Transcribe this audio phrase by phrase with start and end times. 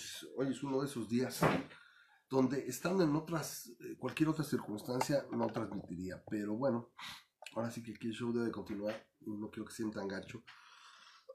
[0.00, 0.28] noches.
[0.36, 1.40] Hoy es uno de esos días
[2.28, 6.92] donde estando en otras, eh, cualquier otra circunstancia no transmitiría, pero bueno,
[7.54, 8.94] ahora sí que aquí el show debe continuar
[9.26, 10.42] no quiero que sientan gacho.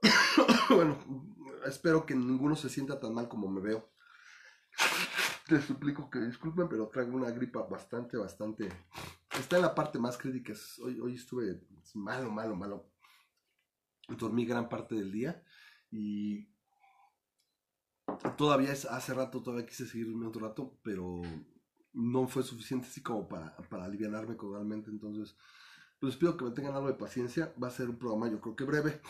[0.69, 0.97] bueno,
[1.65, 3.91] espero que ninguno se sienta tan mal como me veo.
[5.49, 8.69] Les suplico que disculpen, pero traigo una gripa bastante, bastante...
[9.37, 10.53] Está en la parte más crítica.
[10.83, 11.61] Hoy, hoy estuve
[11.93, 12.89] malo, malo, malo.
[14.07, 15.43] Dormí gran parte del día
[15.91, 16.54] y
[18.37, 21.21] todavía es, hace rato, todavía quise seguir un otro rato, pero
[21.93, 24.89] no fue suficiente así como para, para aliviarme cordialmente.
[24.89, 25.35] Entonces,
[25.99, 27.53] pues les pido que me tengan algo de paciencia.
[27.61, 29.01] Va a ser un programa, yo creo que breve.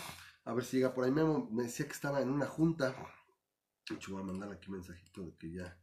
[0.45, 1.11] A ver si llega por ahí.
[1.11, 2.95] Memo me decía que estaba en una junta.
[3.89, 5.77] De hecho, voy a mandar aquí un mensajito de que ya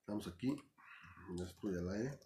[0.00, 0.56] estamos aquí.
[1.36, 2.18] Ya estoy al aire.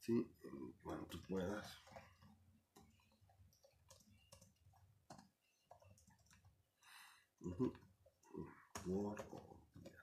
[0.00, 0.30] Sí,
[0.82, 1.83] cuando tú puedas.
[7.44, 7.72] Por
[8.86, 9.18] obvias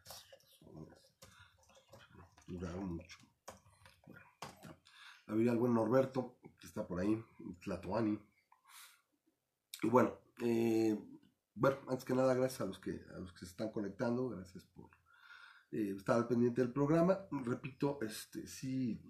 [0.04, 0.98] razones.
[2.48, 3.18] Duraron mucho.
[4.06, 4.26] Bueno,
[5.26, 7.24] había el buen Norberto, que está por ahí,
[7.64, 8.20] Tlatoani.
[9.82, 10.96] Y bueno, eh,
[11.56, 14.66] bueno, antes que nada, gracias a los que, a los que se están conectando, gracias
[14.68, 14.92] por
[15.72, 17.26] eh, estar al pendiente del programa.
[17.32, 19.02] Repito, este, sí,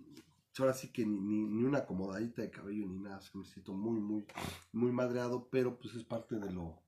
[0.57, 3.99] ahora sí que ni, ni, una acomodadita de cabello ni nada, se me siento muy,
[3.99, 4.25] muy,
[4.71, 6.81] muy madreado, pero pues es parte de lo,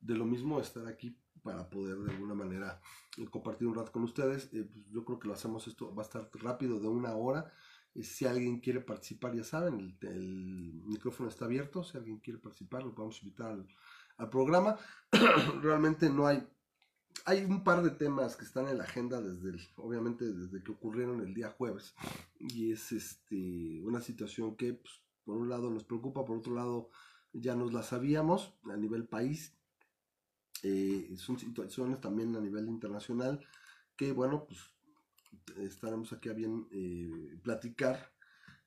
[0.00, 1.16] de lo mismo estar aquí
[1.46, 2.80] para poder de alguna manera
[3.16, 4.52] eh, compartir un rato con ustedes.
[4.52, 7.52] Eh, pues yo creo que lo hacemos esto, va a estar rápido de una hora.
[7.94, 11.84] Eh, si alguien quiere participar, ya saben, el, micrófono está abierto.
[11.84, 13.52] Si alguien quiere participar, lo podemos invitar
[14.18, 14.76] al, programa.
[15.62, 16.46] Realmente no hay
[17.24, 21.20] hay un par de temas que están en la agenda desde obviamente desde que ocurrieron
[21.20, 21.94] el día jueves
[22.38, 26.90] y es este una situación que pues, por un lado nos preocupa por otro lado
[27.32, 29.55] ya nos la sabíamos a nivel país
[30.62, 33.44] eh, son situaciones también a nivel internacional
[33.96, 34.60] que, bueno, pues
[35.58, 38.12] estaremos aquí a bien eh, platicar,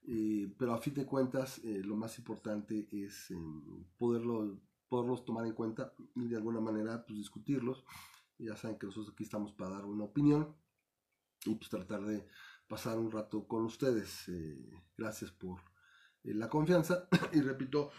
[0.07, 5.53] eh, pero a fin de cuentas lo más importante es em, poderlo, poderlos tomar en
[5.53, 7.83] cuenta y de alguna manera pues, discutirlos.
[8.38, 10.55] Ya saben que nosotros aquí estamos para dar una opinión
[11.45, 12.25] y pues tratar de
[12.67, 14.31] pasar un rato con ustedes.
[14.97, 15.59] gracias por
[16.23, 17.91] la confianza y repito,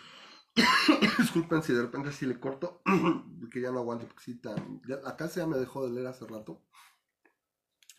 [1.18, 2.82] Disculpen si de repente si le corto,
[3.50, 4.40] que ya no aguanto, porque sí,
[5.04, 6.62] acá se me dejó de leer hace rato,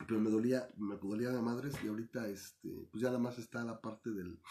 [0.07, 3.63] pero me dolía, me dolía de madres y ahorita, este, pues ya nada más está
[3.63, 4.41] la parte del,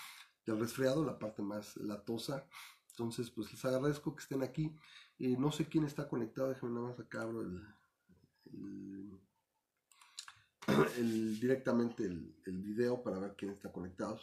[0.47, 2.47] del resfriado, la parte más latosa,
[2.91, 4.77] entonces pues les agradezco que estén aquí,
[5.19, 7.63] y no sé quién está conectado, déjenme nada más acá abro el,
[11.41, 14.19] directamente el, video para ver quién está conectado.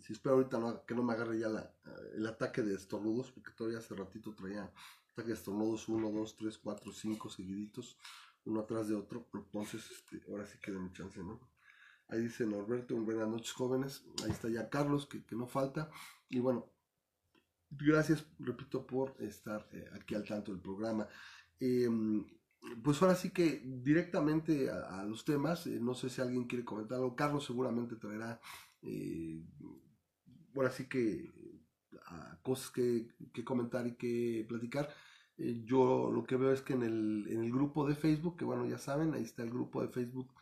[0.00, 1.72] Si espero ahorita que no me agarre ya la,
[2.14, 4.70] el ataque de estornudos, porque todavía hace ratito traía
[5.12, 7.98] ataque de estornudos 1, 2, 3, 4, 5 seguiditos,
[8.44, 9.28] uno atrás de otro.
[9.34, 11.40] Entonces, este, ahora sí queda mi chance, ¿no?
[12.08, 14.04] Ahí dice Norberto, buenas noches jóvenes.
[14.24, 15.90] Ahí está ya Carlos, que, que no falta.
[16.28, 16.70] Y bueno,
[17.70, 21.08] gracias, repito, por estar eh, aquí al tanto del programa.
[21.60, 21.88] Eh,
[22.82, 26.98] pues ahora sí que directamente a, los temas, eh, no sé si alguien quiere comentar
[26.98, 28.40] algo, Carlos seguramente traerá,
[28.82, 29.42] eh,
[30.54, 31.32] ahora sí que
[32.42, 33.08] cosas que,
[33.44, 34.88] comentar y que platicar.
[35.38, 38.44] Eh, yo lo que veo es que en el, en el grupo de Facebook, que
[38.44, 40.32] bueno, ya saben, ahí está el grupo de Facebook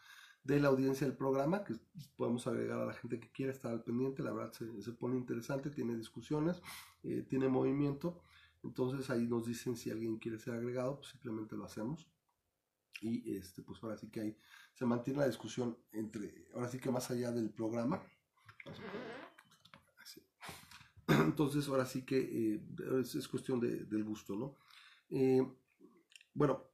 [0.42, 1.74] de la audiencia del programa, que
[2.16, 5.16] podemos agregar a la gente que quiera estar al pendiente, la verdad se, se pone
[5.16, 6.60] interesante, tiene discusiones,
[7.28, 8.22] tiene movimiento.
[8.62, 12.06] Entonces ahí nos dicen si alguien quiere ser agregado, pues simplemente lo hacemos.
[13.00, 14.38] Y este, pues ahora sí que ahí
[14.74, 18.00] se mantiene la discusión entre, ahora sí que más allá del programa.
[21.08, 22.60] Entonces ahora sí que eh,
[23.00, 24.56] es, cuestión de, del gusto, ¿no?
[25.10, 25.42] Eh,
[26.32, 26.72] bueno,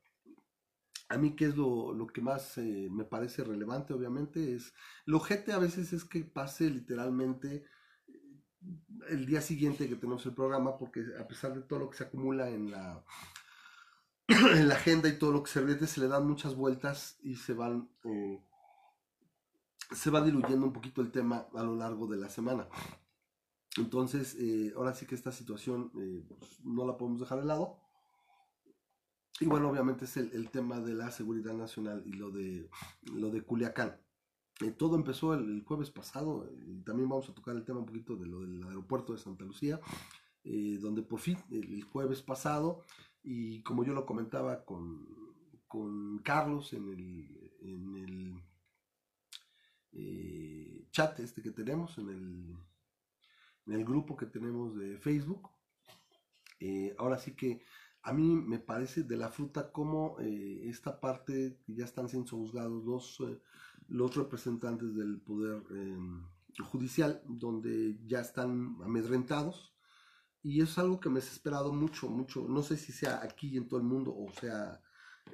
[1.09, 4.75] a mí qué es lo, lo que más eh, me parece relevante, obviamente, es,
[5.06, 7.65] lo gente a veces es que pase literalmente
[9.09, 12.05] el día siguiente que tenemos el programa, porque a pesar de todo lo que se
[12.05, 13.05] acumula en la,
[14.29, 17.37] en la agenda y todo lo que se viene, se le dan muchas vueltas y
[17.37, 18.43] se van eh,
[19.93, 22.69] se va diluyendo un poquito el tema a lo largo de la semana.
[23.76, 27.79] Entonces, eh, ahora sí que esta situación eh, pues, no la podemos dejar de lado.
[29.41, 32.69] Y bueno, obviamente es el, el, tema de la seguridad nacional y lo de,
[33.14, 33.97] lo de Culiacán.
[34.60, 38.16] Eh, todo empezó el, jueves pasado y también vamos a tocar el tema un poquito
[38.16, 39.81] de lo del aeropuerto de Santa Lucía,
[40.44, 42.84] eh, donde por fin el, jueves pasado,
[43.22, 45.06] y como yo lo comentaba con,
[45.69, 48.43] con Carlos en el, en el
[49.93, 52.56] eh, chat este que tenemos, en el,
[53.66, 55.50] en el grupo que tenemos de Facebook,
[56.99, 57.62] ahora sí que
[58.02, 62.31] a mí me parece de la fruta como eh, esta parte que ya están siendo
[62.31, 63.40] juzgados los, eh,
[63.88, 66.23] los representantes del poder em,
[66.70, 69.75] judicial, donde ya están amedrentados.
[70.43, 72.46] Y es algo que me ha esperado mucho, mucho.
[72.49, 74.81] No sé si sea aquí en todo el mundo o sea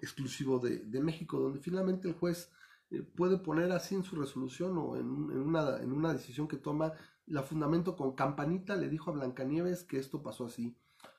[0.00, 2.50] exclusivo de, de México, donde finalmente el juez
[2.90, 6.56] eh, puede poner así en su resolución o en, en, una, en una decisión que
[6.56, 6.92] toma
[7.26, 10.76] la fundamento con campanita, le dijo a Blancanieves que esto pasó así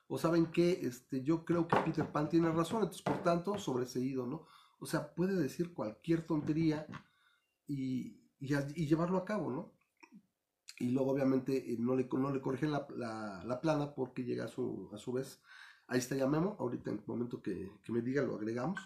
[0.08, 4.26] o saben que este, yo creo que Peter Pan tiene razón, entonces por tanto, sobreseído,
[4.26, 4.46] ¿no?
[4.80, 6.86] O sea, puede decir cualquier tontería
[7.68, 9.72] y, llevarlo a cabo, ¿no?
[10.80, 12.86] Y luego obviamente eh, no le, no le corrigen la,
[13.46, 15.42] la, plana porque llega a su, a su vez.
[15.88, 18.80] Ahí está ya Memo, ahorita en el momento que, que me diga lo agregamos.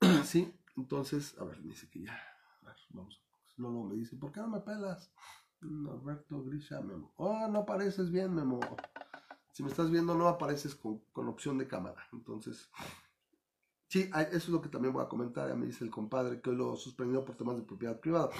[0.24, 2.12] sí, entonces, a ver, me dice que ya,
[2.62, 3.22] a ver, vamos.
[3.56, 5.12] No, no, me dice, ¿por qué no me pelas?
[5.60, 7.12] Norberto Grisha, Memo.
[7.16, 8.60] Oh, no pareces bien, Memo.
[9.52, 12.04] Si me estás viendo, no apareces con, opción de cámara.
[12.12, 12.68] Entonces,
[13.94, 15.48] sí, eso es lo que también voy a comentar.
[15.48, 18.30] Ya me dice el compadre que hoy lo suspendió por temas de propiedad privada.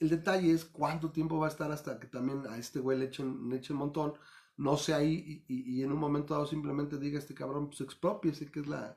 [0.00, 3.06] El detalle es cuánto tiempo va a estar hasta que también a este güey le
[3.06, 4.14] echen, le echen un montón.
[4.56, 8.60] No sé ahí y, en un momento dado simplemente diga este cabrón, pues expropiese, que
[8.60, 8.96] es la,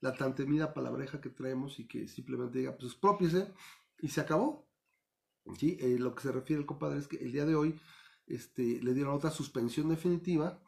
[0.00, 3.54] la tan temida palabreja que traemos y que simplemente diga, pues expropiese
[3.98, 4.68] y se acabó.
[5.58, 5.78] ¿Sí?
[5.80, 7.80] Eh, lo que se refiere el compadre es que el día de hoy
[8.26, 10.60] este, le dieron otra suspensión definitiva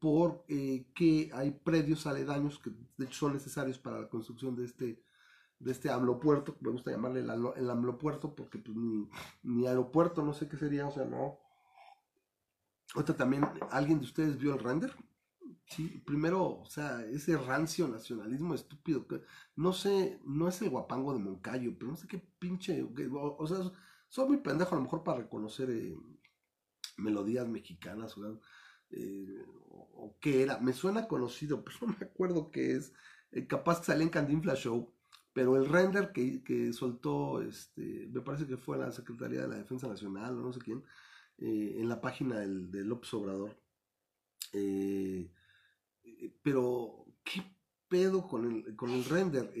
[0.00, 4.64] por eh, que hay predios aledaños que de hecho son necesarios para la construcción de
[4.64, 5.04] este
[5.58, 8.76] de este amlopuerto, me gusta llamarle el, el amlopuerto porque pues,
[9.42, 11.38] ni, aeropuerto, no sé qué sería, o sea, no.
[12.94, 14.94] Otra también, ¿alguien de ustedes vio el render?
[15.66, 19.06] Sí, primero, o sea, ese rancio nacionalismo estúpido,
[19.56, 23.58] no sé, no es el guapango de Moncayo, pero no sé qué pinche, o, sea,
[24.08, 25.96] soy muy pendejo a lo mejor para reconocer eh,
[26.96, 28.14] melodías mexicanas
[28.90, 30.58] eh, o, qué era.
[30.58, 32.92] Me suena conocido, pero no me acuerdo qué es.
[33.32, 34.92] Eh, capaz que salía en Candinfla Show,
[35.32, 39.88] pero el render que, soltó, este, me parece que fue la Secretaría de la Defensa
[39.88, 40.84] Nacional o no sé quién,
[41.38, 43.56] eh, en la página del, de López Obrador.
[46.42, 47.42] pero, ¿qué
[47.88, 49.52] pedo con el, con el render?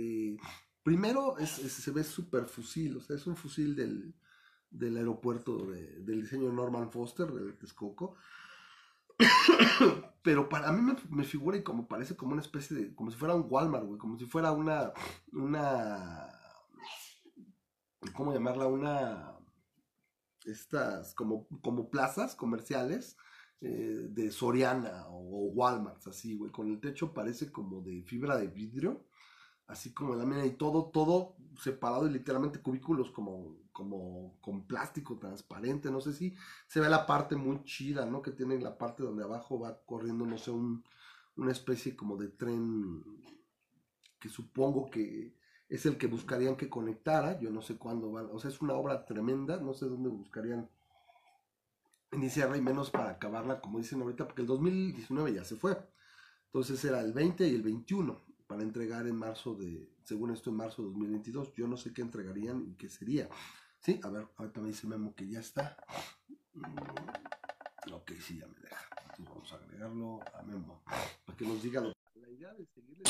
[0.82, 4.14] primero se ve súper fusil, o sea, es un fusil del,
[4.74, 8.16] del aeropuerto del diseño Norman Foster, de Texcoco.
[10.22, 13.34] Pero para mí me, figura y como parece como una especie de, como si fuera
[13.34, 14.92] un Walmart, como si fuera una,
[15.32, 16.28] una,
[18.14, 18.66] ¿cómo llamarla?
[18.66, 19.38] Una,
[20.44, 23.16] estas, como, como plazas comerciales
[23.60, 28.48] eh, de Soriana o, Walmart, así, güey, con el techo parece como de fibra de
[28.48, 29.06] vidrio,
[29.66, 35.18] así como la mina y todo, todo separado y literalmente cubículos como como con plástico
[35.18, 36.36] transparente, no sé si
[36.68, 38.22] se ve la parte muy chida, ¿no?
[38.22, 43.02] Que tiene la parte donde abajo va corriendo, no sé, una especie como de tren
[44.20, 45.34] que supongo que
[45.68, 48.74] es el que buscarían que conectara, yo no sé cuándo van, o sea, es una
[48.74, 50.70] obra tremenda, no sé dónde buscarían
[52.12, 55.76] iniciarla y menos para acabarla, como dicen ahorita, porque el 2019 ya se fue,
[56.46, 60.56] entonces era el 20 y el 21 para entregar en marzo de, según esto en
[60.56, 63.28] marzo de 2022, yo no sé qué entregarían y qué sería.
[63.80, 65.76] Sí, a ver, ahorita me dice Memo que ya está.
[66.54, 68.88] Mm, ok, sí, ya me deja.
[69.02, 70.82] Entonces vamos a agregarlo a Memo
[71.24, 73.04] para que nos diga lo La idea de seguirle.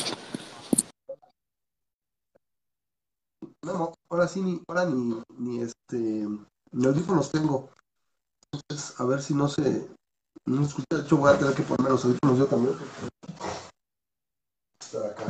[3.63, 6.29] Memo, ahora sí, ni, ahora ni, ni este,
[6.73, 7.71] ni audífonos tengo.
[8.53, 9.89] Entonces, a ver si no se.
[10.47, 12.75] No escucha, de hecho voy a tener que poner los audífonos yo también.
[14.95, 15.25] Estar acá.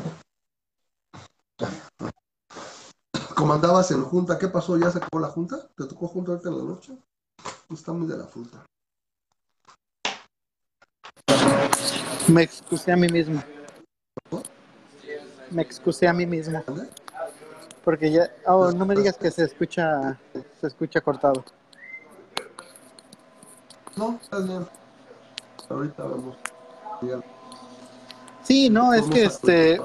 [3.35, 4.76] Como andabas en junta, ¿qué pasó?
[4.76, 5.68] ¿Ya se acabó la junta?
[5.75, 6.92] ¿Te tocó junta ahorita en la noche?
[7.71, 8.62] Está muy de la fruta.
[12.28, 13.42] Me excusé a mí mismo.
[15.50, 16.62] Me excusé a mí mismo.
[17.85, 20.21] Porque ya, oh, no me digas que se escucha,
[20.61, 21.42] se escucha cortado.
[23.97, 24.66] No, está bien.
[25.71, 26.37] Ahorita vamos.
[28.44, 29.80] Sí, no, es que este,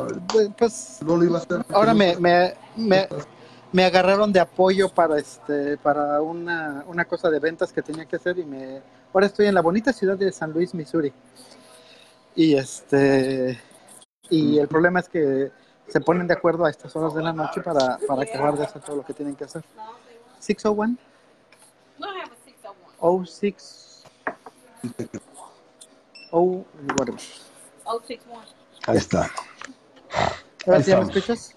[0.58, 1.66] pues, no lo iba a hacer.
[1.74, 3.08] Ahora me, me, me,
[3.72, 8.18] me agarraron de apoyo para este para una, una, cosa de ventas que tenía que
[8.18, 8.82] hacer y me
[9.14, 11.14] ahora estoy en la bonita ciudad de San Luis, Missouri.
[12.36, 13.60] Y este
[14.30, 15.52] y el problema es que
[15.88, 18.82] se ponen de acuerdo a estas horas de la noche para, para acabar de hacer
[18.82, 19.64] todo lo que tienen que hacer.
[20.40, 20.98] 601
[23.26, 23.90] 06
[26.32, 26.64] Oh,
[26.98, 27.20] whatever.
[27.90, 28.42] 061.
[28.88, 29.30] Ahí está.
[30.66, 31.54] ¿Ahora sí me escuchas?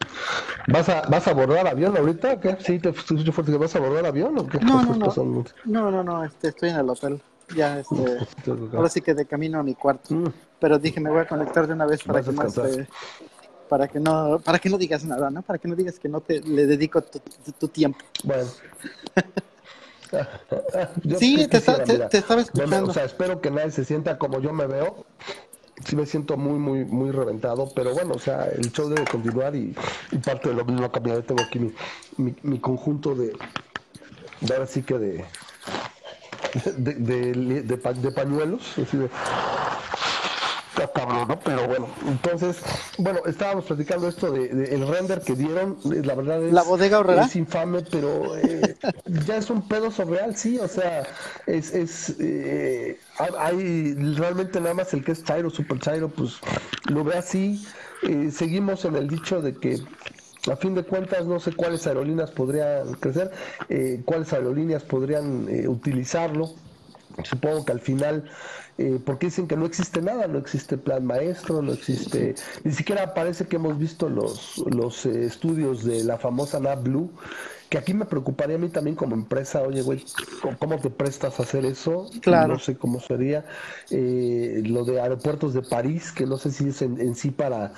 [0.69, 2.41] ¿Vas a, ¿Vas a abordar avión ahorita?
[2.41, 2.57] ¿Qué?
[2.61, 4.59] ¿Sí te escucho fuerte que vas a abordar avión o qué?
[4.61, 5.45] No, no, no.
[5.65, 7.21] No, no, no, este, estoy en el hotel.
[7.55, 8.19] ya este,
[8.75, 10.15] ahora sí que de camino a mi cuarto.
[10.15, 10.33] Mm.
[10.61, 12.89] Pero dije, me voy a conectar de una vez para que no este,
[13.69, 15.43] para que no, para que no digas nada, ¿no?
[15.43, 17.99] Para que no digas que no te le dedico tu, tiempo.
[18.23, 18.49] Bueno.
[21.19, 22.91] sí, te, estaba escuchando.
[22.91, 25.05] o sea, espero que nadie se sienta como yo me veo.
[25.85, 29.55] Sí me siento muy, muy, muy reventado, pero bueno, o sea, el show debe continuar
[29.57, 29.75] y,
[30.25, 31.23] parte de lo mismo cambiado.
[31.23, 31.73] Tengo aquí
[32.17, 33.33] mi, conjunto de,
[34.51, 35.25] ahora sí que de,
[36.77, 38.99] de, pañuelos, así
[40.91, 41.39] cabrón, ¿no?
[41.41, 42.59] Pero bueno, entonces,
[42.99, 47.25] bueno, estábamos platicando esto de, el render que dieron, la verdad es, ¿La bodega horrera?
[47.25, 48.77] es infame, pero eh,
[49.27, 51.05] ya es un pedo surreal, sí, o sea,
[51.47, 52.99] es, es eh,
[53.39, 56.39] hay realmente nada más el que es Chairo, Super Chairo, pues
[56.89, 57.65] lo ve así,
[58.03, 59.81] eh, seguimos en el dicho de que
[60.51, 63.31] a fin de cuentas no sé cuáles aerolíneas podrían crecer,
[64.05, 66.51] cuáles aerolíneas podrían utilizarlo.
[67.25, 68.25] Supongo que al final
[68.79, 73.13] eh, porque dicen que no existe nada, no existe plan maestro, no existe, ni siquiera
[73.13, 77.13] parece que hemos visto los, los eh, estudios de la famosa NAV Blue,
[77.69, 80.03] que aquí me preocuparía a mí también como empresa, oye, güey,
[80.59, 82.09] ¿cómo te prestas a hacer eso?
[82.23, 82.55] Claro.
[82.55, 83.45] No sé cómo sería.
[83.91, 87.73] Eh, lo de aeropuertos de París, que no sé si es en sí para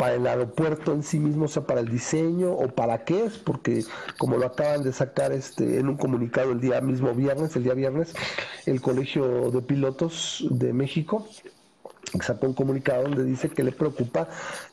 [0.00, 3.36] para el aeropuerto en sí mismo, o sea, para el diseño o para qué es,
[3.36, 3.84] porque
[4.16, 7.74] como lo acaban de sacar este en un comunicado el día mismo viernes, el día
[7.74, 8.14] viernes,
[8.64, 11.28] el Colegio de Pilotos de México
[12.22, 14.26] sacó un comunicado donde dice que le preocupa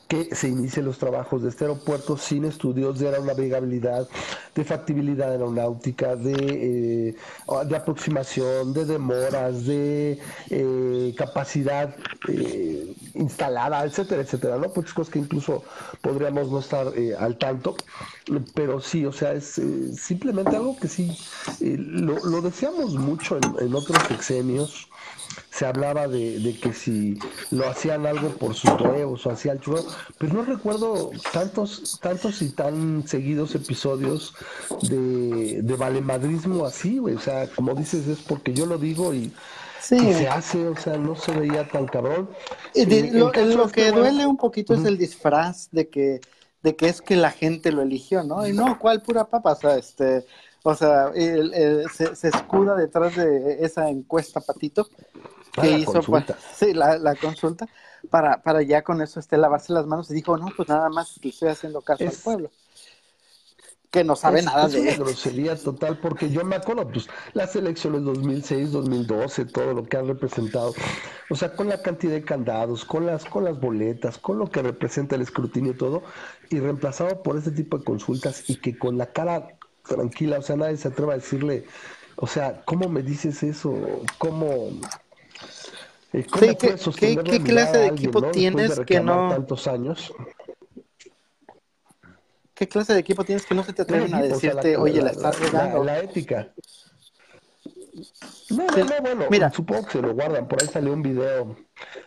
[0.08, 4.08] que se inicien los trabajos de este aeropuerto sin estudios de aeronavegabilidad,
[4.54, 7.16] de factibilidad aeronáutica, de, eh,
[7.76, 11.94] aproximación, de demoras, de eh, capacidad
[12.26, 14.72] eh, instalada, etcétera, etcétera, ¿no?
[14.74, 15.62] Muchas cosas que incluso
[16.00, 17.76] podríamos no estar al tanto,
[18.54, 19.60] pero sí, o sea, es
[19.94, 21.16] simplemente algo que sí,
[21.60, 24.88] lo, lo, deseamos mucho en, en otros sexenios,
[25.50, 27.18] se hablaba de, que si
[27.50, 29.84] lo hacían algo por sus huevos o hacía el churro,
[30.18, 34.34] pues no recuerdo tantos, tantos y tan seguidos episodios
[34.82, 37.14] de, de valemadrismo así, güey.
[37.14, 39.32] O sea, como dices, es porque yo lo digo y,
[39.80, 42.28] se hace, o sea, no se veía tan cabrón.
[42.74, 43.30] lo,
[43.70, 46.20] que duele un poquito es el disfraz de que,
[46.62, 48.46] de que es que la gente lo eligió, ¿no?
[48.46, 49.52] Y no, ¿cuál pura papa?
[49.52, 50.26] O sea, este
[50.68, 54.86] o sea, se, escuda detrás de esa encuesta, Patito,
[55.56, 56.02] ah, que hizo
[56.54, 57.66] sí, la, consulta,
[58.10, 60.10] para, para ya con eso este, lavarse las manos.
[60.10, 62.50] Y dijo, no, pues nada más que estoy haciendo caso al pueblo.
[63.90, 68.02] Que no sabe nada de una grosería total, porque yo me acuerdo, pues, las elecciones
[68.02, 70.74] 2006, 2012, todo lo que han representado,
[71.30, 74.60] o sea, con la cantidad de candados, con las, con las boletas, con lo que
[74.60, 76.02] representa el escrutinio y todo,
[76.50, 79.57] y reemplazado por ese tipo de consultas y que con la cara
[79.88, 81.64] tranquila, o sea, nadie se atreva a decirle,
[82.16, 83.74] o sea, ¿cómo me dices eso?
[84.18, 84.70] ¿Cómo...
[86.12, 89.30] Eh, ¿Qué, clase de equipo tienes que no...
[89.30, 90.12] Tantos años.
[92.54, 95.38] ¿Qué clase de equipo tienes que no se te atreven a decirte, oye, la, estás
[95.38, 95.84] regando?
[95.84, 96.52] La, ética.
[98.50, 99.50] No, no, no, bueno, Mira.
[99.50, 100.48] supongo que se lo guardan.
[100.48, 101.56] Por ahí salió un video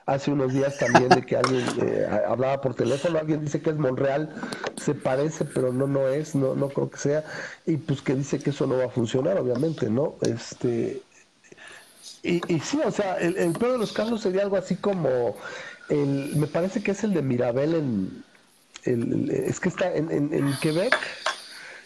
[0.05, 3.77] hace unos días también de que alguien eh, hablaba por teléfono, alguien dice que es
[3.77, 4.33] Monreal,
[4.75, 7.24] se parece, pero no, no es, no, no creo que sea,
[7.65, 10.15] y pues que dice que eso no va a funcionar, obviamente, ¿no?
[10.21, 11.01] Este,
[12.24, 15.38] y, y sí, o sea, el, el peor de los casos sería algo así como,
[15.89, 18.24] el, me parece que es el de Mirabel en,
[18.83, 20.95] el, es que está en, en, en Quebec,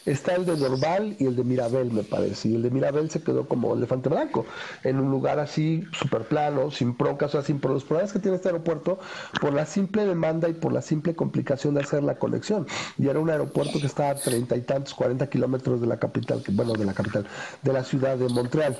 [0.05, 2.49] Está el de Norval y el de Mirabel, me parece.
[2.49, 4.45] Y el de Mirabel se quedó como elefante blanco,
[4.83, 8.35] en un lugar así, súper plano, sin broncas, o sea, sin los problemas que tiene
[8.37, 8.99] este aeropuerto,
[9.41, 12.67] por la simple demanda y por la simple complicación de hacer la conexión.
[12.97, 16.43] Y era un aeropuerto que estaba a treinta y tantos, cuarenta kilómetros de la capital,
[16.51, 17.25] bueno, de la capital,
[17.63, 18.77] de la ciudad de Montreal.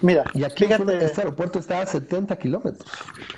[0.00, 2.88] Mira, y aquí fíjate, este aeropuerto está a 70 kilómetros.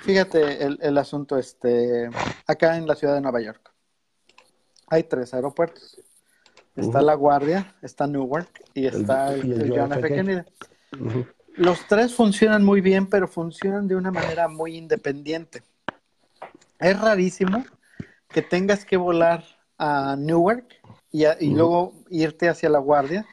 [0.01, 2.09] Fíjate el, el asunto este
[2.45, 3.71] acá en la ciudad de Nueva York.
[4.87, 5.99] Hay tres aeropuertos
[6.77, 10.07] Está La Guardia, está Newark y está el, John F.
[10.07, 10.43] Kennedy.
[11.55, 15.63] Los tres funcionan muy bien, pero funcionan de una manera muy independiente.
[16.79, 17.65] Es rarísimo
[18.29, 19.43] que tengas que volar
[19.79, 20.65] a Newark
[21.11, 23.25] y, y luego irte hacia La Guardia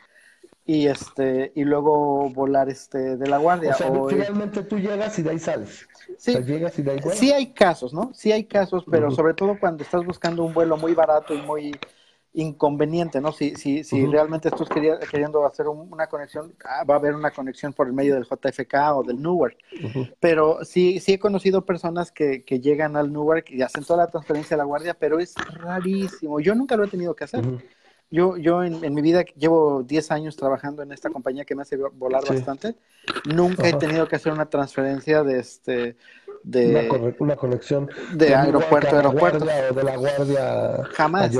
[0.66, 3.72] y este y luego volar este de La Guardia.
[3.72, 5.86] O sea, finalmente tú llegas y de ahí sales.
[6.16, 8.12] Sí, llegas y de ahí sí hay casos, ¿no?
[8.14, 11.78] Sí hay casos, pero sobre todo cuando estás buscando un vuelo muy barato y muy
[12.34, 13.32] inconveniente, ¿no?
[13.32, 17.72] Si, si, si realmente estás queriendo hacer una conexión, ah, va a haber una conexión
[17.72, 19.56] por el medio del JFK o del Newark.
[20.18, 24.10] Pero sí, sí he conocido personas que, que, llegan al Newark y hacen toda la
[24.10, 26.40] transferencia a la guardia, pero es rarísimo.
[26.40, 27.44] Yo nunca lo he tenido que hacer.
[28.10, 31.76] Yo, yo en, mi vida llevo 10 años trabajando en esta compañía que me hace
[31.76, 32.76] volar bastante.
[33.24, 35.96] Nunca he tenido que hacer una transferencia de este
[36.44, 39.44] de una, conexión de, aeropuerto a aeropuerto.
[39.44, 41.32] de la guardia jamás.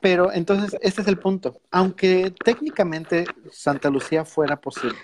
[0.00, 1.60] pero entonces este es el punto.
[1.70, 4.98] Aunque técnicamente Santa Lucía fuera posible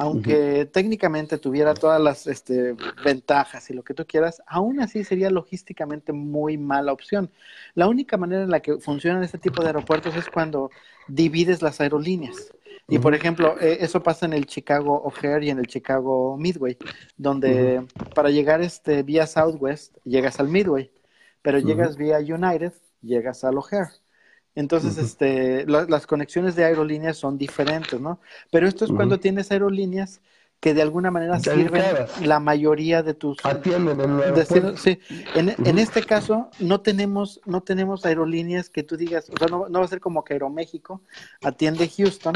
[0.00, 2.74] aunque técnicamente tuviera todas las este,
[3.04, 7.30] ventajas y lo que tú quieras, aún así sería logísticamente muy mala opción.
[7.74, 10.70] La única manera en la que funcionan este tipo de aeropuertos es cuando
[11.06, 12.50] divides las aerolíneas.
[12.90, 16.76] Y por ejemplo, eh, eso pasa en el Chicago O'Hare y en el Chicago Midway,
[17.16, 20.90] donde para llegar este, vía Southwest llegas al Midway,
[21.40, 23.90] pero llegas vía United, llegas al O'Hare.
[24.56, 28.20] Entonces, este, las conexiones de aerolíneas son diferentes, ¿no?
[28.50, 30.20] Pero esto es cuando tienes aerolíneas
[30.60, 31.82] que de alguna manera sirven
[32.22, 35.00] la mayoría de tus atienden en el sí.
[35.34, 39.70] En, en, este caso no tenemos no tenemos aerolíneas que tú digas o sea no,
[39.70, 41.00] va a ser como que Aeroméxico
[41.42, 42.34] atiende Houston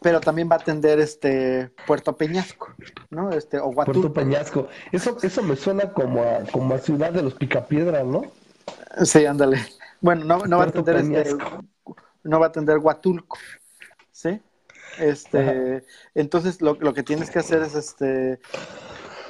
[0.00, 2.68] pero también va a atender este Puerto Peñasco
[3.10, 4.68] no este o Puerto Peñasco.
[4.92, 8.22] Eso eso me suena como a como a ciudad de los Picapiedras no
[9.02, 9.58] sí ándale.
[10.00, 11.36] Bueno, no, no va a atender este,
[12.22, 13.36] no va a atender Huatulco,
[14.12, 14.40] ¿sí?
[14.98, 18.40] Este, entonces lo, lo, que tienes que hacer es este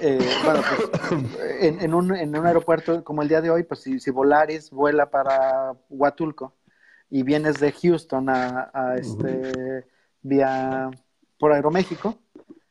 [0.01, 3.81] eh, bueno, pues, en, en, un, en un aeropuerto como el día de hoy, pues
[3.81, 6.55] si, si Volaris vuela para Huatulco
[7.11, 9.87] y vienes de Houston a, a este
[10.23, 10.91] vía
[11.39, 12.19] por Aeroméxico,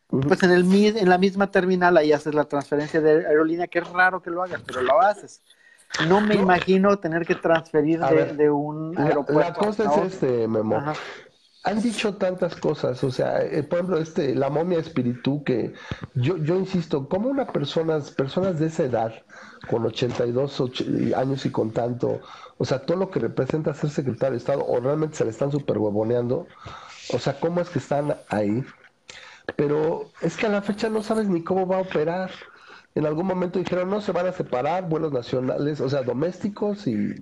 [0.09, 3.89] pues en el en la misma terminal ahí haces la transferencia de aerolínea, que es
[3.89, 5.41] raro que lo hagas, pero lo haces.
[6.07, 9.39] No me imagino tener que transferir de, un aeropuerto.
[9.39, 10.81] La cosa es este, Memo.
[11.67, 15.73] Han dicho tantas cosas, o sea, eh, por ejemplo, este, la momia espíritu, que
[16.15, 19.13] yo, yo insisto, como una persona, personas de esa edad,
[19.69, 20.63] con 82
[21.17, 22.21] años y con tanto,
[22.57, 25.51] o sea, todo lo que representa ser secretario de Estado, o realmente se le están
[25.51, 26.47] super huevoneando,
[27.13, 28.63] o sea, ¿cómo es que están ahí?
[29.57, 32.31] Pero es que a la fecha no sabes ni cómo va a operar
[32.97, 37.13] en algún momento dijeron no se van a separar vuelos nacionales, o sea, domésticos y,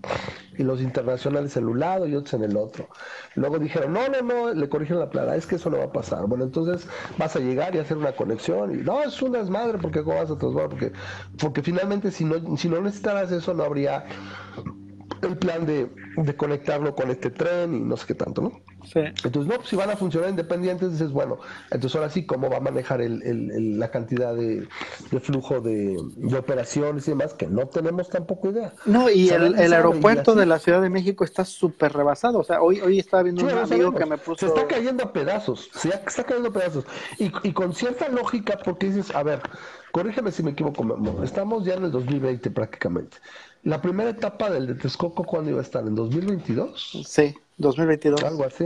[0.58, 2.88] los internacionales en un lado y otros en el otro.
[3.36, 5.92] Luego dijeron no, no, no, le corrigen la plana, es que eso no va a
[5.92, 6.28] pasar.
[6.28, 10.02] Bueno, entonces vas a llegar y hacer una conexión y no, es una desmadre porque
[10.02, 10.94] cómo vas a transformar, porque,
[11.38, 14.06] porque finalmente si no, si no necesitaras eso no habría
[15.24, 18.52] el plan de, de conectarlo con este tren y no sé qué tanto, ¿no?
[18.94, 21.40] Entonces, no, si van a funcionar independientes, dices, bueno,
[21.72, 24.68] entonces ahora sí, ¿cómo va a manejar el, la cantidad de,
[25.22, 25.98] flujo de,
[26.38, 27.34] operaciones y demás?
[27.34, 28.74] Que no tenemos tampoco idea.
[28.86, 32.40] No, y el, aeropuerto de la Ciudad de México está súper rebasado.
[32.40, 34.40] O sea, hoy, hoy estaba viendo un amigo que me puso.
[34.40, 36.86] Se está cayendo a pedazos, se está cayendo a pedazos.
[37.20, 39.42] Y, y con cierta lógica, porque dices, a ver,
[39.92, 40.84] corrígeme si me equivoco,
[41.24, 43.18] estamos ya en el 2020 prácticamente.
[43.64, 45.88] La primera etapa del de Texcoco, ¿cuándo iba a estar?
[45.88, 47.04] ¿En 2022?
[47.08, 47.34] Sí.
[47.58, 48.24] 2022.
[48.24, 48.66] Algo así.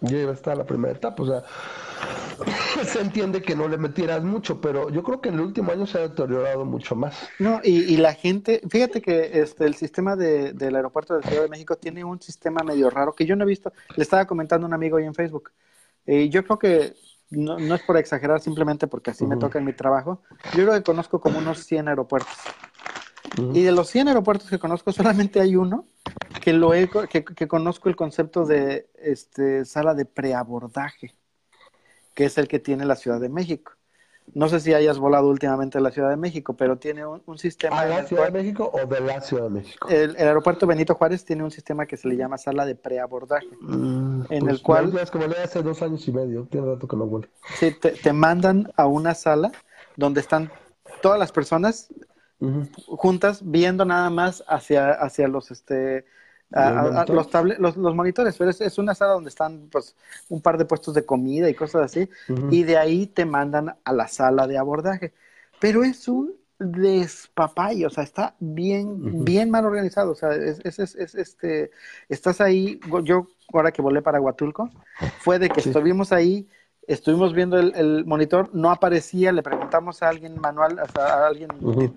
[0.00, 1.44] Ya iba a estar la primera etapa, o sea,
[2.84, 5.86] se entiende que no le metieras mucho, pero yo creo que en el último año
[5.86, 7.28] se ha deteriorado mucho más.
[7.38, 11.48] No, y, la gente, fíjate que este el sistema de, del aeropuerto de Ciudad de
[11.48, 14.68] México tiene un sistema medio raro que yo no he visto, le estaba comentando a
[14.68, 15.50] un amigo ahí en Facebook,
[16.06, 16.94] y yo creo que
[17.30, 20.22] no, no, es por exagerar, simplemente porque así me toca en mi trabajo,
[20.56, 22.34] yo creo que conozco como unos 100 aeropuertos.
[23.54, 25.84] Y de los 100 aeropuertos que conozco, solamente hay uno
[26.40, 31.14] que, lo he, que, que conozco el concepto de este, sala de preabordaje,
[32.14, 33.72] que es el que tiene la Ciudad de México.
[34.34, 37.80] No sé si hayas volado últimamente a la Ciudad de México, pero tiene un, sistema.
[37.80, 39.88] ¿A la Ciudad de México o de la Ciudad de México?
[39.88, 43.48] El, aeropuerto Benito Juárez tiene un sistema que se le llama sala de preabordaje.
[43.60, 44.96] Mm, en pues el cual.
[44.98, 47.28] Es que volé hace dos años y medio, tiene rato que no vuelvo.
[47.58, 49.50] Sí, te, te mandan a una sala
[49.96, 50.50] donde están
[51.00, 51.88] todas las personas
[52.86, 56.04] juntas viendo nada más hacia, hacia los este
[56.50, 59.94] los, los, los, monitores, pero es, una sala donde están pues
[60.28, 62.08] un par de puestos de comida y cosas así,
[62.50, 65.12] y de ahí te mandan a la sala de abordaje.
[65.60, 70.78] Pero es un despapay, o sea, está bien, bien mal organizado, o sea, es, es,
[70.78, 71.70] es, este,
[72.08, 74.70] estás ahí, yo ahora que volé para Huatulco,
[75.20, 76.48] fue de que estuvimos ahí
[76.88, 81.50] estuvimos viendo el, monitor, no aparecía, le preguntamos a alguien manual, a alguien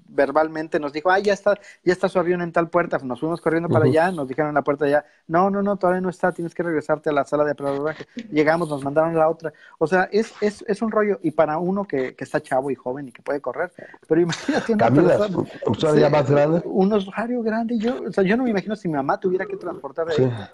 [0.10, 3.40] verbalmente, nos dijo, ah, ya está, ya está su avión en tal puerta, nos fuimos
[3.40, 6.34] corriendo para allá, nos dijeron en la puerta allá, no, no, no, todavía no está,
[6.34, 8.06] tienes que regresarte a la sala de aprobaje.
[8.32, 11.58] Llegamos, nos mandaron a la otra, o sea, es, es, es un rollo, y para
[11.58, 13.72] uno que, que, está chavo y joven y que puede correr,
[14.08, 16.62] pero imagínate una persona, más grande.
[16.66, 19.56] un usuario grande, yo, o sea, yo no me imagino si mi mamá tuviera que
[19.56, 20.08] transportar,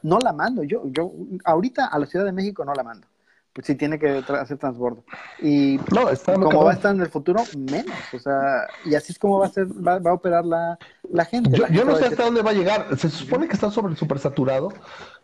[0.04, 1.12] no la mando, yo, yo,
[1.44, 3.08] ahorita a la Ciudad de México no la mando
[3.58, 5.04] pues sí tiene que hacer transbordo.
[5.42, 7.96] Y no, está como va a estar en el futuro, menos.
[8.14, 10.78] O sea, y así es como va a ser, va, a operar la,
[11.26, 11.60] gente.
[11.72, 12.96] Yo, no sé hasta dónde va a llegar.
[13.00, 14.72] Se supone que está sobre super saturado.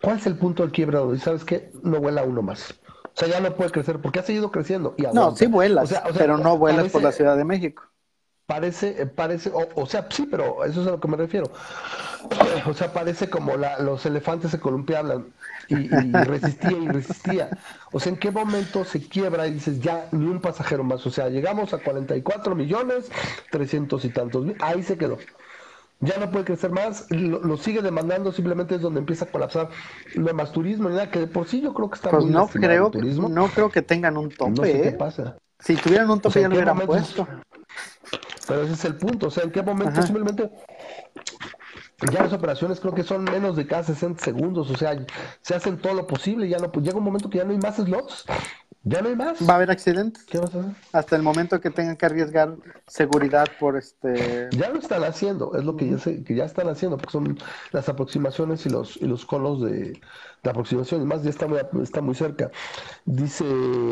[0.01, 0.97] ¿Cuál es el punto del quiebre?
[1.13, 2.73] Y sabes qué, no vuela uno más.
[3.03, 4.95] O sea, ya no puede crecer porque ha seguido creciendo.
[4.97, 7.83] Y no, sí vuelas, pero no vuelas por la Ciudad de México.
[8.47, 11.51] Parece, eh, parece, o, sea, sí, pero eso es a lo que me refiero.
[12.65, 15.33] O sea, parece como la, los elefantes se columpiaban
[15.73, 17.49] y, resistía y resistía.
[17.91, 21.05] O sea, ¿en qué momento se quiebra y dices ya ni un pasajero más?
[21.05, 23.09] O sea, llegamos a 44 millones,
[23.51, 25.17] 300 y tantos Ahí se quedó.
[25.99, 29.69] Ya no puede crecer más, lo, sigue demandando, simplemente es donde empieza a colapsar.
[30.15, 32.91] Hay más turismo nada, que de por sí yo creo que está pues no creo,
[32.91, 33.29] turismo.
[33.29, 34.51] No creo que tengan un tope.
[34.51, 34.91] No sé qué ¿eh?
[34.93, 35.37] pasa.
[35.59, 37.25] Si tuvieran un tope ya lo hubieran puesto.
[38.47, 40.49] Pero ese es el punto, o sea, ¿en qué momento simplemente
[42.11, 44.95] ya las operaciones creo que son menos de cada 60 segundos, o sea,
[45.41, 47.57] se hacen todo lo posible, ya no, pues llega un momento que ya no hay
[47.57, 48.25] más slots,
[48.85, 49.37] ya no hay más.
[49.47, 50.23] Va a haber accidentes.
[50.23, 50.71] ¿Qué vas a hacer?
[50.91, 54.49] Hasta el momento que tengan que arriesgar seguridad por este.
[54.51, 57.39] Ya lo están haciendo, es lo que ya sé, que ya están haciendo, porque son
[57.71, 60.01] las aproximaciones y los y los colos de,
[60.43, 62.51] de aproximación, y más ya está muy, está muy cerca.
[63.05, 63.45] Dice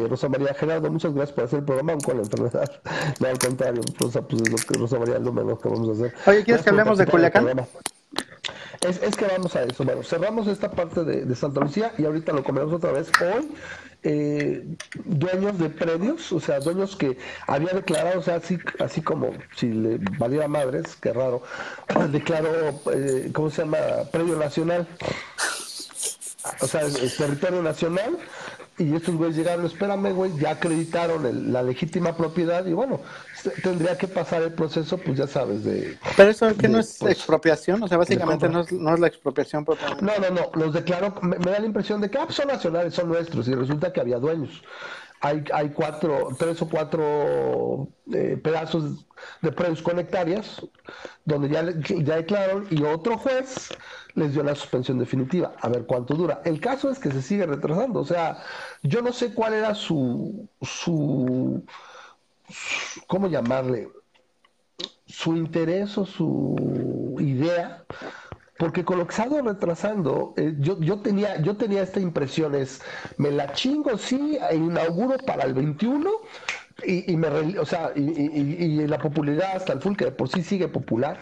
[0.10, 2.70] Rosa María Gerardo, muchas gracias por hacer el programa con la enfermedad.
[3.20, 5.90] No, al contrario, Rosa, pues es lo que Rosa María es lo menos que vamos
[5.90, 6.14] a hacer.
[6.26, 7.68] Oye, ¿quieres que hablemos de Culiacán?
[8.82, 9.84] Es, es, que vamos a eso.
[9.84, 13.12] Bueno, cerramos esta parte de, de Santa Lucía y ahorita lo comemos otra vez.
[13.22, 13.50] Hoy
[14.04, 14.66] eh,
[15.06, 19.68] dueños de predios, o sea, dueños que había declarado, o sea, así, así como si
[19.68, 21.44] le valiera madres, qué raro,
[22.12, 23.78] declaró, eh, ¿cómo se llama?
[24.12, 24.88] Predio nacional.
[26.62, 26.82] O sea,
[27.18, 28.18] territorio nacional
[28.80, 33.02] y estos güeyes llegaron, espérame, güey, ya acreditaron la legítima propiedad y bueno,
[33.64, 35.98] tendría que pasar el proceso, pues ya sabes, de...
[36.18, 39.08] Pero eso que no es pues, expropiación, o sea, básicamente no es, no es, la
[39.08, 40.04] expropiación propiamente.
[40.04, 42.94] No, no, no, los declaro, me, da la impresión de que ah, pues, son nacionales,
[42.94, 44.64] son nuestros y resulta que había dueños.
[45.24, 49.06] Hay, hay cuatro, tres o cuatro eh, pedazos
[49.42, 50.62] de predios con hectáreas
[51.26, 53.70] donde ya, ya declararon y otro juez
[54.16, 55.54] les dio la suspensión definitiva.
[55.62, 56.42] A ver cuánto dura.
[56.44, 58.00] El caso es que se sigue retrasando.
[58.00, 58.44] O sea,
[58.84, 61.64] yo no sé cuál era su, su,
[63.08, 63.90] ¿cómo llamarle?
[65.06, 67.84] Su interés o su idea.
[68.58, 72.80] Porque ido retrasando, eh, yo, yo, tenía, yo tenía esta impresión, es,
[73.18, 76.12] me la chingo, sí, inauguro para el 21,
[76.86, 80.68] y, y me, o sea, y, la popularidad hasta el full, que por sí sigue
[80.68, 81.20] popular,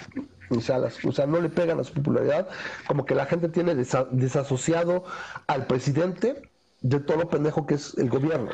[0.50, 2.50] o sea, o sea, no le pegan a su popularidad,
[2.88, 5.06] como que la gente tiene desasociado
[5.48, 6.42] al presidente
[6.82, 8.52] de todo lo pendejo que es el gobierno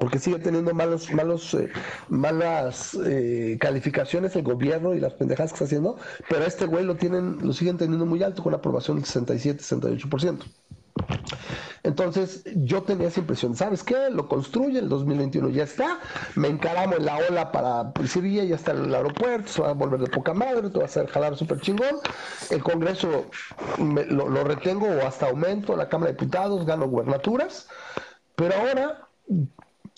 [0.00, 1.68] porque sigue teniendo malos, malos, eh,
[2.08, 6.96] malas eh, calificaciones el gobierno y las pendejadas que está haciendo, pero este güey lo
[6.96, 10.38] tienen, lo siguen teniendo muy alto con aprobación del 67, 68%.
[11.82, 14.08] Entonces, yo tenía esa impresión, ¿sabes qué?
[14.10, 16.00] Lo construye, el 2021 ya está,
[16.34, 19.74] me encaramo en la ola para Siria, ya está en el aeropuerto, se va a
[19.74, 21.96] volver de poca madre, te va a hacer jalar súper chingón,
[22.48, 23.26] el Congreso
[23.78, 27.68] lo, retengo o hasta aumento, la Cámara de Diputados, gano gubernaturas,
[28.34, 29.06] pero ahora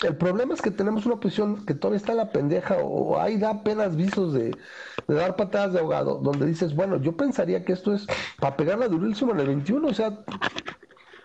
[0.03, 3.39] el problema es que tenemos una oposición que todavía está en la pendeja o ahí
[3.39, 4.57] da apenas visos de,
[5.07, 8.07] dar patadas de ahogado, donde dices, bueno, yo pensaría que esto es
[8.39, 10.19] para pegarla durísimo en el 21, o sea,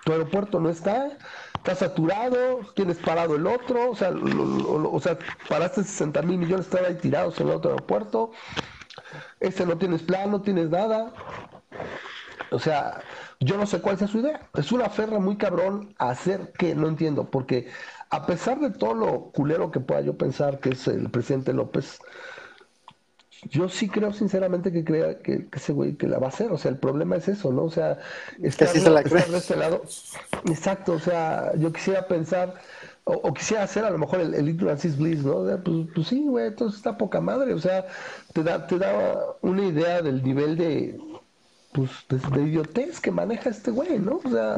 [0.05, 1.17] tu aeropuerto no está,
[1.55, 5.17] está saturado, tienes parado el otro, o sea, o sea
[5.49, 8.31] paraste 60 mil millones, están ahí tirados en el otro aeropuerto,
[9.39, 11.13] este no tienes plan, no tienes nada.
[12.49, 13.01] O sea,
[13.39, 14.49] yo no sé cuál sea su idea.
[14.55, 17.69] Es una ferra muy cabrón hacer que no entiendo, porque
[18.10, 22.00] a pesar de todo lo culero que pueda yo pensar que es el presidente López,
[23.43, 26.58] yo sí creo sinceramente que crea que, ese güey que la va a hacer, o
[26.58, 27.63] sea, el problema es eso, ¿no?
[27.63, 28.00] O sea,
[28.41, 29.84] está se la de este lado.
[30.46, 32.56] Exacto, o sea, yo quisiera pensar,
[33.04, 35.46] o, quisiera hacer a lo mejor el, el Bliss, ¿no?
[35.63, 37.86] pues, pues sí, güey, entonces está poca madre, o sea,
[38.34, 41.00] te da, te da una idea del nivel de,
[41.71, 44.21] pues, de, idiotez que maneja este güey, ¿no?
[44.23, 44.56] O sea,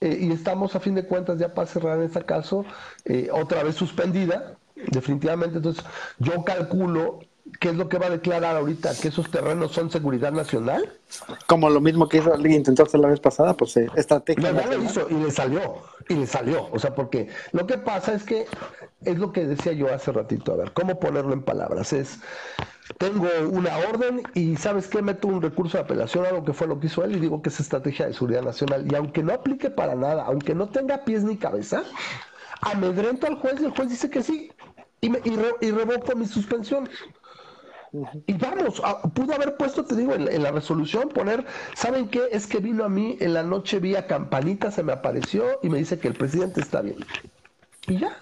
[0.00, 2.64] eh, y estamos a fin de cuentas ya para cerrar en este caso,
[3.04, 4.56] eh, otra vez suspendida,
[4.90, 5.84] definitivamente, entonces
[6.18, 7.20] yo calculo
[7.60, 8.92] ¿Qué es lo que va a declarar ahorita?
[9.00, 10.92] ¿Que esos terrenos son seguridad nacional?
[11.46, 14.52] Como lo mismo que hizo, intentó hacer la vez pasada, pues eh, estrategia.
[14.52, 16.68] Lo hizo y le salió, y le salió.
[16.72, 18.46] O sea, porque lo que pasa es que,
[19.04, 21.92] es lo que decía yo hace ratito, a ver, ¿cómo ponerlo en palabras?
[21.92, 22.18] Es,
[22.98, 25.00] tengo una orden y ¿sabes qué?
[25.00, 27.40] Meto un recurso de apelación a lo que fue lo que hizo él y digo
[27.40, 28.86] que es estrategia de seguridad nacional.
[28.90, 31.84] Y aunque no aplique para nada, aunque no tenga pies ni cabeza,
[32.60, 34.52] amedrento al juez y el juez dice que sí.
[35.00, 35.20] Y, me,
[35.60, 36.88] y revoco mi suspensión.
[38.26, 38.82] Y vamos,
[39.14, 42.28] pudo haber puesto, te digo, en, la resolución, poner, ¿saben qué?
[42.30, 45.78] Es que vino a mí en la noche vía campanita, se me apareció y me
[45.78, 46.96] dice que el presidente está bien.
[47.86, 48.16] Y ya.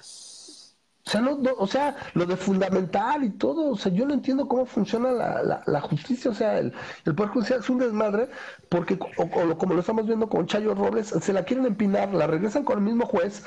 [1.06, 4.48] O sea, no, o sea, lo de fundamental y todo, o sea, yo no entiendo
[4.48, 6.72] cómo funciona la, la, justicia, o sea, el,
[7.04, 8.28] el, Poder Judicial es un desmadre,
[8.68, 12.64] porque o, como lo estamos viendo con Chayo Robles, se la quieren empinar, la regresan
[12.64, 13.44] con el mismo juez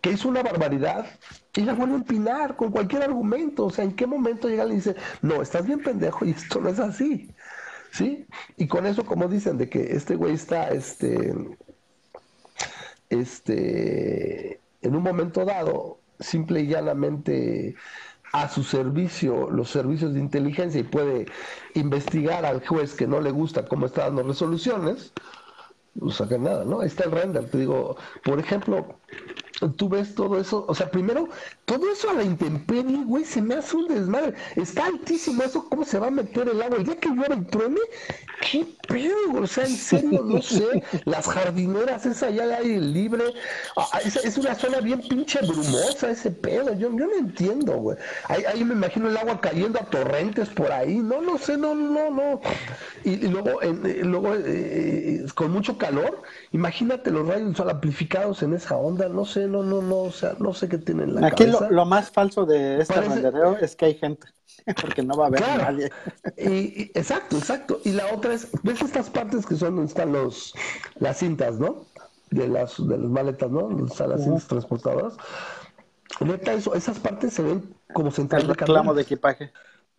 [0.00, 1.04] que hizo una barbaridad
[1.56, 4.76] y la vuelve a empinar con cualquier argumento, o sea, ¿en qué momento llega y
[4.76, 7.34] dice, no, estás bien pendejo y esto no es así?
[7.90, 8.26] ¿Sí?
[8.56, 11.34] Y con eso, como dicen, de que este güey está, este,
[13.08, 17.74] este, en un momento dado, simple y llanamente
[18.32, 21.26] a su servicio los servicios de inteligencia y puede
[21.74, 25.12] investigar al juez que no le gusta cómo está dando resoluciones,
[25.94, 26.80] no saca nada, ¿no?
[26.80, 27.50] Ahí está el render.
[27.50, 28.99] Te digo, por ejemplo,
[29.76, 31.28] tú ves todo eso, o sea, primero,
[31.64, 34.34] todo eso a la intemperie, güey, se me hace un desmadre.
[34.56, 36.78] Está altísimo eso, ¿cómo se va a meter el agua?
[36.78, 37.80] El día que llueve el truene,
[38.40, 39.42] ¿qué pedo?
[39.42, 40.82] O sea, en serio, no sé.
[41.04, 43.24] Las jardineras, esa allá de aire libre,
[43.76, 46.72] ah, es, es, una zona bien pinche brumosa ese pedo.
[46.74, 47.98] Yo, yo no entiendo, güey.
[48.24, 50.96] Ahí, ahí, me imagino el agua cayendo a torrentes por ahí.
[50.96, 52.40] No, no sé, no, no, no.
[53.04, 58.42] Y, luego, en, eh, luego eh, eh, con mucho calor, imagínate los rayos sol amplificados
[58.42, 61.28] en esa onda, no sé, no, no, no, o sea, no sé qué tienen la
[61.28, 64.26] Aquí Lo, más falso de este rendereo es que hay gente,
[64.80, 65.90] porque no va a haber nadie.
[66.36, 67.80] Y, exacto, exacto.
[67.84, 70.54] Y la otra es, ¿ves estas partes que son donde están los,
[70.98, 71.86] las cintas, ¿no?
[72.30, 73.62] De las, de las maletas, ¿no?
[73.62, 75.14] Donde están las cintas transportadoras.
[76.20, 79.52] Neta, eso, esas partes se ven como central El reclamo de equipaje.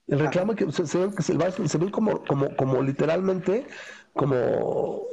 [0.07, 1.33] El reclamo que se, se, ven, que se,
[1.67, 3.65] se ven como, como, como literalmente
[4.13, 5.05] como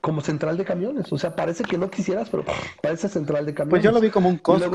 [0.00, 1.12] como central de camiones.
[1.12, 2.44] O sea, parece que no quisieras, pero
[2.80, 3.70] parece central de camiones.
[3.70, 4.70] Pues yo lo vi como un costo.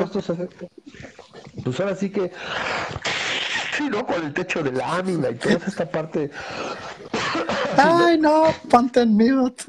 [1.64, 2.32] Pues ahora sí que,
[3.76, 4.06] sí, ¿no?
[4.06, 6.30] Con el techo de lámina y toda esta parte.
[7.76, 9.64] Ay, no, ponte en mute.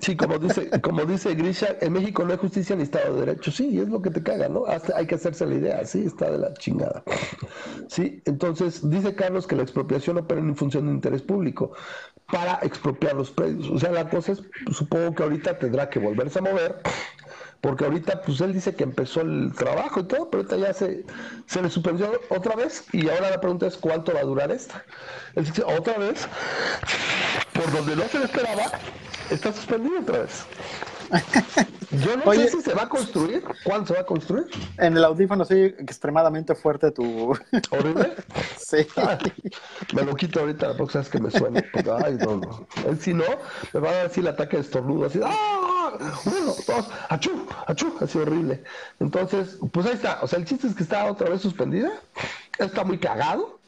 [0.00, 3.50] Sí, como dice, como dice Grisha, en México no hay justicia ni Estado de Derecho.
[3.50, 4.64] Sí, es lo que te caga, ¿no?
[4.64, 7.02] Hasta hay que hacerse la idea, sí, está de la chingada.
[7.88, 11.74] Sí, entonces dice Carlos que la expropiación opera en función de interés público
[12.32, 13.68] para expropiar los predios.
[13.68, 14.42] O sea, la cosa es,
[14.74, 16.80] supongo que ahorita tendrá que volverse a mover,
[17.60, 21.04] porque ahorita, pues él dice que empezó el trabajo y todo, pero ahorita ya se,
[21.44, 24.82] se le suspendió otra vez y ahora la pregunta es cuánto va a durar esta.
[25.34, 26.26] Él dice, otra vez,
[27.52, 28.64] por donde no se le esperaba,
[29.28, 30.46] está suspendido otra vez.
[32.00, 33.44] Yo no sé si se va a construir.
[33.64, 34.46] ¿Cuándo se va a construir?
[34.78, 37.32] En el audífono soy extremadamente fuerte tu.
[37.70, 38.14] ¿Horrible?
[38.58, 38.86] sí.
[39.94, 41.64] me lo quito ahorita la próxima vez que me suene.
[42.04, 42.66] ay, no, no.
[42.98, 43.24] Si no,
[43.74, 45.20] me va a dar así el ataque de estornudo, así.
[45.22, 45.92] ¡Ah!
[46.24, 48.64] Uno, dos, achú, achú, así horrible.
[48.98, 50.20] Entonces, pues ahí está.
[50.22, 51.92] O sea, el chiste es que está otra vez suspendida.
[52.58, 53.60] Está muy cagado.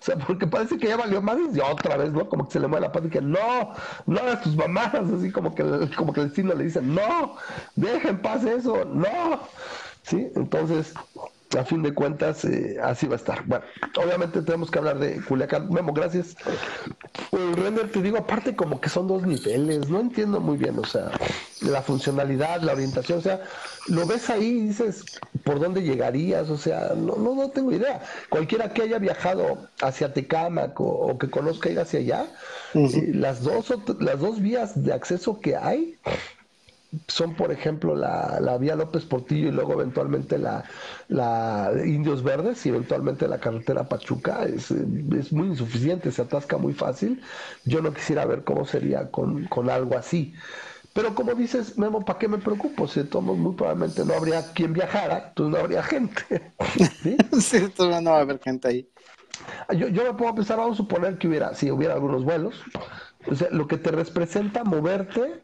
[0.00, 2.28] O sea, porque parece que ya valió más y otra vez, ¿no?
[2.28, 3.74] Como que se le mueve la pata y que no,
[4.06, 5.62] no hagas tus mamadas, así como que,
[5.96, 7.36] como que el destino le dice, no,
[7.74, 9.52] dejen paz eso, no.
[10.02, 10.30] ¿Sí?
[10.34, 11.00] Entonces,
[11.58, 13.44] a fin de cuentas, eh, así va a estar.
[13.46, 13.64] Bueno,
[13.96, 15.68] obviamente tenemos que hablar de Culiacán.
[15.70, 16.36] Memo, gracias.
[17.32, 20.84] El render, te digo, aparte como que son dos niveles, no entiendo muy bien, o
[20.84, 21.10] sea,
[21.60, 23.42] la funcionalidad, la orientación, o sea,
[23.88, 25.04] lo ves ahí y dices,
[25.44, 26.50] ¿por dónde llegarías?
[26.50, 28.00] O sea, no, no, no tengo idea.
[28.28, 32.26] Cualquiera que haya viajado hacia Tecámac o, que conozca ir hacia allá,
[32.74, 35.98] eh, las, dos, las dos vías de acceso que hay,
[37.06, 40.64] son, por ejemplo, la, la, vía López Portillo y luego eventualmente la,
[41.08, 44.44] la Indios Verdes y eventualmente la carretera Pachuca.
[44.44, 47.22] Es, es, muy insuficiente, se atasca muy fácil.
[47.64, 50.34] Yo no quisiera ver cómo sería con, con algo así.
[50.92, 52.88] Pero como dices, Memo, ¿para qué me preocupo?
[52.88, 56.52] Si todos muy probablemente no habría quien viajara, entonces no habría gente.
[57.02, 57.16] ¿Sí?
[57.40, 58.88] sí no va a haber gente ahí.
[59.76, 62.56] Yo, yo me puedo pensar, vamos a suponer que hubiera, si hubiera algunos vuelos,
[63.26, 65.42] o sea, lo que te representa moverte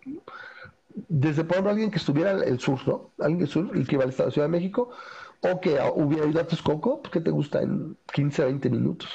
[1.08, 3.10] desde ejemplo alguien que estuviera el sur, ¿no?
[3.18, 4.90] Alguien del sur y que iba al Estado de Ciudad de México,
[5.42, 7.60] o que hubiera ido a Texcoco, pues, ¿qué te gusta?
[7.60, 9.08] En 15 a 20 minutos.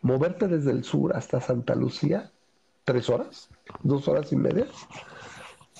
[0.00, 2.30] Moverte desde el sur hasta Santa Lucía,
[2.84, 3.48] tres horas,
[3.82, 4.66] dos horas y media.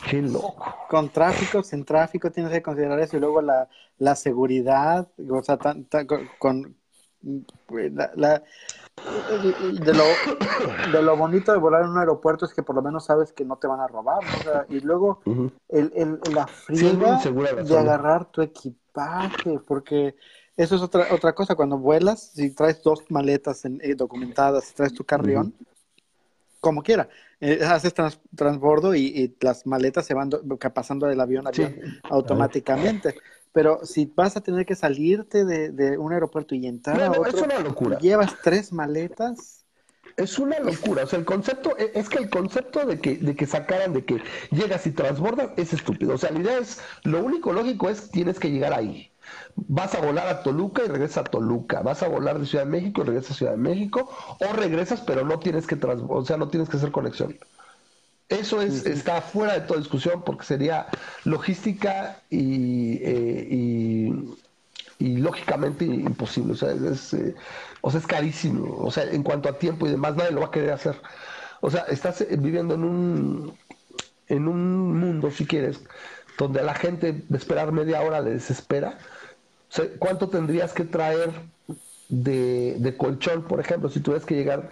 [0.09, 0.75] Qué loco.
[0.89, 3.17] Con tráfico, sin tráfico, tienes que considerar eso.
[3.17, 3.69] Y luego la,
[3.99, 5.59] la seguridad, o sea,
[6.39, 6.77] con,
[8.17, 8.43] la,
[9.03, 10.05] de lo,
[10.93, 13.45] de lo bonito de volar en un aeropuerto es que por lo menos sabes que
[13.45, 14.21] no te van a robar.
[14.69, 15.21] y luego
[15.69, 20.15] el, el, la friega de agarrar tu equipaje, porque
[20.57, 21.55] eso es otra, otra cosa.
[21.55, 25.55] Cuando vuelas, si traes dos maletas en, eh, documentadas, si traes tu carrión,
[26.61, 27.09] como quiera,
[27.41, 27.93] eh, haces
[28.37, 30.31] transbordo y, las maletas se van
[30.73, 33.17] pasando del avión a avión automáticamente.
[33.53, 37.35] Pero si vas a tener que salirte de, un aeropuerto y entrar a otro, es
[37.35, 37.99] una locura.
[37.99, 39.65] llevas tres maletas.
[40.17, 43.35] Es una locura, o sea, el concepto, e, es que el concepto de que, de
[43.35, 46.15] que sacaran de que llegas y transbordas es estúpido.
[46.15, 49.11] O sea, la idea es, lo único lógico es tienes que llegar ahí.
[49.55, 51.81] Vas a volar a Toluca y regresas a Toluca.
[51.81, 54.11] Vas a volar de Ciudad de México y regresas a Ciudad de México.
[54.41, 57.39] O regresas, pero no tienes que trans, o sea, no tienes que hacer conexión.
[58.33, 60.87] Eso es, está fuera de toda discusión porque sería
[61.25, 64.17] logística y, eh,
[64.99, 66.55] y, lógicamente imposible.
[66.55, 67.35] O sea, es, eh,
[67.83, 68.77] o sea, es carísimo.
[68.79, 71.01] O sea, en cuanto a tiempo y demás, nadie lo va a querer hacer.
[71.61, 73.59] O sea, estás eh, viviendo en un,
[74.29, 75.81] en un mundo, si quieres,
[76.39, 78.99] donde a la gente de esperar media hora le desespera.
[79.71, 81.33] O sea, ¿Cuánto tendrías que traer
[82.09, 84.71] de, de colchón, por ejemplo, si tuvieras que llegar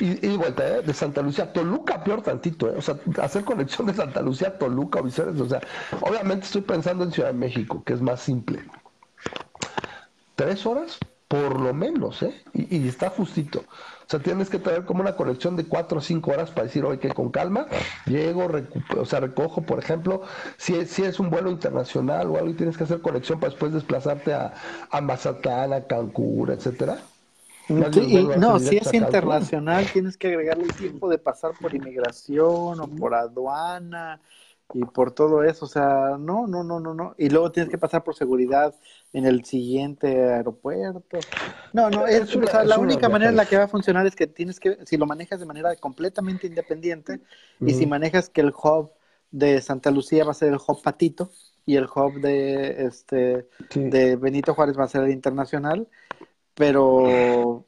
[0.00, 2.74] y, vuelta, de Santa Lucía Toluca, peor tantito, ¿eh?
[2.76, 5.60] o sea, hacer conexión de Santa Lucía Toluca o o sea,
[6.00, 8.64] obviamente estoy pensando en Ciudad de México, que es más simple.
[10.34, 12.42] Tres horas, por lo menos, ¿eh?
[12.54, 13.60] Y, está justito.
[13.60, 16.84] O sea, tienes que traer como una conexión de cuatro o cinco horas para decir,
[16.84, 17.66] oye, que con calma,
[18.06, 18.48] llego,
[18.96, 20.22] o sea, recojo, por ejemplo,
[20.56, 23.72] si, si es un vuelo internacional o algo y tienes que hacer conexión para después
[23.72, 24.54] desplazarte a,
[24.90, 26.98] a a Cancún, etcétera
[27.68, 33.14] no, si es internacional, tienes que agregarle el tiempo de pasar por inmigración o por
[33.14, 34.20] aduana
[34.74, 35.64] y por todo eso.
[35.64, 37.14] O sea, no, no, no, no, no.
[37.18, 38.74] Y luego tienes que pasar por seguridad
[39.12, 41.18] en el siguiente aeropuerto.
[41.72, 44.60] No, no, es, la única manera en la que va a funcionar es que tienes
[44.60, 47.20] que, si lo manejas de manera completamente independiente
[47.60, 48.90] y si manejas que el hub
[49.30, 51.30] de Santa Lucía va a ser el hub patito
[51.66, 55.86] y el hub de este de Benito Juárez va a ser el internacional
[56.58, 57.64] pero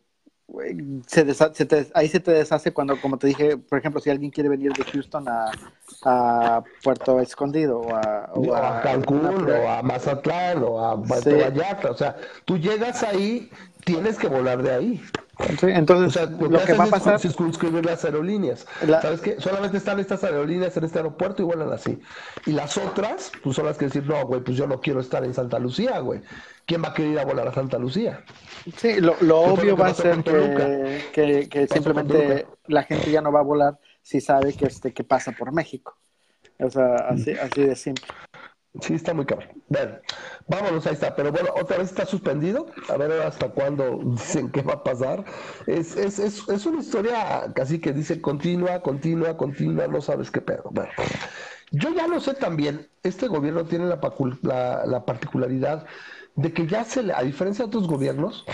[1.06, 4.32] se, se te, ahí se te deshace cuando, como te dije, por ejemplo, si alguien
[4.32, 5.52] quiere venir de Houston a,
[6.04, 11.92] a Puerto Escondido o a, o a, Cancún o a Mazatlán o a Puerto Vallarta,
[11.92, 13.48] o sea, tú llegas ahí,
[13.84, 15.02] tienes que volar de ahí.
[15.62, 18.66] Entonces, lo, que, va a pasar es circunscribir las aerolíneas.
[19.02, 19.40] ¿Sabes qué?
[19.40, 21.98] Solamente están estas aerolíneas en este aeropuerto y vuelan así.
[22.46, 25.24] Y las otras, pues son las que decir, no, güey, pues yo no quiero estar
[25.24, 26.20] en Santa Lucía, güey.
[26.70, 28.22] ¿quién va a querer ir a volar a Santa Lucía?
[28.76, 33.80] Sí, lo, obvio va a ser que, simplemente la gente ya no va a volar
[34.02, 35.98] si sabe que, este, que pasa por México.
[36.60, 38.06] O sea, así, así de simple.
[38.80, 39.50] Sí, está muy cabrón.
[39.68, 39.98] Bueno,
[40.46, 41.16] vámonos, ahí está.
[41.16, 42.66] Pero bueno, otra vez está suspendido.
[42.88, 45.24] A ver hasta cuándo dicen que va a pasar.
[45.66, 50.40] Es, es, es, es una historia casi que dice continua, continua, continua, no sabes qué
[50.40, 50.64] pedo.
[50.70, 50.90] Bueno,
[51.72, 52.88] yo ya lo sé también.
[53.02, 54.00] Este gobierno tiene la,
[54.42, 55.86] la, la particularidad
[56.36, 58.44] de que ya se le, a diferencia de otros gobiernos,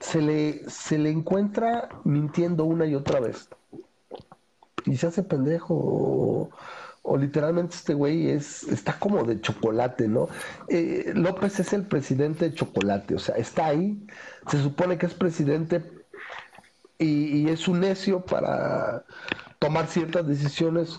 [0.00, 3.48] se le, se le encuentra mintiendo una y otra vez.
[4.86, 6.50] Y se hace pendejo.
[7.06, 10.28] O, literalmente este güey es, está como de chocolate, ¿no?
[10.68, 14.06] Eh, López es el presidente de chocolate, o sea, está ahí,
[14.50, 15.82] se supone que es presidente
[16.98, 19.04] y, es un necio para
[19.58, 20.98] tomar ciertas decisiones,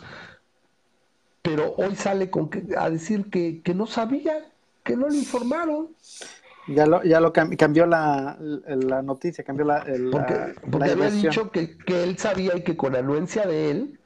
[1.41, 4.45] pero hoy sale con que, a decir que, que no sabía,
[4.83, 5.89] que no le informaron.
[6.67, 9.85] Ya lo, ya lo cambió la, la noticia, cambió la.
[10.11, 13.99] porque, porque había dicho que, que, él sabía y que con anuencia de él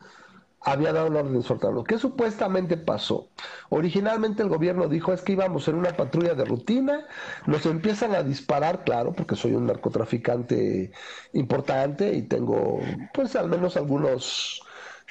[0.61, 1.83] había dado la orden de soltarlo.
[1.83, 3.29] ¿Qué supuestamente pasó?
[3.69, 7.07] Originalmente el gobierno dijo es que íbamos en una patrulla de rutina,
[7.45, 10.91] nos empiezan a disparar, claro, porque soy un narcotraficante
[11.33, 12.79] importante y tengo
[13.13, 14.61] pues al menos algunos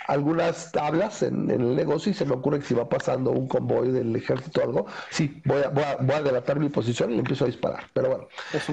[0.08, 3.92] algunas tablas en, el negocio y se me ocurre que si va pasando un convoy
[3.92, 7.14] del ejército o algo, sí, voy a, voy a, voy a delatar mi posición y
[7.14, 7.84] le empiezo a disparar.
[7.92, 8.28] Pero bueno,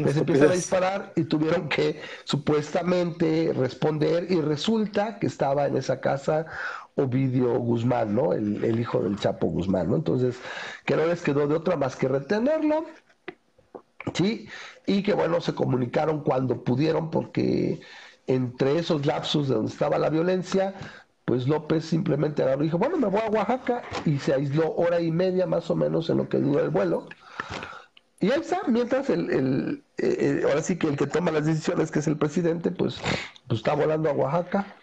[0.06, 6.00] les empiezan a disparar y tuvieron que supuestamente responder y resulta que estaba en esa
[6.00, 6.46] casa
[6.96, 8.32] Ovidio Guzmán, ¿no?
[8.32, 9.98] El, el hijo del Chapo Guzmán, ¿no?
[9.98, 10.38] Entonces,
[10.86, 12.86] que no les quedó de otra más que retenerlo,
[14.14, 14.48] ¿sí?
[14.88, 17.82] Y que bueno, se comunicaron cuando pudieron porque
[18.28, 20.74] entre esos lapsos de donde estaba la violencia,
[21.26, 25.02] pues López simplemente agarró y dijo, bueno, me voy a Oaxaca y se aisló hora
[25.02, 27.08] y media más o menos en lo que dura el vuelo.
[28.20, 31.46] Y ahí está, mientras el, el eh, eh, ahora sí que el que toma las
[31.46, 33.00] decisiones, que es el presidente, pues,
[33.48, 34.76] pues está volando a Oaxaca,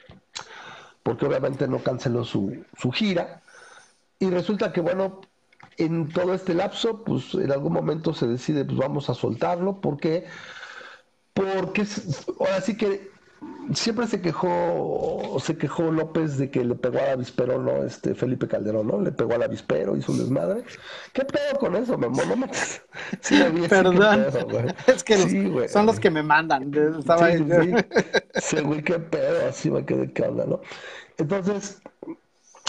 [1.02, 3.42] porque obviamente no canceló su, su gira.
[4.18, 5.20] Y resulta que, bueno,
[5.76, 10.26] en todo este lapso, pues en algún momento se decide, pues vamos a soltarlo, porque
[11.34, 11.86] porque
[12.40, 13.11] ahora sí que
[13.74, 17.84] siempre se quejó, se quejó López de que le pegó al avispero, ¿no?
[17.84, 19.00] Este Felipe Calderón, ¿no?
[19.00, 20.64] Le pegó al avispero, hizo un desmadre.
[21.12, 22.22] ¿Qué pedo con eso, mamá?
[22.24, 22.46] No
[23.20, 24.74] Sí, Perdón.
[24.86, 26.72] es que son los que me mandan.
[26.98, 27.44] Estaba sí,
[28.34, 28.60] sí.
[28.60, 30.60] güey, qué pedo, así me quedé que onda, ¿no?
[31.18, 31.80] Entonces,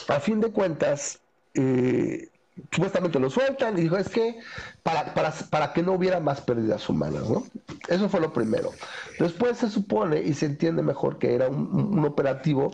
[0.07, 1.19] a fin de cuentas,
[1.53, 2.30] eh,
[2.72, 4.39] supuestamente lo sueltan y dijo, es que
[4.84, 7.43] para, para, para, que no hubiera más pérdidas humanas, ¿no?
[7.88, 8.72] Eso fue lo primero.
[9.20, 12.72] Después se supone y se entiende mejor que era un, operativo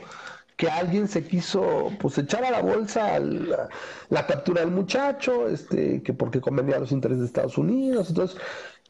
[0.57, 6.13] que alguien se quiso pues echar a la bolsa la, captura del muchacho, este, que
[6.13, 8.37] porque convenía a los intereses de Estados Unidos, entonces,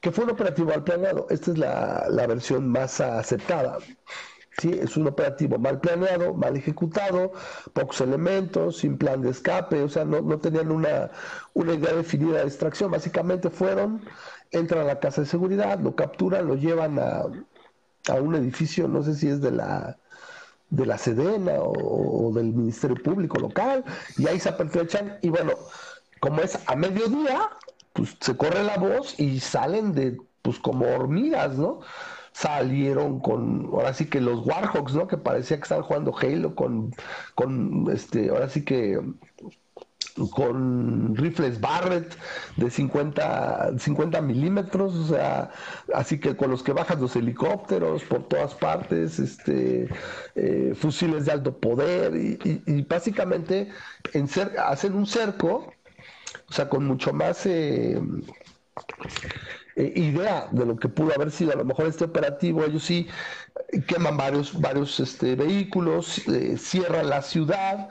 [0.01, 1.27] que fue un operativo al planeado.
[1.29, 3.77] Esta es la, la versión más aceptada.
[4.67, 7.31] Es un operativo mal planeado, mal ejecutado,
[7.73, 11.11] pocos elementos, sin plan de escape, o sea, no, no tenían una,
[11.53, 12.91] una idea definida de extracción.
[12.91, 14.01] Básicamente fueron,
[14.51, 17.23] entran a la casa de seguridad, lo capturan, lo llevan a,
[18.09, 19.97] a un edificio, no sé si es de la
[20.69, 23.83] de la Sedena o, del Ministerio Público local,
[24.17, 25.53] y ahí se apertrechan, y bueno,
[26.19, 27.49] como es a mediodía,
[27.93, 31.79] pues se corre la voz y salen de, pues como hormigas, ¿no?
[32.31, 35.07] Salieron con, ahora sí que los Warhawks, ¿no?
[35.07, 36.93] Que parecía que estaban jugando Halo con,
[37.35, 38.99] con este, ahora sí que
[40.27, 42.15] con rifles Barrett
[42.57, 45.51] de 50, 50 milímetros, o sea,
[45.93, 49.87] así que con los que bajan los helicópteros por todas partes, este,
[50.35, 53.69] eh, fusiles de alto poder y, básicamente
[54.13, 54.27] en
[54.65, 55.73] hacen un cerco,
[56.49, 57.45] o sea, con mucho más...
[57.45, 57.99] Eh,
[59.75, 62.63] idea de lo que pudo haber sido a lo mejor este operativo.
[62.63, 63.07] Ellos sí
[63.87, 67.89] queman varios, varios este, vehículos, eh, cierran la ciudad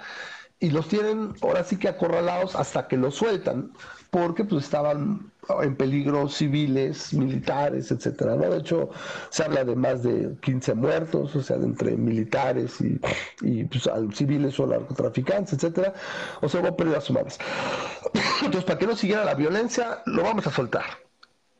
[0.60, 3.72] y los tienen ahora sí que acorralados hasta que los sueltan,
[4.10, 5.30] porque pues estaban
[5.62, 8.50] en peligro civiles, militares, etcétera, ¿no?
[8.50, 8.90] De hecho,
[9.30, 14.58] se habla de más de 15 muertos, o sea, de entre militares y, pues, civiles
[14.60, 15.94] o narcotraficantes, etcétera.
[16.40, 17.38] O sea, hubo pérdidas humanas.
[18.42, 21.07] Entonces, para que no siguiera la violencia, lo vamos a soltar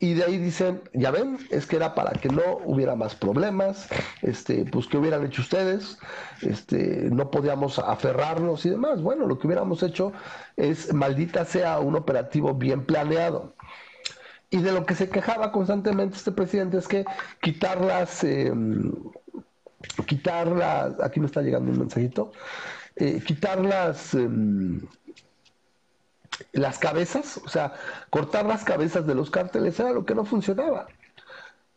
[0.00, 3.88] y de ahí dicen, ya ven, es que era para que no hubiera más problemas,
[4.22, 5.98] este, pues que hubieran hecho ustedes,
[6.42, 9.02] este, no podíamos aferrarnos y demás.
[9.02, 10.12] Bueno, lo que hubiéramos hecho
[10.56, 13.54] es, maldita sea, un operativo bien planeado.
[14.50, 17.04] Y de lo que se quejaba constantemente este presidente es que
[17.42, 18.52] quitar las, eh,
[20.06, 22.32] quitar las, aquí me está llegando un mensajito,
[22.96, 24.80] eh, quitar las, em,
[26.52, 27.74] las cabezas, o sea,
[28.10, 30.86] cortar las cabezas de los cárteles era lo que no funcionaba.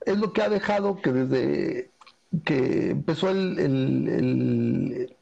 [0.06, 1.92] Es lo que ha dejado que desde
[2.46, 5.16] que empezó el, el,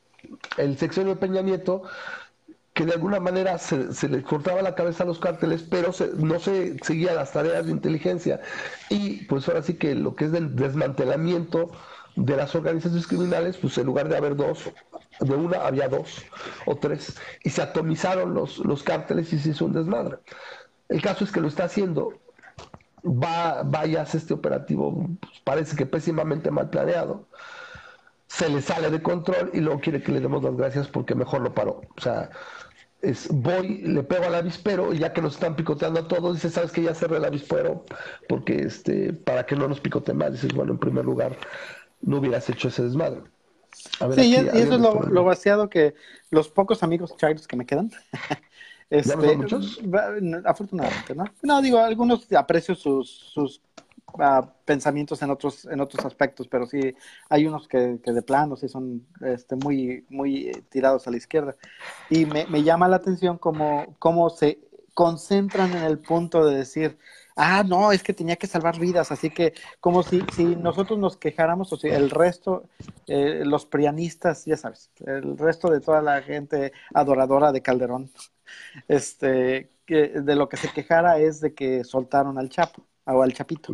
[0.58, 1.84] el, sexenio de Peña Nieto,
[2.74, 6.40] que de alguna manera se, se le cortaba la cabeza a los cárteles, pero no
[6.40, 8.42] se seguía las tareas de inteligencia.
[8.90, 11.72] Y pues ahora sí que lo que es del desmantelamiento
[12.20, 14.72] de las organizaciones criminales, pues en lugar de haber dos,
[15.20, 16.24] de una había dos
[16.66, 20.18] o tres, y se atomizaron los, los cárteles y se hizo un desmadre.
[20.90, 22.14] El caso es que lo está haciendo,
[23.04, 27.28] va, vaya este operativo, pues, parece que pésimamente mal planeado,
[28.28, 31.42] se le sale de control y luego quiere que le demos las gracias porque mejor
[31.42, 31.82] lo paró.
[31.98, 32.30] O sea,
[33.02, 36.50] es, voy, le pego al avispero y ya que nos están picoteando a todos, dice,
[36.50, 37.86] ¿sabes que Ya cerré el avispero
[38.28, 40.34] porque este, para que no nos picote más.
[40.34, 41.38] Dices, bueno, en primer lugar,
[42.02, 43.22] no hubieras hecho ese desmadre.
[44.16, 45.96] sí, y eso es lo, vaciado que
[46.32, 47.92] los pocos amigos chairos que me quedan.
[48.90, 49.80] este, muchos?
[50.46, 51.26] Afortunadamente, ¿no?
[51.44, 53.62] No, digo, algunos aprecio sus, sus
[54.20, 56.96] ah, pensamientos en otros, en otros aspectos, pero sí
[57.30, 61.56] hay unos que, que de plano sí son este, muy, muy tirados a la izquierda.
[62.10, 64.60] Y me, me llama la atención cómo, cómo se
[64.94, 66.98] concentran en el punto de decir,
[67.40, 71.18] ah, no, es que tenía que salvar vidas, así que como si, si nosotros nos
[71.18, 72.64] quejáramos, o sea, el resto,
[73.08, 78.12] eh, los prianistas, ya sabes, el resto de toda la gente adoradora de Calderón,
[78.88, 83.34] este, que de lo que se quejara es de que soltaron al Chapo o al
[83.34, 83.74] Chapito.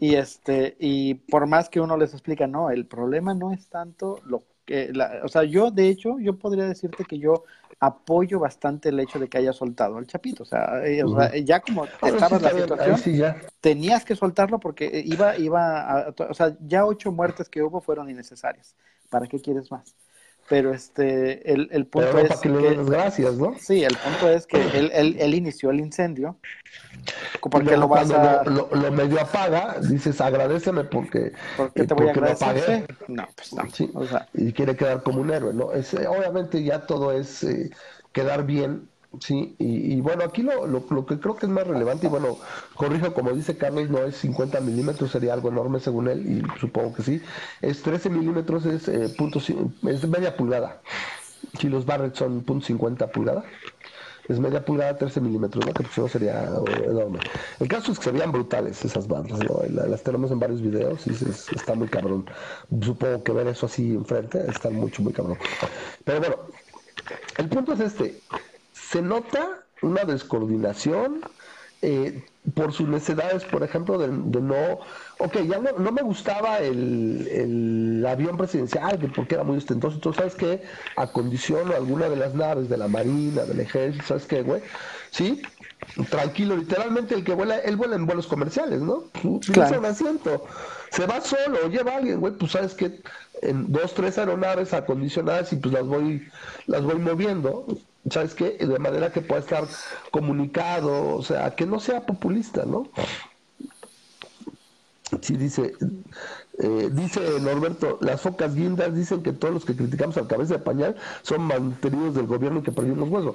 [0.00, 4.20] Y este, y por más que uno les explica, no, el problema no es tanto
[4.24, 7.44] lo que, la, o sea, yo de hecho, yo podría decirte que yo
[7.80, 10.42] apoyo bastante el hecho de que haya soltado al Chapito.
[10.42, 11.02] O sea, eh,
[11.42, 16.34] ya como estaba en la situación, tenías que soltarlo porque eh, iba, iba a, o
[16.34, 18.76] sea, ya ocho muertes que hubo fueron innecesarias.
[19.08, 19.94] ¿Para qué quieres más?
[20.48, 23.54] Pero este, el, el punto es que, gracias, ¿no?
[23.58, 26.38] Sí, el punto es que él, él, él inició el incendio.
[27.40, 28.44] Porque lo vas a...
[28.44, 32.86] Lo, lo, medio apaga, dices agradeceme porque, porque te voy a agradecer.
[33.08, 33.62] No, pues no.
[33.70, 35.72] Sí, o sea, y quiere quedar como un héroe, ¿no?
[35.72, 37.70] Es, obviamente ya todo es eh,
[38.12, 38.88] quedar bien
[39.20, 42.38] Sí, y, bueno, aquí lo, lo, que creo que es más relevante, y bueno,
[42.74, 46.92] corrijo, como dice Carlos, no es 50 milímetros, sería algo enorme según él, y supongo
[46.94, 47.22] que sí,
[47.62, 50.82] es 13 milímetros, es, eh, punto, es media pulgada.
[51.58, 53.44] Si los Barrett son punto .50 pulgada,
[54.28, 55.72] es media pulgada, 13 milímetros, ¿no?
[55.72, 56.44] que pues, no sería
[56.84, 57.20] enorme.
[57.60, 59.62] El caso es que se brutales esas barras, ¿no?
[59.70, 61.12] las tenemos en varios videos y
[61.56, 62.26] está muy cabrón.
[62.82, 65.38] Supongo que ver eso así enfrente está mucho, muy cabrón.
[66.04, 66.36] Pero bueno,
[67.38, 68.20] el punto es este
[68.90, 71.20] se nota una descoordinación
[71.82, 72.24] eh,
[72.54, 74.80] por sus necesidades, por ejemplo, de, no...
[75.18, 79.96] Ok, ya no, me gustaba el, avión presidencial, que porque era muy ostentoso.
[79.96, 80.62] Entonces, ¿sabes qué?
[80.96, 84.62] Acondiciono alguna de las naves de la Marina, del Ejército, ¿sabes qué, güey?
[85.10, 85.42] ¿Sí?
[86.10, 89.04] Tranquilo, literalmente el que vuela, él vuela en vuelos comerciales, ¿no?
[89.52, 89.80] Claro.
[89.80, 90.46] un asiento.
[90.90, 93.00] Se va solo, lleva a alguien, güey, pues sabes que
[93.42, 96.26] en dos, tres aeronaves acondicionadas y pues las voy,
[96.66, 97.66] las voy moviendo.
[98.10, 98.56] ¿Sabes qué?
[98.58, 99.64] De manera que pueda estar
[100.10, 102.88] comunicado, o sea, que no sea populista, ¿no?
[105.22, 105.74] Sí, dice,
[106.58, 110.60] eh, dice Norberto, las focas guindas dicen que todos los que criticamos al cabeza de
[110.60, 113.34] pañal son mantenidos del gobierno y que perdimos hueso.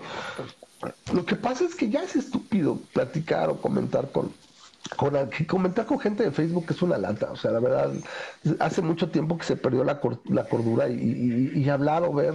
[1.13, 4.31] Lo que pasa es que ya es estúpido platicar o comentar con,
[4.97, 5.15] con,
[5.47, 7.91] comentar con gente de Facebook es una lata, o sea, la verdad,
[8.59, 12.33] hace mucho tiempo que se perdió la, la cordura y, hablar o ver,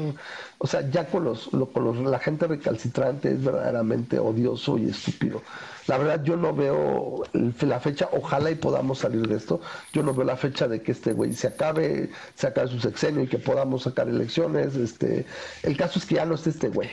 [0.57, 5.42] o sea, ya con, los, con los, la gente recalcitrante es verdaderamente odioso y estúpido.
[5.86, 9.61] La verdad, yo no veo la fecha, ojalá y podamos salir de esto,
[9.92, 13.22] yo no veo la fecha de que este güey se acabe, se acabe su sexenio
[13.22, 15.26] y que podamos sacar elecciones, este,
[15.62, 16.88] el caso es que ya no esté este güey.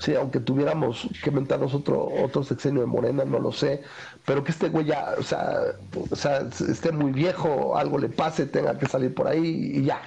[0.00, 3.82] Sí, aunque tuviéramos que inventarnos otro, otro sexenio de Morena, no lo sé,
[4.30, 5.60] pero que este güey ya, o sea,
[6.08, 10.02] o sea, esté muy viejo, algo le pase, tenga que salir por ahí y ya.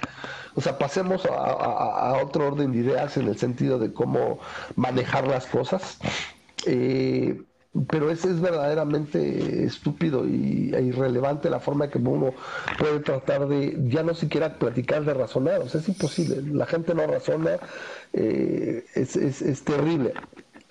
[0.54, 4.38] O sea, pasemos a, otro orden de ideas en el sentido de cómo
[4.76, 5.98] manejar las cosas.
[6.64, 7.38] Eh,
[7.90, 12.32] pero es, es verdaderamente estúpido y, e irrelevante la forma que uno
[12.78, 16.94] puede tratar de ya no siquiera platicar de razonar, o sea, es imposible, la gente
[16.94, 17.58] no razona,
[18.14, 20.14] eh, es, es, es, terrible,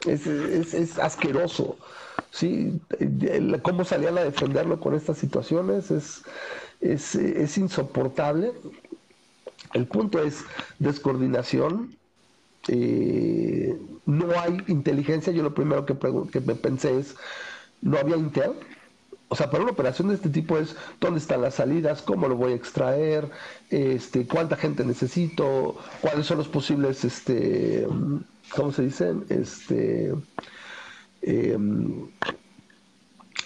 [0.08, 1.78] es, asqueroso,
[2.32, 2.82] ¿sí?
[3.62, 6.24] cómo salían a defenderlo con estas situaciones es,
[6.82, 8.54] es, es insoportable.
[9.74, 10.44] El punto es
[10.80, 11.96] descoordinación,
[12.68, 15.34] eh, no hay inteligencia.
[15.34, 15.96] Yo lo primero que,
[16.32, 17.16] que me pensé es,
[17.82, 18.54] no había Intel.
[19.30, 22.36] O sea, para una operación de este tipo es dónde están las salidas, cómo lo
[22.36, 23.32] voy a extraer,
[23.72, 27.88] este, cuánta gente necesito, cuáles son los posibles, este,
[28.56, 29.26] ¿cómo se dicen?
[29.30, 30.14] Este,
[31.24, 32.08] em,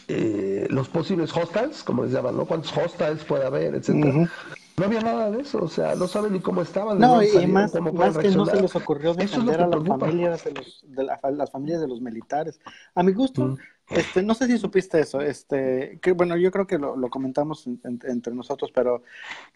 [0.08, 2.46] eh, los posibles hostiles, como les llaman, ¿no?
[2.46, 4.30] ¿Cuántos hostiles puede haber, etcétera?
[4.78, 7.00] No había nada de eso, o sea, no saben ni cómo estaban.
[7.00, 10.86] No, y más, más que no se les ocurrió defender a las familias de, los,
[10.88, 12.60] de las familias de los militares.
[12.94, 13.58] A mi gusto,
[13.90, 18.36] este, no sé si supiste eso, este, que bueno, yo creo que lo, comentamos entre
[18.36, 19.02] nosotros, pero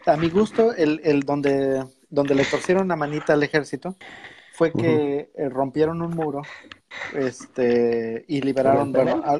[0.06, 3.94] a mi gusto, el, el donde, donde le torcieron la manita al ejército
[4.52, 6.42] fue que eh, rompieron un muro
[7.14, 8.94] este, y liberaron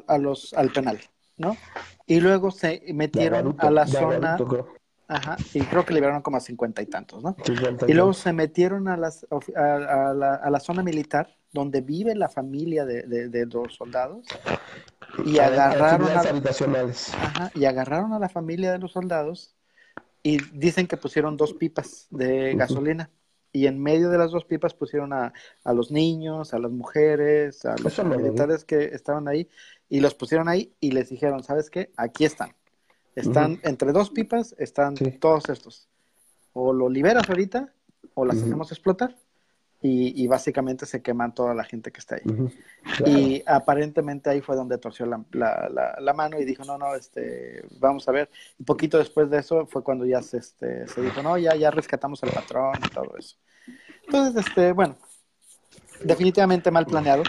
[0.06, 1.00] a, los, al penal,
[1.36, 1.56] ¿no?
[2.06, 4.38] Y luego se metieron a la zona...
[5.08, 7.36] Ajá, y creo que liberaron como a cincuenta y tantos, ¿no?
[7.86, 12.30] y luego se metieron a, las, a, la, a, la, zona militar donde vive la
[12.30, 14.26] familia de, de, los soldados
[15.26, 19.54] y agarraron a, ajá, y agarraron a la familia de los soldados
[20.22, 23.10] y dicen que pusieron dos pipas de gasolina
[23.52, 25.32] y en medio de las dos pipas pusieron a,
[25.64, 29.48] a los niños, a las mujeres, a los militares que estaban ahí
[29.88, 31.90] y los pusieron ahí y les dijeron, ¿sabes qué?
[31.96, 32.54] Aquí están
[33.14, 35.88] están entre dos pipas, están todos estos.
[36.52, 37.72] O lo liberas ahorita
[38.14, 39.16] o las hacemos explotar.
[39.84, 42.22] Y, básicamente se queman toda la gente que está ahí.
[43.04, 47.64] Y aparentemente ahí fue donde torció la, la, la, mano y dijo, no, no, este,
[47.80, 48.30] vamos a ver.
[48.58, 51.72] Y poquito después de eso fue cuando ya se, este, se dijo, no, ya, ya
[51.72, 53.36] rescatamos al patrón y todo eso.
[54.04, 54.96] Entonces, este, bueno,
[56.04, 57.24] definitivamente mal planeado.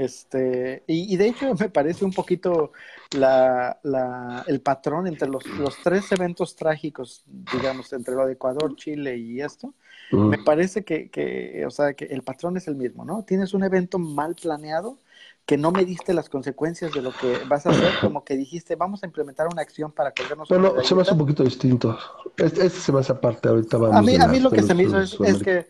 [0.00, 2.72] Este, y, de hecho me parece un poquito
[3.14, 7.22] la, la, el patrón entre los, los, tres eventos trágicos,
[7.52, 9.74] digamos, entre lo de Ecuador, Chile y esto.
[10.10, 13.24] Me parece que, que, o sea, que el patrón es el mismo, ¿no?
[13.24, 14.96] Tienes un evento mal planeado
[15.44, 18.74] que no me diste las consecuencias de lo que vas a hacer, como que dijiste,
[18.76, 20.48] vamos a implementar una acción para colgarnos.
[20.48, 21.98] Bueno, se me hace un poquito distinto.
[22.38, 24.72] Este, este se me hace aparte, ahorita vamos a mí, a mí lo que se
[24.72, 25.66] me hizo es, es, que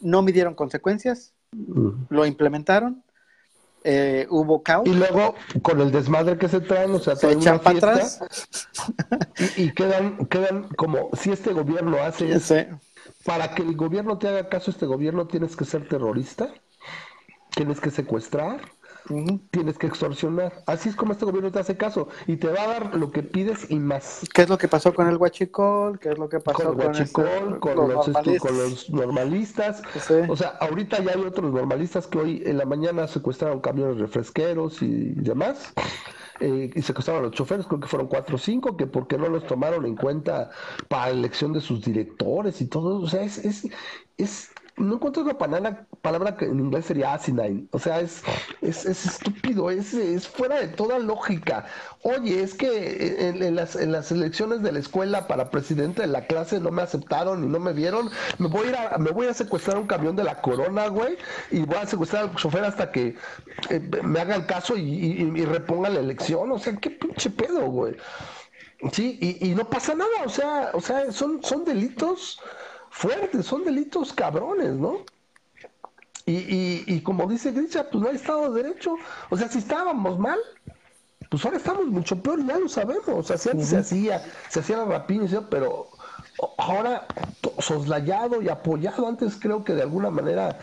[0.00, 1.34] no midieron consecuencias,
[2.08, 3.03] lo implementaron,
[3.84, 4.86] eh, hubo caos.
[4.86, 8.20] Y luego, con el desmadre que se traen, o sea, se echan para atrás.
[9.56, 12.26] Y, quedan, quedan como si este gobierno hace
[13.24, 16.48] para que el gobierno te haga caso, este gobierno tienes que ser terrorista,
[17.54, 18.60] tienes que secuestrar,
[19.50, 20.62] tienes que extorsionar.
[20.66, 23.22] Así es como este gobierno te hace caso y te va a dar lo que
[23.22, 24.22] pides y más.
[24.32, 25.98] ¿Qué es lo que pasó con el huachicol?
[25.98, 29.82] ¿Qué es lo que pasó con, este, con, los, normalistas?
[30.28, 34.80] O sea, ahorita ya hay otros normalistas que hoy en la mañana secuestraron camiones refresqueros
[34.82, 35.72] y demás.
[36.40, 39.28] Eh, y secuestraron a los choferes, creo que fueron cuatro o cinco, que porque no
[39.28, 40.50] los tomaron en cuenta
[40.88, 43.00] para la elección de sus directores y todo.
[43.00, 43.68] O sea, es, es,
[44.16, 47.66] es no encuentro una palabra, palabra que en inglés sería asinine.
[47.70, 48.22] O sea, es,
[48.60, 51.66] es, es estúpido, es, es, fuera de toda lógica.
[52.02, 56.26] Oye, es que en, las, en las elecciones de la escuela para presidente de la
[56.26, 58.10] clase no me aceptaron y no me vieron.
[58.38, 61.16] Me voy a ir a, me voy a secuestrar un camión de la corona, güey,
[61.50, 63.16] y voy a secuestrar al chofer hasta que
[63.70, 66.50] eh, me haga el caso y, y, reponga la elección.
[66.50, 67.96] O sea, qué pinche pedo, güey.
[68.92, 72.38] Sí, y, y no pasa nada, o sea, o sea, son, son delitos
[72.94, 74.98] fuertes, son delitos cabrones, ¿no?
[76.26, 78.96] Y, y, y como dice Grisha, pues no hay Estado de Derecho.
[79.30, 80.38] O sea, si estábamos mal,
[81.28, 83.08] pues ahora estamos mucho peor, ya lo sabemos.
[83.08, 85.88] O sea, si antes se hacía, se hacía la rapina, pero
[86.56, 87.06] ahora
[87.58, 90.56] soslayado y apoyado, antes creo que de alguna manera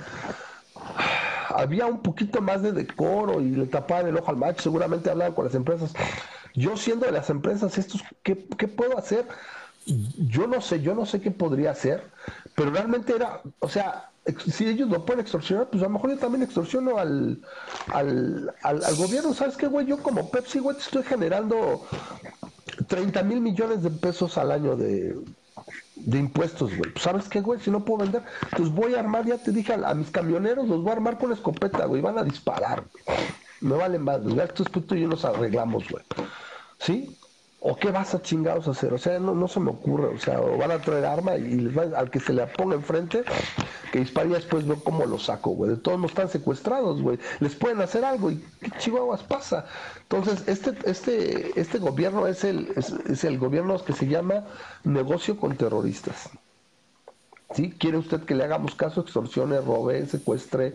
[1.49, 5.33] había un poquito más de decoro y le tapaban el ojo al macho, seguramente hablaban
[5.33, 5.93] con las empresas.
[6.53, 9.27] Yo siendo de las empresas, estos, ¿qué, qué puedo hacer?
[9.85, 12.03] Yo no sé, yo no sé qué podría hacer,
[12.55, 14.11] pero realmente era, o sea,
[14.47, 17.41] si ellos no pueden extorsionar, pues a lo mejor yo también extorsiono al,
[17.87, 19.33] al, al, gobierno.
[19.33, 19.87] ¿Sabes qué, güey?
[19.87, 21.87] Yo como Pepsi, güey, estoy generando
[22.87, 25.15] 30 mil millones de pesos al año de,
[25.95, 26.91] de impuestos, güey.
[26.91, 27.59] Pues, ¿Sabes qué, güey?
[27.59, 28.21] Si no puedo vender,
[28.55, 31.31] pues voy a armar, ya te dije, a, mis camioneros los voy a armar con
[31.31, 32.01] escopeta, güey.
[32.01, 32.83] Van a disparar.
[33.59, 34.39] Me valen más, güey.
[34.39, 36.03] Estos putos y nos arreglamos, güey.
[36.79, 37.17] ¿Sí?
[37.63, 38.91] ¿O qué vas a chingados a hacer?
[38.91, 40.07] O sea, no, no se me ocurre.
[40.07, 43.23] O sea, van a traer arma y al que se le ponga enfrente,
[43.91, 45.69] que dispare después veo cómo lo saco, güey.
[45.69, 47.19] De todos no están secuestrados, güey.
[47.39, 49.67] Les pueden hacer algo y qué chihuahuas pasa.
[50.01, 54.43] Entonces, este, este, este gobierno es el, es, el gobierno que se llama
[54.83, 56.31] negocio con terroristas.
[57.53, 57.75] ¿Sí?
[57.77, 59.01] ¿Quiere usted que le hagamos caso?
[59.01, 60.73] Extorsione, robe, secuestre,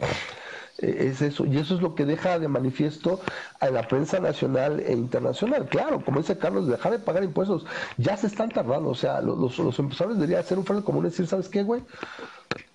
[0.79, 3.21] es eso, y eso es lo que deja de manifiesto
[3.61, 5.67] a la prensa nacional e internacional.
[5.69, 7.65] Claro, como dice Carlos, dejar de pagar impuestos,
[7.97, 11.11] ya se están tardando, o sea, los, los, empresarios deberían hacer un frente común y
[11.11, 11.83] decir, ¿sabes qué, güey?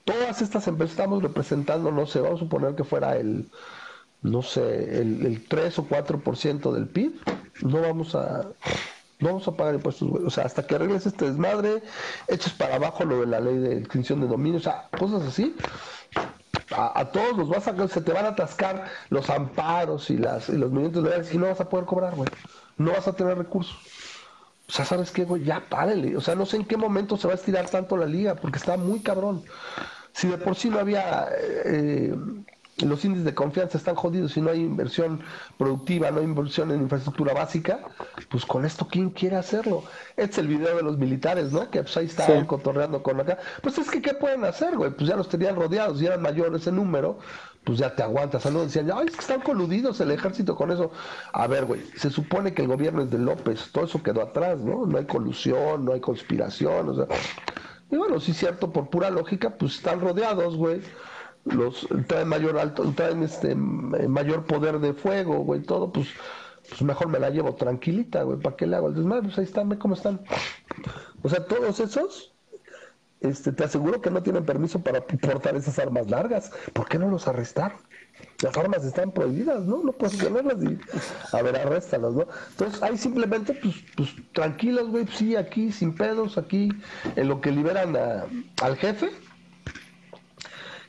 [0.04, 3.49] Todas estas empresas estamos representando, no sé, vamos a suponer que fuera el,
[4.24, 7.14] no sé, el, el 3 o 4% del PIB,
[7.62, 8.47] no vamos a
[9.22, 10.26] no vamos a pagar impuestos, güey.
[10.26, 11.84] O sea, hasta que arregles este desmadre,
[12.28, 15.56] eches para abajo lo de la ley de extinción de dominio, o sea, cosas así,
[16.76, 20.57] a, todos los vas a, se te van a atascar los amparos y, las, y
[20.57, 22.30] los movimientos y no vas a poder cobrar, güey.
[22.78, 23.78] No vas a tener recursos.
[24.67, 25.43] O sea, ¿sabes qué, güey?
[25.43, 26.15] Ya párele.
[26.15, 28.57] O sea, no sé en qué momento se va a estirar tanto la liga, porque
[28.57, 29.43] está muy cabrón.
[30.13, 31.28] Si de por sí no había
[31.65, 32.15] eh,
[32.78, 35.22] los índices de confianza están jodidos si no hay inversión
[35.57, 37.80] productiva, no hay inversión en infraestructura básica,
[38.30, 39.84] pues con esto, ¿quién quiere hacerlo?
[40.15, 41.69] Este es el video de los militares, ¿no?
[41.69, 43.38] Que pues ahí estaban cotorreando con acá.
[43.61, 44.91] Pues es que, ¿qué pueden hacer, güey?
[44.91, 47.19] Pues ya los tenían rodeados y eran mayores ese número,
[47.63, 48.45] pues ya te aguantas.
[48.51, 48.61] ¿no?
[48.61, 50.91] Decían, ay, es que están coludidos el ejército con eso.
[51.34, 54.59] A ver, güey, se supone que el gobierno es de López, todo eso quedó atrás,
[54.59, 54.86] ¿no?
[54.86, 57.05] No hay colusión, no hay conspiración, o sea.
[57.91, 60.82] Y bueno, sí es cierto, por pura lógica, pues están rodeados, güey
[61.45, 66.07] los traen mayor alto, traen este mayor poder de fuego, güey, todo, pues,
[66.69, 69.23] pues mejor me la llevo tranquilita, güey, ¿para qué le hago el desmadre?
[69.23, 70.21] Pues ahí están, ve cómo están.
[71.23, 72.33] O sea, todos esos,
[73.21, 76.51] este, te aseguro que no tienen permiso para portar esas armas largas.
[76.73, 77.77] ¿Por qué no los arrestaron?
[78.41, 79.83] Las armas están prohibidas, ¿no?
[79.83, 80.79] No puedes tenerlas y,
[81.35, 82.27] a ver, arréstalas, ¿no?
[82.51, 86.69] Entonces, ahí simplemente, pues, pues tranquilos, güey, sí, aquí, sin pedos, aquí,
[87.15, 89.11] en lo que liberan al jefe,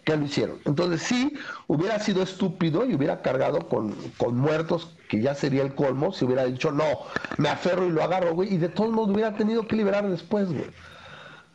[0.04, 0.58] que lo hicieron.
[0.64, 1.34] Entonces sí,
[1.66, 6.24] hubiera sido estúpido y hubiera cargado con, con, muertos, que ya sería el colmo, si
[6.24, 6.84] hubiera dicho, no,
[7.38, 10.48] me aferro y lo agarro, güey, y de todos modos hubiera tenido que liberar después,
[10.48, 10.70] güey.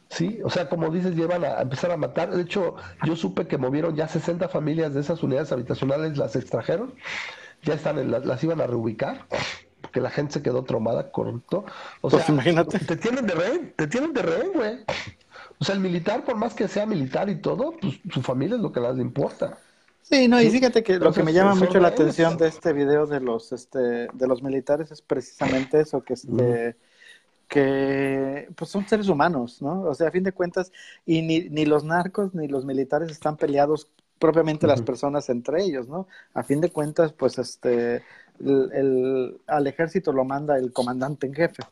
[0.09, 2.31] Sí, o sea, como dices, llevan a, empezar a matar.
[2.31, 6.93] De hecho, yo supe que movieron ya 60 familias de esas unidades habitacionales, las extrajeron,
[7.63, 9.25] ya están, en las iban a reubicar
[9.81, 11.65] porque la gente se quedó tromada, correcto.
[12.01, 12.79] O pues sea, imagínate.
[12.79, 14.79] Te tienen de rehén, te tienen de rehén, güey.
[15.59, 18.61] O sea, el militar, por más que sea militar y todo, pues su familia es
[18.61, 19.57] lo que les importa.
[20.03, 23.07] Sí, no, y fíjate que lo que me llama mucho la atención de este video
[23.07, 26.77] de los este de los militares es precisamente eso que este
[27.49, 29.81] que pues son seres humanos, ¿no?
[29.81, 30.71] O sea, a fin de cuentas
[31.05, 33.89] y ni, ni los narcos ni los militares están peleados
[34.19, 36.07] propiamente las personas entre ellos, ¿no?
[36.33, 38.03] A fin de cuentas, pues este
[38.39, 41.63] el, al ejército lo manda el comandante en jefe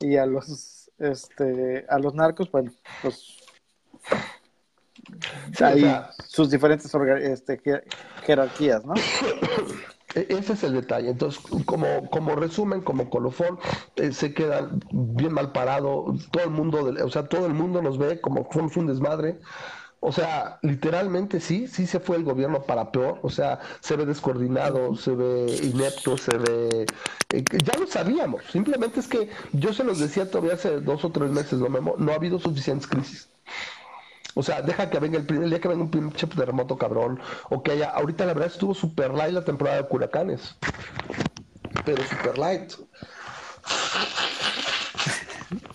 [0.00, 2.70] y a los este, a los narcos, bueno,
[3.02, 3.38] pues
[5.60, 5.84] hay
[6.26, 7.60] sus diferentes este,
[8.24, 8.94] jerarquías, ¿no?
[10.14, 11.10] E-, ese es el detalle.
[11.10, 13.58] Entonces, como, como resumen, como colofón,
[13.96, 16.14] eh, se queda bien mal parado.
[16.30, 19.40] Todo el mundo, o sea, todo el mundo nos ve como somos un desmadre.
[20.02, 23.18] O sea, literalmente sí, sí se fue el gobierno para peor.
[23.22, 26.86] O sea, se ve descoordinado, se ve inepto, se ve...
[27.34, 28.42] Eh, ya lo sabíamos.
[28.50, 31.94] Simplemente es que yo se los decía todavía hace dos o tres meses, ¿no, Memo?
[31.98, 33.28] No ha habido suficientes crisis.
[34.34, 37.20] O sea, deja que venga el primer día que venga un pinche terremoto cabrón.
[37.50, 37.90] O que haya.
[37.90, 40.56] Ahorita la verdad estuvo super light la temporada de huracanes.
[41.84, 42.72] Pero super light.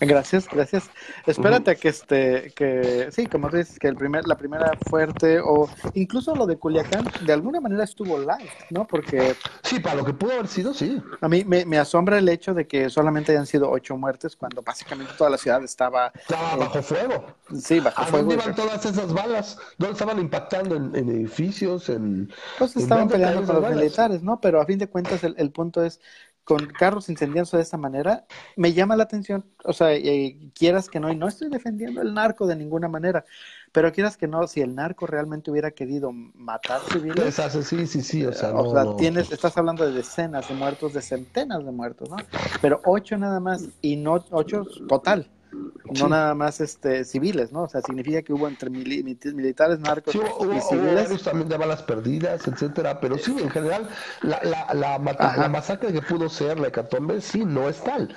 [0.00, 0.90] Gracias, gracias.
[1.26, 5.68] Espérate que este, que sí, como tú dices, que el primer, la primera fuerte o
[5.94, 8.86] incluso lo de Culiacán de alguna manera estuvo light, ¿no?
[8.86, 11.00] Porque sí, para lo que pudo haber sido, sí.
[11.20, 15.12] A mí me, asombra el hecho de que solamente hayan sido ocho muertes cuando básicamente
[15.16, 17.24] toda la ciudad estaba estaba eh, bajo fuego.
[17.58, 18.28] Sí, bajo ¿A fuego.
[18.28, 19.58] ¿Dónde iban todas esas balas?
[19.78, 21.88] ¿Dónde estaban impactando en, edificios?
[21.88, 24.40] En pues estaban peleando con los militares, ¿no?
[24.40, 26.00] Pero a fin de cuentas el, el punto es
[26.46, 28.24] con carros incendiándose de esta manera,
[28.54, 32.14] me llama la atención, o sea, eh, quieras que no, y no estoy defendiendo el
[32.14, 33.24] narco de ninguna manera,
[33.72, 38.24] pero quieras que no, si el narco realmente hubiera querido matar civiles, sí, sí, sí,
[38.24, 42.08] o sea, o sea tienes, estás hablando de decenas de muertos, de centenas de muertos,
[42.10, 42.16] ¿no?
[42.62, 47.62] Pero ocho nada más, y no ocho total, no nada más este civiles, ¿no?
[47.62, 50.18] O sea, significa que hubo entre militares, narcos y
[50.60, 51.22] civiles.
[51.22, 53.88] también de balas perdidas, etcétera, pero sí, en general,
[54.22, 58.16] la, la, la, masacre que pudo ser la hecatombe, sí, no es tal.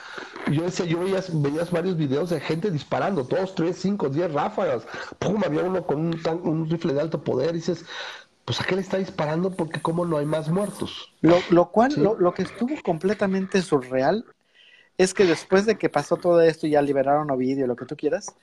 [0.51, 4.84] Yo decía, yo veías, veías varios videos de gente disparando, todos, tres, cinco, diez ráfagas,
[5.19, 7.86] pum, había uno con un, un rifle de alto poder, y dices,
[8.45, 11.13] pues a qué le está disparando porque como no hay más muertos.
[11.21, 14.25] Lo, lo cual, lo, lo, que estuvo completamente surreal
[15.00, 17.86] es que después de que pasó todo esto y ya liberaron a Ovidio, lo que
[17.86, 18.36] tú quieras,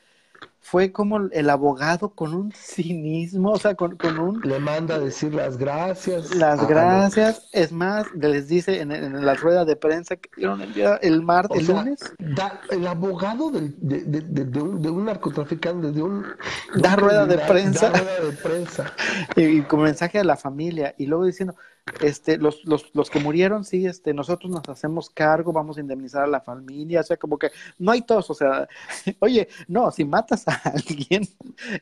[0.67, 4.41] fue como el abogado con un cinismo, o sea, con, un...
[4.41, 6.35] Le manda a decir las gracias.
[6.35, 7.49] Las gracias.
[7.53, 11.61] Es más, les dice en, la rueda de prensa que dieron el, día, el martes,
[11.61, 12.01] el lunes.
[12.71, 16.27] el abogado de, un, narcotraficante, de un...
[16.75, 17.91] Da rueda de prensa.
[17.91, 18.93] Da rueda de prensa.
[19.37, 20.97] y, y con mensaje a la familia.
[20.99, 21.55] Y luego diciendo,
[22.01, 26.25] este, los, los, los que murieron, sí, este, nosotros nos hacemos cargo, vamos a indemnizar
[26.25, 28.69] a la familia, o sea, como que no hay todos, o sea,
[29.21, 31.29] oye, no, si matas a alguien,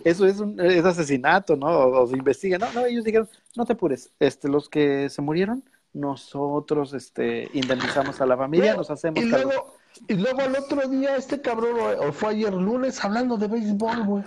[0.04, 1.66] eso es un es asesinato, ¿no?
[1.66, 5.64] O, se investiga, no, no, ellos dijeron, no te apures, este, los que se murieron,
[5.92, 9.50] nosotros, este, indemnizamos a la familia, nos hacemos y cargo.
[9.50, 9.76] Luego,
[10.08, 14.24] y luego al otro día, este cabrón, o fue ayer lunes, hablando de béisbol, güey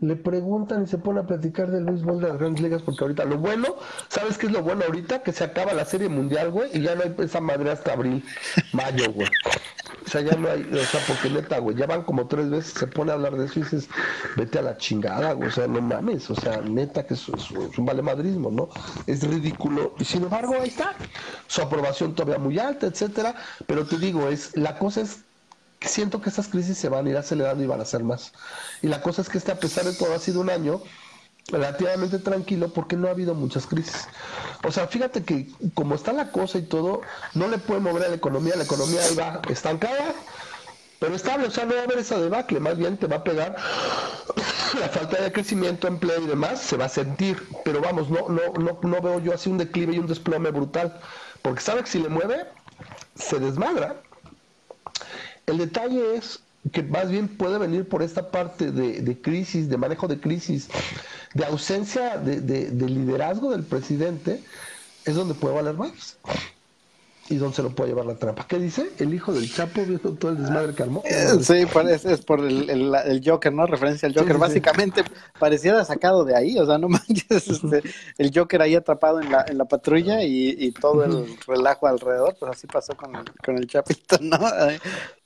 [0.00, 3.24] le preguntan y se pone a platicar del béisbol de las grandes ligas porque ahorita
[3.24, 3.76] lo bueno,
[4.08, 5.22] ¿sabes qué es lo bueno ahorita?
[5.22, 8.24] Que se acaba la serie mundial, güey, y ya no hay esa madre hasta abril,
[8.72, 9.28] mayo, güey.
[10.04, 12.72] O sea, ya no hay, o sea, porque neta, güey, ya van como tres veces,
[12.72, 13.88] se pone a hablar de eso y dices,
[14.36, 17.50] vete a la chingada, güey, o sea, no mames, o sea, neta que es, es,
[17.50, 18.68] es un valemadrismo, ¿no?
[19.06, 20.94] Es ridículo, y sin embargo, ahí está,
[21.46, 23.34] su aprobación todavía muy alta, etcétera,
[23.66, 25.24] pero te digo, es, la cosa es
[25.80, 28.32] siento que estas crisis se van a ir acelerando y van a ser más.
[28.82, 30.80] Y la cosa es que este, a pesar de todo, ha sido un año
[31.48, 34.08] relativamente tranquilo porque no ha habido muchas crisis.
[34.64, 37.02] O sea, fíjate que como está la cosa y todo,
[37.34, 40.14] no le puede mover a la economía, la economía ahí va estancada,
[40.98, 43.24] pero estable, o sea, no va a haber esa debacle, más bien te va a
[43.24, 43.56] pegar
[44.80, 48.52] la falta de crecimiento, empleo y demás, se va a sentir, pero vamos, no, no,
[48.58, 50.98] no, no veo yo así un declive y un desplome brutal,
[51.42, 52.46] porque sabe que si le mueve,
[53.16, 54.00] se desmadra.
[55.46, 56.40] El detalle es
[56.72, 60.68] que más bien puede venir por esta parte de, crisis, de manejo de crisis,
[61.34, 64.40] de ausencia de, de, liderazgo del presidente,
[65.04, 66.16] es donde puede valer más
[67.28, 68.46] y dónde se lo puede llevar la trampa.
[68.46, 68.90] ¿Qué dice?
[68.98, 71.02] El hijo del Chapo viendo todo el desmadre que armó.
[71.06, 71.54] Eh, sí,
[72.04, 73.66] es, por el, el, Joker, ¿no?
[73.66, 74.36] Referencia al Joker.
[74.36, 75.02] Básicamente
[75.38, 77.82] pareciera sacado de ahí, o sea, no manches, este,
[78.18, 82.36] el Joker ahí atrapado en la, en la patrulla y, y todo el relajo alrededor,
[82.38, 83.12] pues así pasó con,
[83.44, 84.38] con el Chapito, ¿no?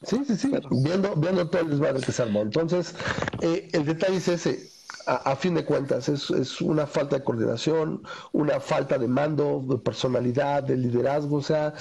[0.04, 2.42] Sí, sí, sí, viendo, viendo todo el desmadre que se armó.
[2.42, 2.94] Entonces,
[3.40, 8.02] eh, el detalle es ese a, fin de cuentas, es, es, una falta de coordinación,
[8.32, 11.74] una falta de mando, de personalidad, de liderazgo, o sea,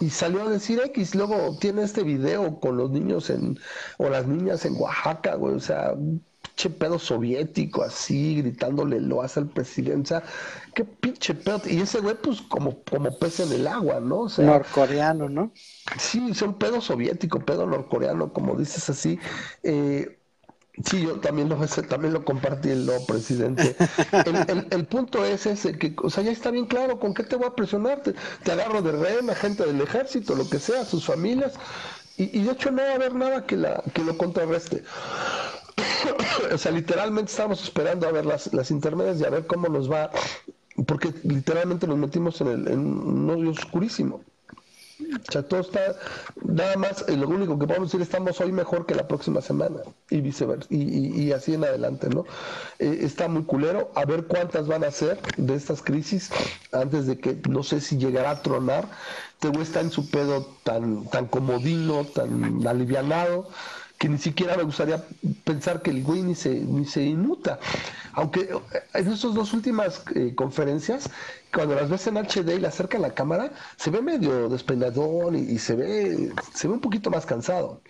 [0.00, 3.58] y salió a decir X, luego tiene este video con los niños en,
[3.98, 5.94] o las niñas en Oaxaca, güey, o sea,
[6.42, 10.22] pinche pedo soviético así, gritándole lo hace al presidente, o sea,
[10.74, 14.20] qué pinche pedo, y ese güey pues como, como pez en el agua, ¿no?
[14.20, 15.52] O sea, norcoreano, ¿no?
[15.98, 19.18] Sí, son pedo soviético, pedo norcoreano, como dices así,
[19.62, 20.18] eh,
[20.82, 21.56] Sí, yo también lo,
[21.88, 23.76] también lo compartí el no, presidente.
[24.70, 27.46] El, punto es ese, que, o sea, ya está bien claro, ¿con qué te voy
[27.46, 28.02] a presionar?
[28.02, 31.54] Te, agarro de rehén a gente del ejército, lo que sea, sus familias,
[32.16, 34.82] y, de hecho no va a haber nada que, la, que lo contrarreste.
[36.52, 39.90] o sea, literalmente estamos esperando a ver las, las intermedias y a ver cómo nos
[39.90, 40.10] va,
[40.86, 44.22] porque literalmente nos metimos en, el, en un hoyo oscurísimo.
[45.00, 45.96] O sea, todo está,
[46.44, 49.80] nada más, eh, lo único que podemos decir, estamos hoy mejor que la próxima semana
[50.08, 52.24] y viceversa, y, y, así en adelante, ¿no?
[52.78, 56.30] Eh, está muy culero, a ver cuántas van a ser de estas crisis
[56.72, 58.88] antes de que, no sé si llegará a tronar,
[59.40, 63.48] te está en su pedo tan, tan comodino, tan alivianado,
[64.04, 65.02] que ni siquiera me gustaría
[65.44, 67.58] pensar que el güey ni se, ni se inmuta.
[68.12, 71.08] Aunque eh, en estas dos últimas eh, conferencias,
[71.54, 75.58] cuando las ves en HD y le acerca la cámara, se ve medio despeinadón y,
[75.58, 77.80] se ve se ve un poquito más cansado.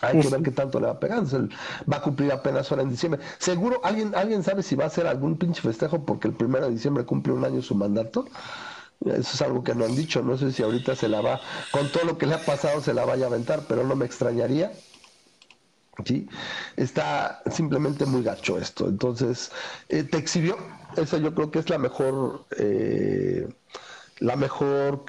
[0.00, 1.48] Hay que ver qué tanto le va pegando.
[1.90, 3.20] Va a cumplir apenas ahora en diciembre.
[3.38, 6.72] Seguro, ¿alguien, ¿alguien sabe si va a hacer algún pinche festejo porque el primero de
[6.72, 8.26] diciembre cumple un año su mandato?
[9.04, 10.20] Eso es algo que no han dicho.
[10.20, 12.92] No sé si ahorita se la va, con todo lo que le ha pasado, se
[12.92, 14.72] la vaya a aventar, pero no me extrañaría.
[16.04, 16.26] ¿Sí?
[16.76, 18.88] Está simplemente muy gacho esto.
[18.88, 19.52] Entonces,
[19.88, 20.56] eh, te exhibió.
[20.96, 23.48] Esa yo creo que es la mejor, eh,
[24.18, 25.04] la mejor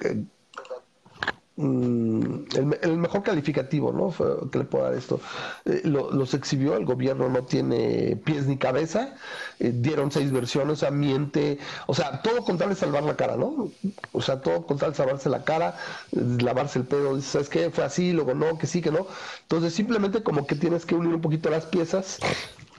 [1.55, 2.45] Mm,
[2.81, 4.49] el, mejor calificativo ¿no?
[4.49, 5.19] que le puedo dar esto.
[5.65, 9.15] Eh, los exhibió, el gobierno no tiene pies ni cabeza,
[9.59, 13.15] eh, dieron seis versiones, o sea, miente, o sea, todo con tal de salvar la
[13.15, 13.69] cara, ¿no?
[14.13, 15.77] O sea, todo con tal de salvarse la cara,
[16.11, 17.69] lavarse el pedo, ¿sabes qué?
[17.69, 19.05] Fue así, luego no, que sí, que no.
[19.43, 22.19] Entonces, simplemente como que tienes que unir un poquito las piezas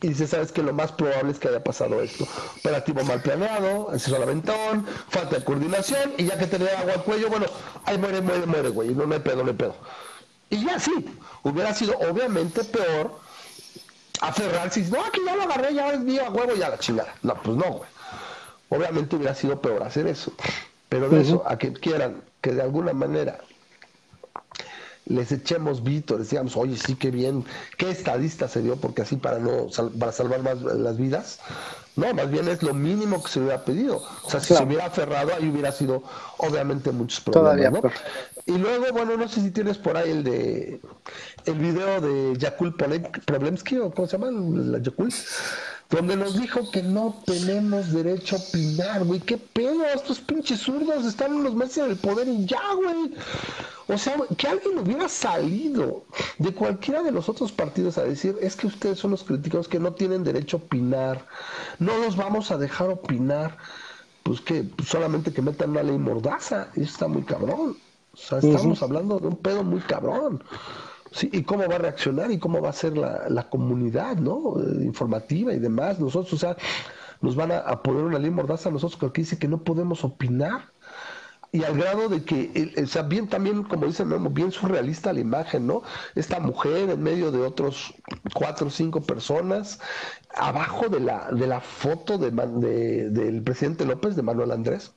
[0.05, 2.29] y dice, sabes que lo más probable es que haya pasado esto.
[2.59, 7.05] Operativo mal planeado, acceso al aventón, falta de coordinación, y ya que tenía agua al
[7.05, 7.47] cuello, bueno,
[7.87, 9.75] ahí muere, muere, muere, güey, no me pedo, no me pedo.
[10.51, 10.93] Y ya sí,
[11.43, 13.19] hubiera sido obviamente peor
[14.21, 17.15] aferrarse y no, aquí ya lo agarré, ya es mío, a huevo, ya la chingada.
[17.23, 17.91] No, pues no, güey.
[18.69, 20.35] Obviamente hubiera sido peor hacer eso.
[20.91, 23.39] Pero de eso, a que quieran que de alguna manera
[25.07, 27.45] les echemos vítores, digamos, oye, sí, qué bien,
[27.77, 31.41] qué estadista se dio, porque así para no para salvar más las vidas.
[31.97, 34.03] No, más bien es lo mínimo que se hubiera pedido.
[34.25, 36.03] O sea, si se hubiera aferrado, ahí hubiera sido
[36.39, 37.83] obviamente muchos problemas.
[37.85, 37.91] ¿no?
[38.47, 40.81] Y luego, bueno, no sé si tienes por ahí el de
[41.45, 45.13] el video de Yakul Problemsky, o cómo se llama, la Yakul
[45.95, 49.21] donde nos dijo que no tenemos derecho a opinar, güey.
[49.21, 49.85] ¿Qué pedo?
[49.85, 53.15] Estos pinches zurdos están unos meses en el poder y ya, güey.
[53.87, 56.05] O sea, que alguien hubiera salido
[56.39, 59.79] de cualquiera de los otros partidos a decir, es que ustedes son los críticos que
[59.79, 61.27] no tienen derecho a opinar,
[61.79, 63.57] no los vamos a dejar opinar.
[64.25, 67.77] Pues que solamente que metan una ley mordaza, eso está muy cabrón.
[68.15, 70.43] O sea, estamos hablando de un pedo muy cabrón.
[71.15, 74.57] Sí, y cómo va a reaccionar y cómo va a ser la, la comunidad, ¿no?
[74.59, 76.01] Eh, informativa y demás.
[76.01, 76.57] Nosotros, o sea,
[77.21, 80.73] nos van a, poner una ley mordaza a nosotros que dice que no podemos opinar.
[81.53, 85.21] Y al grado de que, o sea, bien también, como dice Memo, bien surrealista la
[85.21, 85.83] imagen, ¿no?
[86.17, 87.95] Esta mujer en medio de otros
[88.35, 89.79] cuatro o cinco personas,
[90.35, 92.33] abajo de la, de la foto de,
[93.09, 94.93] del presidente López, de Manuel Andrés.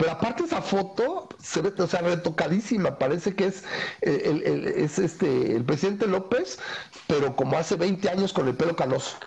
[0.00, 3.64] Pero aparte esa foto se ve, o sea, retocadísima, parece que es,
[4.00, 6.58] eh, el, es este, el presidente López,
[7.06, 9.18] pero como hace 20 años con el pelo canoso.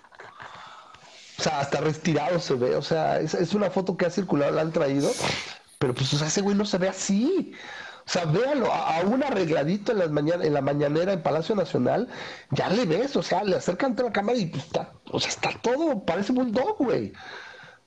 [1.38, 4.62] O sea, hasta retirado se ve, o sea, es, una foto que ha circulado, la
[4.62, 5.12] han traído,
[5.78, 7.54] pero pues, o sea, ese güey no se ve así.
[8.08, 12.10] O sea, véalo, aún arregladito en, las mañana, en la mañanera en Palacio Nacional,
[12.50, 15.30] ya le ves, o sea, le acercan a la cámara y pues, está, o sea,
[15.30, 17.14] está todo, parece bulldog, güey.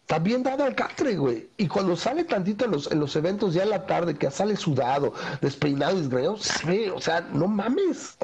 [0.07, 1.50] Está bien dado al catre, güey.
[1.57, 4.54] Y cuando sale tantito en los, en los eventos ya en la tarde, que sale
[4.54, 8.16] sudado, despeinado y desgreñado, se ve, o sea, no mames.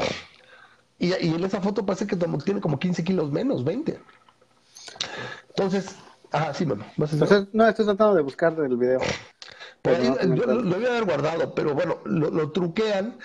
[1.00, 3.98] Y, y, en esa foto parece que tiene como 15 kilos menos, 20.
[5.48, 5.96] Entonces,
[6.30, 6.86] ah, sí, mamá.
[7.52, 9.00] no, estoy tratando de buscar el video.
[9.82, 13.18] Pues lo, voy a haber guardado, pero bueno, lo, lo truquean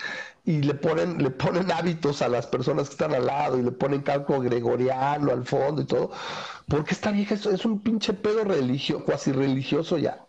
[0.48, 3.70] y le ponen, le ponen hábitos a las personas que están al lado y le
[3.70, 6.10] ponen cálculo gregoriano al fondo y todo,
[6.66, 10.24] porque esta vieja es, es un pinche pedo religioso, cuasi religioso ya.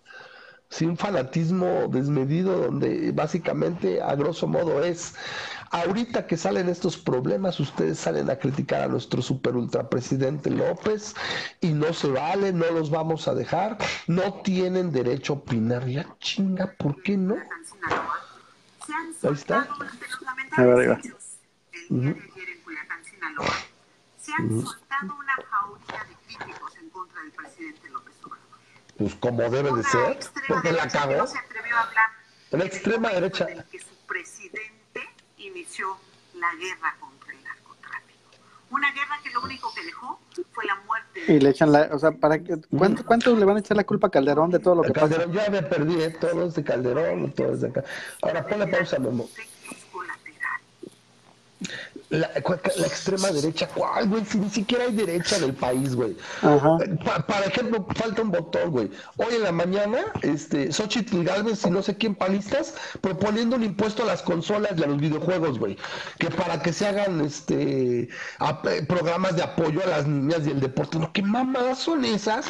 [0.68, 5.16] Sí, un fanatismo desmedido donde básicamente a grosso modo es
[5.72, 11.16] ahorita que salen estos problemas ustedes salen a criticar a nuestro super ultra presidente López
[11.62, 16.06] y no se vale, no los vamos a dejar, no tienen derecho a opinar, ya
[16.20, 17.38] chinga, ¿por qué no?
[18.92, 19.68] Ahí está.
[20.52, 21.14] A ver, ahí
[21.90, 23.56] El día de ayer en Culiacán, Sinaloa,
[24.18, 28.60] se han soltado una jauría de críticos en contra del presidente López Obrador.
[28.98, 31.18] Pues como debe de ser, porque la cagó.
[31.18, 32.10] No se atrevió a hablar
[32.52, 33.46] la extrema derecha.
[33.72, 35.98] Que su presidente inició
[36.34, 37.09] la guerra narcotráfico.
[38.72, 40.20] Una guerra que lo único que dejó
[40.52, 41.24] fue la muerte.
[41.28, 43.84] Y le echan la, o sea, ¿para qué, cuánto, ¿cuánto le van a echar la
[43.84, 45.46] culpa a Calderón de todo lo que Calderón, pasa?
[45.46, 46.10] Ya me perdí, ¿eh?
[46.12, 47.84] todos de Calderón, todos de acá.
[48.22, 49.28] Ahora ponle pausa, Memo.
[52.10, 54.26] La, la, extrema derecha, ¿cuál, güey?
[54.26, 56.18] Si ni siquiera hay derecha en el país, güey.
[56.42, 58.90] para ejemplo, falta un botón, güey.
[59.18, 64.02] Hoy en la mañana, este, Xochitl Galvez y no sé quién panistas proponiendo un impuesto
[64.02, 65.78] a las consolas y a los videojuegos, güey.
[66.18, 70.60] Que para que se hagan este eh, programas de apoyo a las niñas y el
[70.60, 70.98] deporte.
[70.98, 72.48] No, ¿qué mamadas son esas?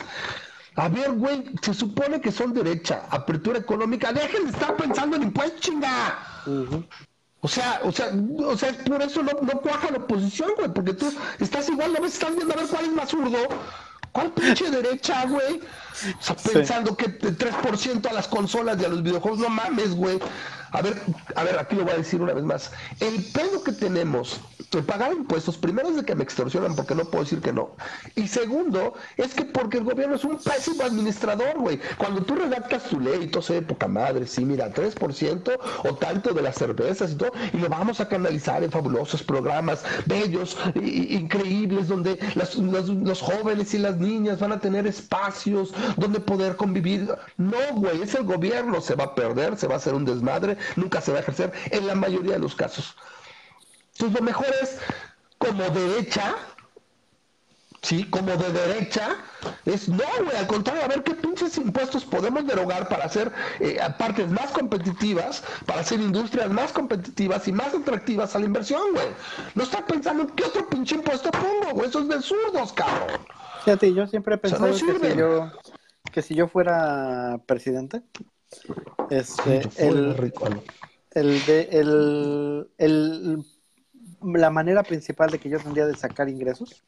[0.75, 4.13] A ver, güey, se supone que son derecha, apertura económica.
[4.13, 6.17] Dejen de estar pensando en impuestos, chinga.
[7.41, 10.93] O sea, o sea, o sea, por eso no, no cuaja la oposición, güey, porque
[10.93, 13.37] tú estás igual, a veces estás viendo a ver cuál es más zurdo,
[14.11, 15.61] cuál pinche derecha, güey.
[16.51, 20.19] Pensando que 3% a las consolas y a los videojuegos, no mames, güey.
[20.71, 21.01] A ver,
[21.35, 22.71] a ver, aquí lo voy a decir una vez más.
[22.99, 24.39] El pedo que tenemos
[24.71, 27.71] de pagar impuestos, primero es de que me extorsionan porque no puedo decir que no.
[28.15, 31.79] Y segundo, es que porque el gobierno es un pésimo administrador, güey.
[31.97, 36.33] Cuando tú redactas tu ley, todo se de poca madre, sí, mira, 3% o tanto
[36.33, 41.87] de las cervezas y todo, y lo vamos a canalizar en fabulosos programas bellos, increíbles,
[41.87, 47.13] donde los jóvenes y las niñas van a tener espacios donde poder convivir.
[47.37, 50.57] No, güey, es el gobierno, se va a perder, se va a hacer un desmadre
[50.75, 52.95] nunca se va a ejercer en la mayoría de los casos.
[53.93, 54.77] Entonces lo mejor es
[55.37, 56.35] como derecha,
[57.81, 58.05] ¿sí?
[58.05, 59.17] Como de derecha,
[59.65, 63.79] es no, güey, al contrario, a ver qué pinches impuestos podemos derogar para hacer eh,
[63.97, 69.07] partes más competitivas, para hacer industrias más competitivas y más atractivas a la inversión, güey.
[69.55, 73.19] No está pensando en qué otro pinche impuesto pongo, güey, eso es de zurdos, cabrón.
[73.65, 75.51] Fíjate, yo siempre he pensado que, si yo,
[76.11, 78.01] que si yo fuera presidente,
[79.09, 80.33] este, el,
[81.11, 83.45] el, de, el,
[84.23, 86.83] la manera principal de que yo tendría de sacar ingresos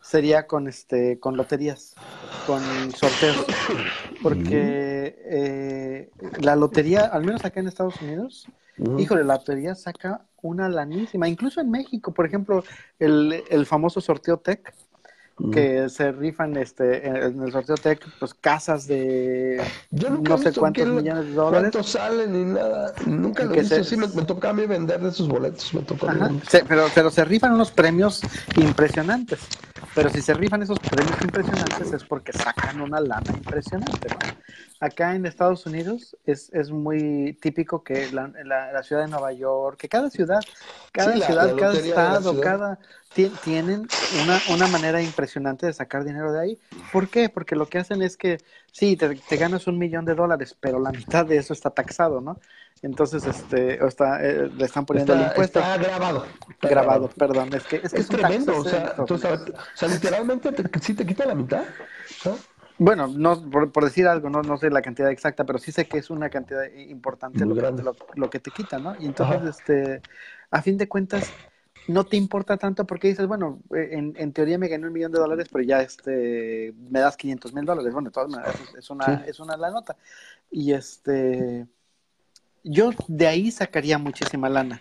[0.00, 1.94] sería con este con loterías,
[2.46, 3.44] con sorteos,
[4.22, 8.46] porque eh, la lotería, al menos acá en Estados Unidos,
[8.98, 12.62] híjole, la lotería saca una lanísima, incluso en México, por ejemplo,
[12.98, 14.74] el, el famoso sorteo Tech,
[15.52, 19.60] que se rifan este en el sorteo Tech pues casas de
[19.90, 21.70] no sé cuántos millones de dólares.
[21.72, 23.82] cuántos salen ni nada nunca lo he visto.
[23.82, 26.06] sí me, toca a mí vender de esos boletos me tocó
[26.68, 28.20] pero pero se rifan unos premios
[28.56, 29.40] impresionantes.
[29.94, 34.08] Pero si se rifan esos premios impresionantes es porque sacan una lana impresionante
[34.84, 39.78] acá en Estados Unidos es, es muy típico que la, la, ciudad de Nueva York
[39.78, 40.40] que cada ciudad
[40.92, 42.78] cada ciudad cada estado cada
[43.14, 43.86] tienen
[44.22, 46.58] una, una, manera impresionante de sacar dinero de ahí.
[46.92, 47.28] ¿Por qué?
[47.28, 48.38] Porque lo que hacen es que,
[48.72, 52.38] sí, te, ganas un millón de dólares, pero la mitad de eso está taxado, ¿no?
[52.82, 55.58] Entonces, este, o está, eh, le están poniendo el impuesto.
[55.58, 56.26] Está grabado.
[56.60, 57.54] grabado, perdón.
[57.54, 58.58] Es que es, que es tremendo.
[58.58, 61.64] O sea, o sea, literalmente te, sí te quita la mitad.
[62.76, 65.98] Bueno, no por, decir algo, no, no sé la cantidad exacta, pero sí sé que
[65.98, 68.96] es una cantidad importante lo, lo, lo, que te quita, ¿no?
[68.98, 70.02] Y entonces, este,
[70.50, 71.32] a fin de cuentas,
[71.88, 75.12] no te importa tanto porque dices, bueno, eh, en, en, teoría me gané un millón
[75.12, 77.92] de dólares, pero ya este, me das 500 mil dólares.
[77.92, 79.96] Bueno, de todas maneras, es una, es una la nota.
[80.50, 81.66] Y este,
[82.62, 84.80] yo de ahí sacaría muchísima lana.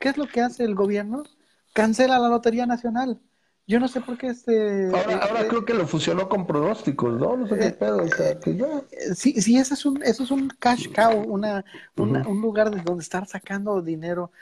[0.00, 1.24] ¿Qué es lo que hace el gobierno?
[1.72, 3.20] Cancela la Lotería Nacional.
[3.66, 4.86] Yo no sé por qué este...
[4.86, 7.36] Ahora, eh, ahora eh, creo que lo fusionó con pronósticos, ¿no?
[7.36, 8.66] No sé qué pedo, o sea, que ya...
[9.14, 11.62] Sí, sí, eso es un, eso es un cash cow, una,
[11.96, 14.32] una un lugar de donde estar sacando dinero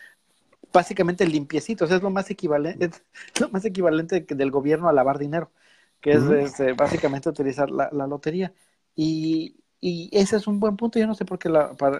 [0.72, 2.90] básicamente limpiecito, es lo más equivalente,
[3.40, 5.50] lo más equivalente del gobierno a lavar dinero,
[6.00, 8.52] que es este, básicamente utilizar la, lotería.
[8.94, 11.50] Y, ese es un buen punto, yo no sé por qué,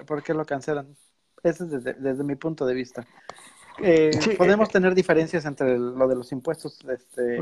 [0.06, 0.96] por qué lo cancelan.
[1.42, 3.06] Ese es desde, mi punto de vista.
[3.80, 7.38] Eh, podemos eh, tener diferencias entre lo de los impuestos este,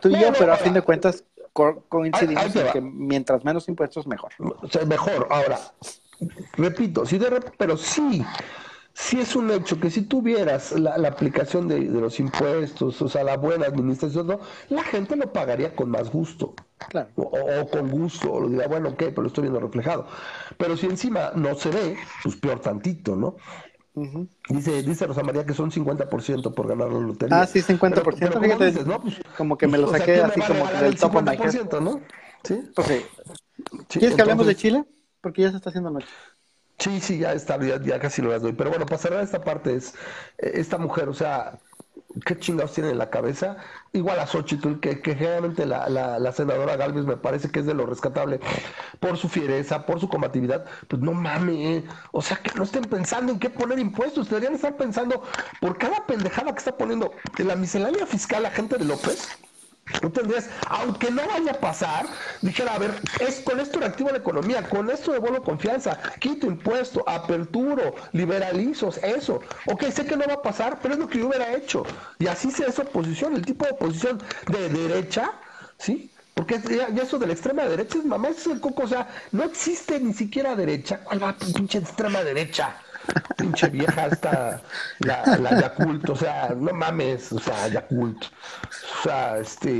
[0.00, 1.24] tú y yo, pero a fin de cuentas
[1.88, 4.32] coincidimos en que mientras menos impuestos, mejor.
[4.86, 5.28] mejor.
[5.30, 5.58] Ahora,
[6.56, 8.24] repito, sí, de, pero sí,
[8.94, 13.36] si es un hecho que si tuvieras la, aplicación de, los impuestos, o sea, la
[13.36, 14.38] buena administración,
[14.68, 16.54] la gente lo pagaría con más gusto.
[16.88, 17.08] Claro.
[17.16, 20.06] O, con gusto, o lo diría, bueno, ok, pero lo estoy viendo reflejado.
[20.56, 23.36] Pero si encima no se ve, pues peor tantito, ¿no?
[24.48, 27.42] Dice, dice Rosa María que son 50% por ganar la lotería.
[27.42, 28.16] Ah, sí, 50%.
[28.18, 29.00] Pero, fíjate, dices, ¿no?
[29.00, 32.00] Pues, como que me lo saqué así como del top of ¿no?
[32.44, 32.60] Sí.
[32.74, 33.04] Pues sí.
[33.88, 34.84] ¿Quieres que hablemos de Chile?
[35.20, 36.08] Porque ya se está haciendo noche.
[36.84, 38.52] Sí, sí, ya está, ya, casi lo las doy.
[38.52, 39.94] Pero bueno, para cerrar esta parte es,
[40.36, 41.58] eh, esta mujer, o sea,
[42.26, 43.56] ¿qué chingados tiene en la cabeza?
[43.94, 47.72] Igual a Xochitl, que, que generalmente la, la, senadora Galvez me parece que es de
[47.72, 48.38] lo rescatable
[49.00, 50.66] por su fiereza, por su combatividad.
[50.88, 54.76] Pues no mames, o sea, que no estén pensando en qué poner impuestos, deberían estar
[54.76, 55.22] pensando
[55.60, 59.38] por cada pendejada que está poniendo en la miscelánea fiscal la gente de López
[60.00, 62.06] Tú tendrías, aunque no vaya a pasar,
[62.40, 67.04] dijera, a ver, es con esto reactivo la economía, con esto devuelvo confianza, quito impuesto,
[67.06, 69.40] aperturo, liberalizos, eso.
[69.66, 71.84] Ok, sé que no va a pasar, pero es lo que yo hubiera hecho.
[72.18, 75.32] Y así sea esa oposición, el tipo de oposición de derecha,
[75.78, 76.10] ¿sí?
[76.34, 79.44] Porque ya, eso de la extrema derecha es mamá, es el coco, o sea, no
[79.44, 81.00] existe ni siquiera derecha.
[81.04, 82.76] ¿Cuál va pinche extrema derecha?
[83.36, 84.62] Pinche vieja esta,
[85.00, 89.70] la, la Yakult, o sea, no mames, o sea, Yakult, o sea, este,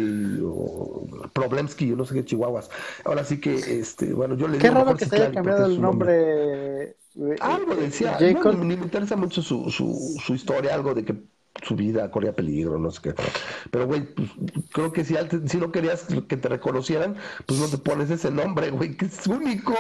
[1.33, 2.71] Problemsky, yo no sé qué chihuahuas.
[3.05, 6.97] Ahora sí que, este, bueno, yo le Qué raro que se haya cambiado el nombre
[7.41, 11.15] Algo decía, no, ni me interesa mucho su, su, su historia, algo de que
[11.63, 13.15] su vida corría peligro, no sé qué.
[13.71, 14.29] Pero, güey, pues,
[14.73, 17.17] creo que si, antes- si no querías que te reconocieran,
[17.47, 19.75] pues no te pones ese nombre, güey, que es único.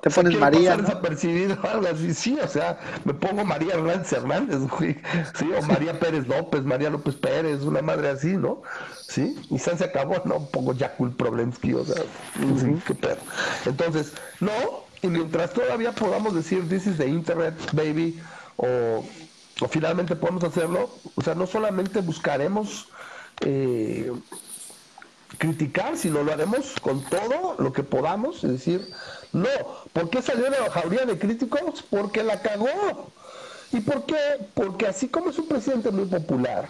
[0.00, 0.82] Te pones María, ¿no?
[0.82, 4.96] desapercibido, algo así, sí, o sea, me pongo María Hernández Hernández, güey,
[5.34, 8.62] sí, o María Pérez López, María López Pérez, una madre así, ¿no?
[9.08, 12.02] Sí, y San se acabó, no, pongo Yakul Problemsky, o sea,
[12.58, 13.18] sí, qué pedo.
[13.66, 14.52] Entonces, no,
[15.02, 18.20] y mientras todavía podamos decir, this is the internet, baby,
[18.56, 19.04] o,
[19.60, 22.88] o finalmente podemos hacerlo, o sea, no solamente buscaremos
[23.44, 24.12] eh,
[25.38, 28.86] criticar, sino lo haremos con todo lo que podamos, es decir,
[29.32, 29.48] no,
[29.92, 31.82] ¿por qué salió de la jauría de críticos?
[31.88, 33.12] Porque la cagó.
[33.72, 34.16] ¿Y por qué?
[34.54, 36.68] Porque así como es un presidente muy popular,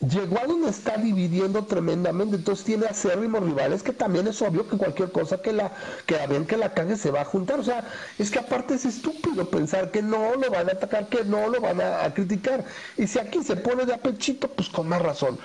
[0.00, 4.76] llegó a donde está dividiendo tremendamente, entonces tiene acérrimos rivales que también es obvio que
[4.76, 5.72] cualquier cosa que la
[6.04, 7.84] que la vean que la cague se va a juntar, o sea,
[8.18, 11.60] es que aparte es estúpido pensar que no lo van a atacar, que no lo
[11.60, 12.64] van a, criticar,
[12.98, 15.38] y si aquí se pone de apechito, pues con más razón.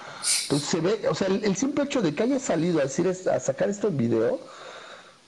[0.44, 3.40] Entonces se ve, o sea, el, simple hecho de que haya salido a decir a
[3.40, 4.40] sacar esto en video,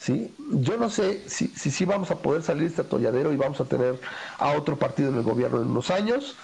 [0.01, 0.33] ¿sí?
[0.51, 3.65] Yo no sé si, si vamos a poder salir de este atolladero y vamos a
[3.65, 3.99] tener
[4.39, 6.35] a otro partido en el gobierno en unos años,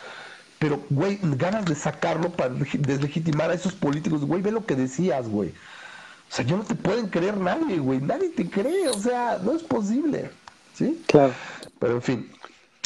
[0.60, 4.76] pero, güey, ganas de sacarlo para legi- deslegitimar a esos políticos, güey, ve lo que
[4.76, 5.50] decías, güey.
[5.50, 9.54] O sea, yo no te pueden creer nadie, güey, nadie te cree, o sea, no
[9.54, 10.30] es posible,
[10.76, 11.04] ¿sí?
[11.08, 11.34] Claro.
[11.80, 12.32] Pero en fin,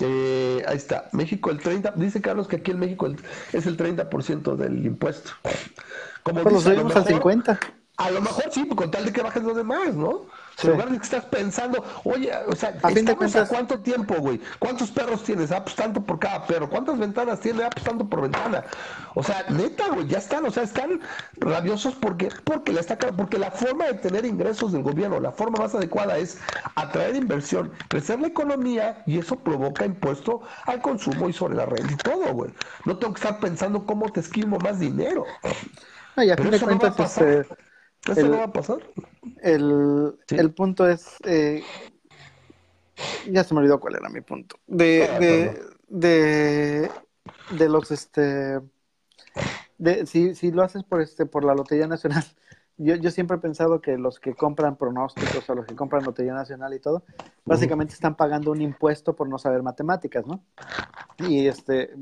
[0.01, 1.09] eh, ahí está.
[1.11, 3.17] México el 30, dice Carlos que aquí en México el-
[3.51, 5.31] es el 30% del impuesto.
[6.23, 7.59] Como Pues lo dice, lo subimos al mejor- 50.
[7.97, 10.25] a lo mejor sí, con tal de que bajes los demás, ¿no?
[10.61, 10.67] Sí.
[10.67, 13.53] En lugar de que estás pensando, oye, o sea, A fin de ¿estamos cuentas- a
[13.53, 14.39] cuánto tiempo, güey?
[14.59, 15.51] ¿Cuántos perros tienes?
[15.51, 16.69] Ah, pues tanto por cada perro.
[16.69, 17.65] ¿Cuántas ventanas tienes?
[17.65, 18.63] Ah, pues tanto por ventana.
[19.15, 21.01] O sea, neta, güey, ya están, o sea, están
[21.37, 25.59] rabiosos porque, porque, la está, porque la forma de tener ingresos del gobierno, la forma
[25.59, 26.37] más adecuada es
[26.75, 31.91] atraer inversión, crecer la economía y eso provoca impuesto al consumo y sobre la renta
[31.93, 32.51] y todo, güey.
[32.85, 35.25] No tengo que estar pensando cómo te esquimo más dinero.
[36.15, 37.27] No, y a fin de no cuentas, pasar.
[37.27, 37.55] este,
[38.09, 38.77] Eso El- no va a pasar.
[39.41, 40.35] el, Sí.
[40.37, 41.63] el punto es, eh,
[43.31, 46.91] ya se me olvidó cuál era mi punto, de, Ah, de, de,
[47.57, 48.59] de los, este,
[49.77, 52.23] de, si, si lo haces por, este, por la Lotería Nacional,
[52.77, 56.33] yo, yo siempre he pensado que los que compran pronósticos o los que compran Lotería
[56.33, 57.03] Nacional y todo,
[57.45, 60.43] básicamente están pagando un impuesto por no saber matemáticas, ¿no?
[61.19, 61.93] Y este,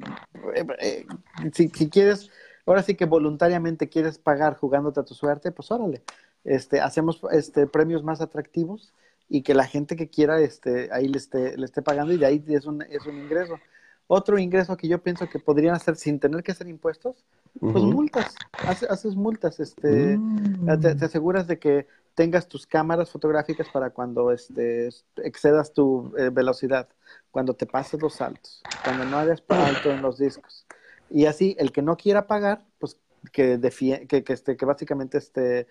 [0.56, 1.06] eh, eh,
[1.54, 2.30] si, si quieres,
[2.70, 6.01] ahora sí que voluntariamente quieres pagar jugándote a tu suerte, pues órale,
[6.43, 8.93] este, hacemos este, premios más atractivos
[9.28, 12.26] y que la gente que quiera este, ahí le esté, le esté pagando y de
[12.26, 13.59] ahí es un, es un ingreso.
[14.07, 17.24] Otro ingreso que yo pienso que podrían hacer sin tener que hacer impuestos,
[17.59, 18.36] pues multas,
[18.67, 20.80] Hace- haces multas, este, Mm.
[20.80, 26.30] te, te aseguras de que tengas tus cámaras fotográficas para cuando este, excedas tu eh,
[26.32, 26.88] velocidad,
[27.32, 30.65] cuando te pases los saltos, cuando no hagas alto en los discos.
[31.10, 32.97] Y así, el que no quiera pagar, pues
[33.32, 35.68] que, defie- que, que, este, que básicamente esté,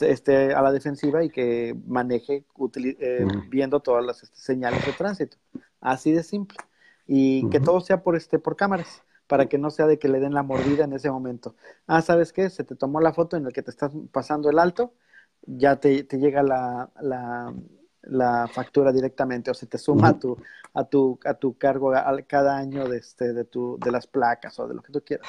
[0.00, 2.44] esté a la defensiva y que maneje
[2.84, 5.36] eh, viendo todas las este, señales de tránsito.
[5.80, 6.58] Así de simple.
[7.06, 10.20] Y que todo sea por, este, por cámaras para que no sea de que le
[10.20, 11.56] den la mordida en ese momento.
[11.86, 12.50] Ah, ¿sabes qué?
[12.50, 14.92] Se te tomó la foto en la que te estás pasando el alto,
[15.46, 17.54] ya te, te llega la, la,
[18.02, 20.36] la factura directamente o se te suma a tu,
[20.74, 24.58] a tu, a tu cargo al- cada año de, este, de, tu, de las placas
[24.58, 25.26] o de lo que tú quieras.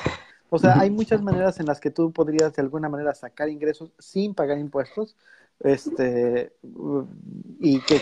[0.49, 3.91] O sea, hay muchas maneras en las que tú podrías de alguna manera sacar ingresos
[3.97, 5.15] sin pagar impuestos
[5.59, 6.53] este
[7.59, 7.95] y que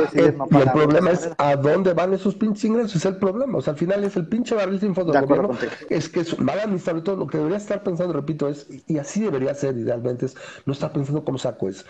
[0.00, 3.16] decidir el, no y el problema es a dónde van esos pinches ingresos, es el
[3.16, 3.58] problema.
[3.58, 5.56] O sea, al final es el pinche barril sin fondo De gobierno.
[5.88, 7.16] Es que es mal administrado y todo.
[7.16, 10.92] Lo que debería estar pensando, repito, es, y así debería ser idealmente, es no estar
[10.92, 11.84] pensando cómo saco es.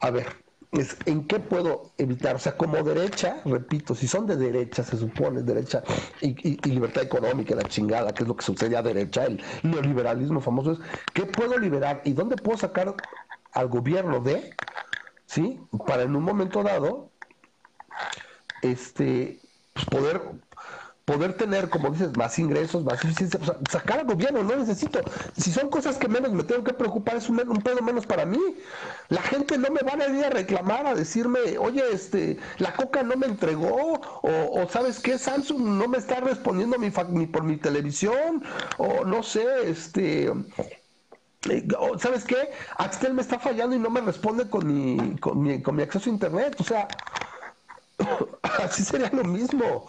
[0.00, 0.26] A ver,
[0.80, 2.36] es en qué puedo evitar.
[2.36, 5.82] O sea, como derecha, repito, si son de derecha, se supone, derecha
[6.20, 6.36] y,
[6.68, 10.72] y- libertad económica, la chingada, que es lo que sucede a derecha, el neoliberalismo famoso
[10.72, 10.78] es,
[11.12, 13.04] ¿qué puedo liberar y dónde puedo sacar
[13.52, 14.58] al gobierno de,
[15.26, 17.14] sí, para en un momento dado
[18.60, 19.42] este,
[19.72, 20.22] pues poder,
[21.04, 25.00] poder tener, como dices, más ingresos, más sea, sacar al gobierno, no necesito.
[25.36, 28.24] Si son cosas que menos me tengo que preocupar, es un, un pedo menos para
[28.24, 28.38] mí.
[29.08, 33.02] La gente no me va a venir a reclamar, a decirme, oye, este, la coca
[33.02, 37.56] no me entregó, o, sabes qué, Samsung no me está respondiendo mi, mi- por mi
[37.58, 38.42] televisión,
[38.78, 40.32] o no sé, este.
[41.50, 41.66] Eh,
[41.98, 42.50] ¿Sabes qué?
[42.78, 46.08] Axtel me está fallando y no me responde con mi, con mi, con mi acceso
[46.08, 46.56] a internet.
[46.58, 46.88] O sea,
[48.42, 49.86] así sería lo mismo,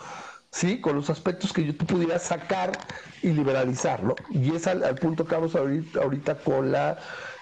[0.55, 0.79] ¿sí?
[0.79, 2.71] Con los aspectos que tú pudieras sacar
[3.21, 4.15] y liberalizar, ¿no?
[4.31, 6.97] Y es al, punto que vamos ahorita, ahorita con la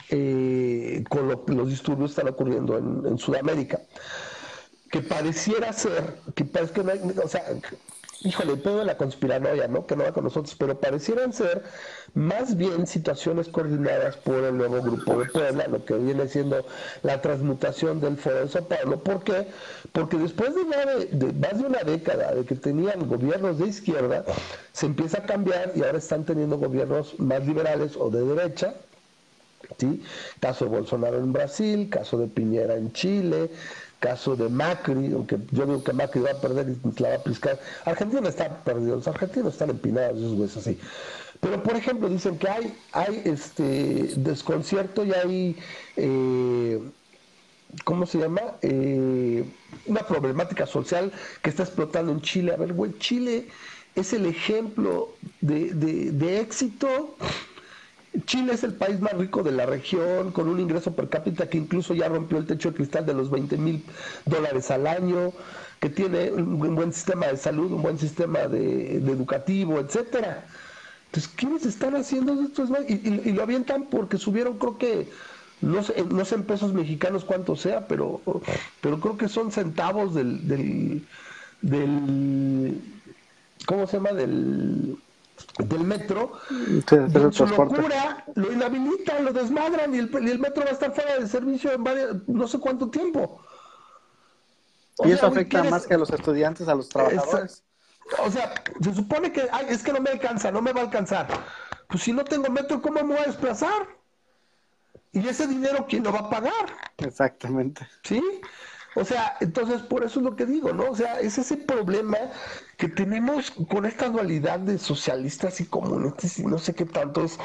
[0.09, 3.79] eh, con lo- los disturbios que están ocurriendo en, Sudamérica.
[4.89, 6.43] que pareciera ser, que
[6.91, 7.43] hay, o sea,
[8.23, 9.85] híjole, todo de la conspiranoia, ¿no?
[9.85, 11.63] Que no va con nosotros, pero parecieran ser
[12.13, 16.65] más bien situaciones coordinadas por el nuevo grupo de Puebla, lo que viene siendo
[17.01, 18.99] la transmutación del Foro de Sao Paulo.
[19.03, 19.47] ¿Por qué?
[19.91, 20.63] Porque después de,
[21.11, 24.23] de, más de una década de que tenían gobiernos de izquierda,
[24.71, 28.75] se empieza a cambiar y ahora están teniendo gobiernos más liberales o de derecha,
[29.77, 30.03] ¿sí?
[30.39, 33.49] Caso de Bolsonaro en Brasil, caso de Piñera en Chile,
[34.03, 37.23] caso de Macri, aunque yo digo que Macri va a perder y la va a
[37.23, 37.57] piscar.
[37.85, 40.77] Argentina está perdido, los argentinos están empinados, esos güeyes así.
[41.39, 43.63] Pero, por ejemplo, dicen que hay, hay este
[44.17, 45.57] desconcierto y hay,
[45.95, 46.81] eh,
[47.85, 48.41] ¿cómo se llama?
[48.61, 49.45] Eh,
[49.85, 52.51] una problemática social que está explotando en Chile.
[52.53, 53.47] A ver, güey, Chile
[53.95, 57.15] es el ejemplo de, de, de éxito
[58.25, 61.57] Chile es el país más rico de la región, con un ingreso per cápita que
[61.57, 63.83] incluso ya rompió el techo de cristal de los 20 mil
[64.25, 65.33] dólares al año,
[65.79, 70.45] que tiene un buen sistema de salud, un buen sistema de, educativo, etcétera.
[71.07, 72.65] Entonces, ¿quiénes están haciendo esto?
[72.87, 72.93] Y,
[73.29, 75.09] y, lo avientan porque subieron, creo que,
[75.61, 78.21] no sé, no sé en pesos mexicanos cuánto sea, pero,
[78.81, 81.07] pero creo que son centavos del, del,
[81.61, 82.81] del
[83.65, 84.13] ¿cómo se llama?
[84.13, 84.97] Del
[85.59, 86.33] del metro,
[87.31, 91.71] su locura lo inhabilitan, lo desmadran y el, metro va a estar fuera de servicio
[91.71, 93.41] en no sé cuánto tiempo.
[95.03, 97.63] y eso afecta más que a los estudiantes, a los trabajadores.
[98.19, 101.27] o sea, se supone que es que no me alcanza, no me va a alcanzar.
[101.87, 103.87] Pues si no tengo metro, ¿cómo me voy a desplazar?
[105.11, 106.75] Y ese dinero, ¿quién lo va a pagar?
[106.97, 107.87] Exactamente.
[108.03, 108.21] ¿Sí?
[108.95, 110.91] O sea, entonces por eso es lo que digo, ¿no?
[110.91, 112.17] O sea, es ese problema
[112.77, 117.37] que tenemos con esta dualidad de socialistas y comunistas y no sé qué tanto es.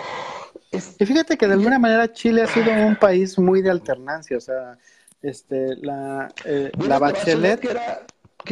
[0.98, 4.40] Y fíjate que de alguna manera Chile ha sido un país muy de alternancia, o
[4.40, 4.78] sea,
[5.22, 7.64] este, la, eh, la Bachelet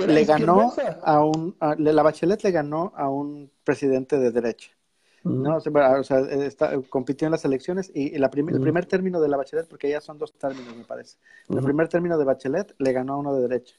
[0.07, 4.76] le ganó a un, la Bachelet le ganó a un presidente de derecha.
[5.27, 5.57] ¿No?
[5.57, 9.91] O sea, está, compitió en las elecciones y, el primer término de la Bachelet, porque
[9.91, 11.19] ya son dos términos, me parece.
[11.49, 13.77] El primer término de Bachelet le ganó a uno de derecha.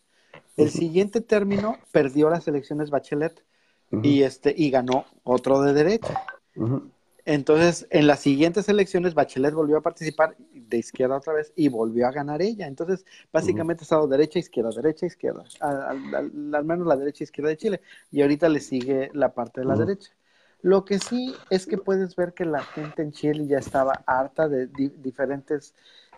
[0.55, 3.43] El siguiente término perdió las elecciones Bachelet
[4.03, 6.21] y, este, y ganó otro de derecha.
[7.27, 12.07] Entonces, en las siguientes elecciones, Bachelet volvió a participar de izquierda otra vez y volvió
[12.07, 12.67] a ganar ella.
[12.67, 15.43] Entonces, básicamente ha estado derecha, izquierda, derecha, izquierda.
[15.59, 17.81] Al, menos la derecha, izquierda de Chile.
[18.11, 20.11] Y ahorita le sigue la parte de la derecha.
[20.61, 24.47] Lo que sí es que puedes ver que la gente en Chile ya estaba harta
[24.49, 25.75] de diferentes,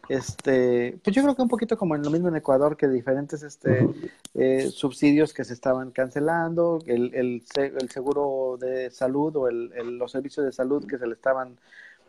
[0.07, 3.43] este, pues yo creo que un poquito como en lo mismo en Ecuador, que diferentes
[3.43, 3.87] este,
[4.33, 10.11] eh, subsidios que se estaban cancelando, el, el, el seguro de salud o el, los
[10.11, 11.59] servicios de salud que se le estaban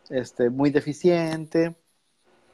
[0.08, 1.74] este, muy deficiente,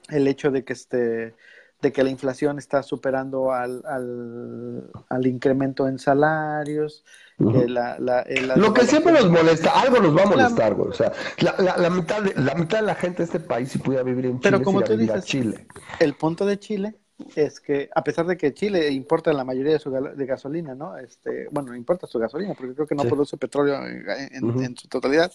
[0.08, 1.34] el hecho de que este
[1.82, 7.04] de que la inflación está superando al, al, al incremento en salarios,
[7.38, 10.88] lo que siempre nos molesta, algo nos va a molestar, güey.
[10.88, 13.78] O sea, la, la, mitad de, la mitad de la gente de este país, si
[13.78, 15.66] pudiera vivir en Chile, Pero como tú dices, Chile.
[16.00, 16.94] El punto de Chile
[17.34, 20.96] es que, a pesar de que Chile importa la mayoría de su de gasolina, ¿no?
[20.96, 25.30] Este, bueno, importa su gasolina, porque creo que no produce petróleo en, su totalidad.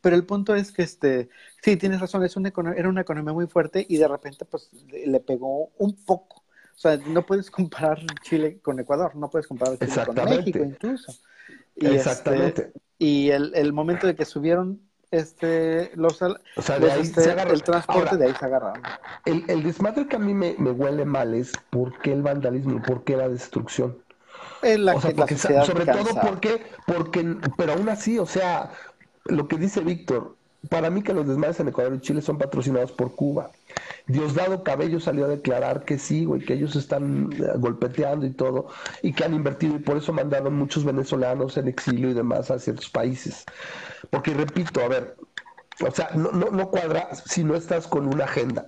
[0.00, 1.28] Pero el punto es que, este,
[1.62, 5.20] sí, tienes razón, es una, era una economía muy fuerte y de repente, pues, le
[5.20, 6.39] pegó un poco
[6.74, 11.12] o sea, no puedes comparar Chile con Ecuador, no puedes comparar Chile con México incluso.
[11.76, 12.66] Y Exactamente.
[12.66, 14.80] Este, y el, el, momento de que subieron
[15.10, 18.82] este los, o sea, de ahí este, se el transporte de ahí se agarraron.
[19.24, 22.80] El, el desmadre que a mí me, me, huele mal es por qué el vandalismo,
[22.82, 23.98] por qué la destrucción.
[24.62, 28.70] La, o sea, porque, sobre todo porque, porque, pero aún así, o sea,
[29.24, 30.36] lo que dice Víctor,
[30.68, 33.50] para mí que los desmadres en Ecuador y Chile son patrocinados por Cuba.
[34.06, 38.68] Diosdado Cabello salió a declarar que sí, güey, que ellos están eh, golpeteando y todo,
[39.02, 42.58] y que han invertido, y por eso mandaron muchos venezolanos en exilio y demás a
[42.58, 43.44] ciertos países.
[44.10, 45.16] Porque repito, a ver,
[45.86, 48.66] o sea, no, no, no cuadra si no estás con una agenda.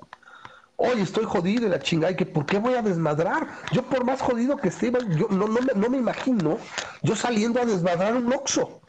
[0.76, 3.48] Oye, estoy jodido y la chingada, y que ¿por qué voy a desmadrar?
[3.70, 6.58] Yo por más jodido que esté, yo no, no, me, no me imagino
[7.02, 8.80] yo saliendo a desmadrar un oxo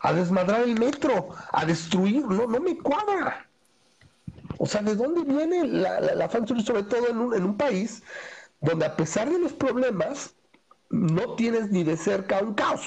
[0.00, 3.46] a desmadrar el metro, a destruir, no, no me cuadra.
[4.58, 8.02] O sea, ¿de dónde viene la, la, sobre todo en un, en un país
[8.60, 10.34] donde a pesar de los problemas,
[10.90, 12.82] no tienes ni de cerca un caos?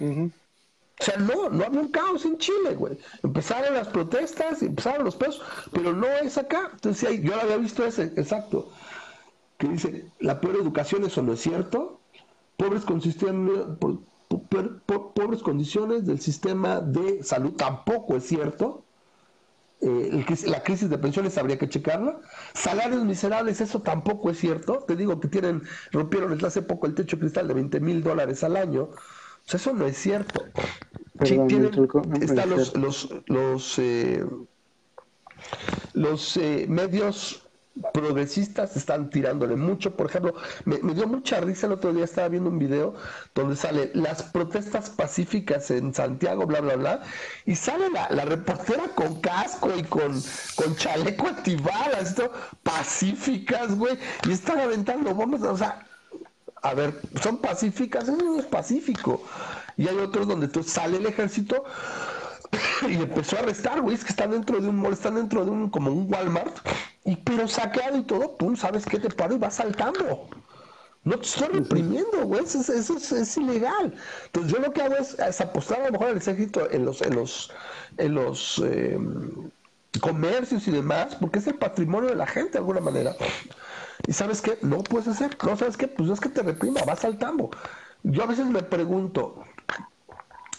[0.00, 2.98] O sea, no, no había un caos en Chile, güey.
[3.22, 5.42] Empezaron las protestas, empezaron los pesos,
[5.72, 6.70] pero no es acá.
[6.72, 8.70] Entonces, yo lo había visto ese, exacto,
[9.58, 12.00] que dice, la peor educación, eso no es cierto.
[12.56, 13.78] Pobres consistían,
[14.40, 18.86] pobres condiciones del sistema de salud tampoco es cierto.
[19.80, 22.20] eh, la crisis de pensiones habría que checarla.
[22.54, 24.84] Salarios miserables, eso tampoco es cierto.
[24.86, 28.56] Te digo que tienen, rompieron hace poco el techo cristal de 20 mil dólares al
[28.56, 28.82] año.
[28.84, 28.96] O
[29.44, 30.52] sea, eso no es cierto.
[32.20, 34.24] están los, los, los, eh,
[35.94, 37.41] los eh, medios
[37.92, 39.96] progresistas están tirándole mucho.
[39.96, 40.34] Por ejemplo,
[40.64, 42.94] me, dio mucha risa el otro día, estaba viendo un video
[43.34, 47.02] donde sale las protestas pacíficas en Santiago, bla, bla, bla,
[47.46, 50.20] y sale la, reportera con casco y con,
[50.54, 52.30] con chaleco antibalas, esto,
[52.62, 55.86] pacíficas, güey, y están aventando bombas, o sea,
[56.62, 59.24] a ver, son pacíficas, eso no es pacífico.
[59.76, 61.64] Y hay otros donde tú sale el ejército
[62.88, 65.50] y empezó a arrestar, güey, es que están dentro de un mall, están dentro de
[65.50, 66.56] un, como un Walmart,
[67.04, 68.98] y pero saqueado y todo, pum, ¿sabes qué?
[68.98, 70.28] Te paro y vas saltando.
[71.04, 73.94] No te estoy reprimiendo, güey, eso, es, ilegal.
[74.26, 77.16] Entonces yo lo que hago es, apostar a lo mejor al ejército en los, en
[77.16, 77.50] los,
[77.96, 79.50] en los em,
[80.00, 83.16] comercios y demás, porque es el patrimonio de la gente de alguna manera.
[84.06, 86.82] Y sabes qué, no puedes hacer, no sabes qué, pues no es que te reprima,
[86.84, 87.50] vas saltando.
[88.04, 89.44] Yo a veces me pregunto,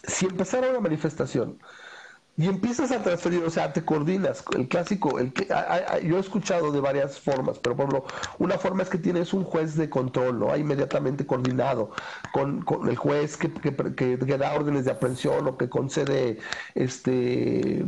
[0.05, 1.57] si empezara una manifestación
[2.35, 5.47] y empiezas a transferir, o sea, te coordinas, el clásico, el que
[6.03, 8.05] yo he escuchado de varias formas, pero por ejemplo,
[8.39, 10.57] una forma es que tienes un juez de control, ¿no?
[10.57, 11.91] Inmediatamente coordinado
[12.31, 16.39] con, el juez que, que, da órdenes de aprehensión o que concede
[16.73, 17.85] este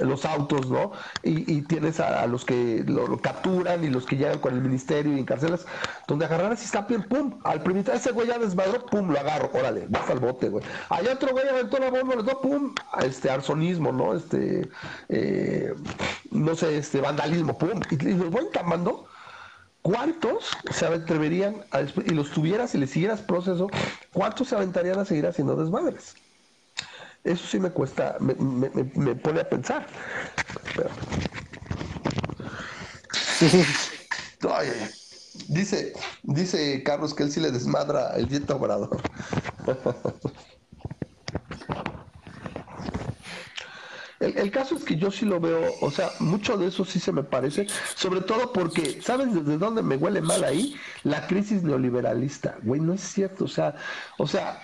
[0.00, 0.90] los autos, ¿no?
[1.22, 5.20] Y, tienes a, los que lo, capturan y los que llegan con el ministerio y
[5.20, 5.66] encarcelas,
[6.08, 9.86] donde agarrar está bien, pum, al primitar ese güey ya desmadró, pum, lo agarro, órale,
[9.88, 10.64] vas al bote, güey.
[10.88, 14.14] Hay otro güey aventó la bomba, pum, a este arsonismo ¿no?
[14.14, 14.68] Este,
[15.08, 15.74] eh,
[16.30, 19.06] no sé, este vandalismo, pum, y, los voy encamando.
[19.82, 23.68] ¿Cuántos se atreverían a, y los tuvieras y le siguieras proceso,
[24.14, 26.14] cuántos se aventarían a seguir haciendo desmadres?
[27.22, 29.86] Eso sí me cuesta, me, pone a pensar.
[35.48, 35.92] dice,
[36.22, 39.00] dice Carlos que él sí le desmadra el viento obrador.
[44.24, 47.12] El, caso es que yo sí lo veo, o sea, mucho de eso sí se
[47.12, 50.76] me parece, sobre todo porque, ¿sabes desde dónde me huele mal ahí?
[51.02, 53.76] La crisis neoliberalista, güey, no es cierto, o sea,
[54.18, 54.62] o sea,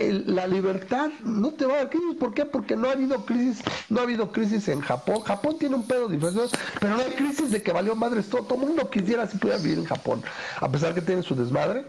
[0.00, 2.44] la libertad no te va a dar crisis, ¿por qué?
[2.44, 6.08] Porque no ha habido crisis, no ha habido crisis en Japón, Japón tiene un pedo
[6.08, 6.48] diferente,
[6.80, 9.60] pero no hay crisis de que valió madres todo, todo el mundo quisiera si pudiera
[9.62, 10.22] vivir en Japón,
[10.60, 11.84] a pesar que tiene su desmadre,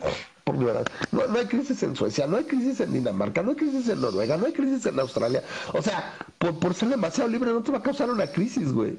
[0.53, 4.01] no, no, hay crisis en Suecia, no hay crisis en Dinamarca, no hay crisis en
[4.01, 5.43] Noruega, no hay crisis en Australia.
[5.73, 8.97] O sea, por, por ser demasiado libre no te va a causar una crisis, güey.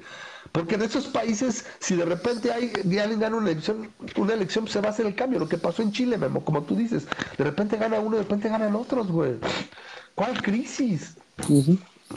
[0.53, 4.81] Porque en esos países, si de repente hay, alguien gana una elección, una elección se
[4.81, 5.39] va a hacer el cambio.
[5.39, 7.07] Lo que pasó en Chile, Memo, como tú dices,
[7.39, 9.37] de repente gana uno, de repente ganan otros, güey.
[10.15, 11.17] ¿Cuál crisis?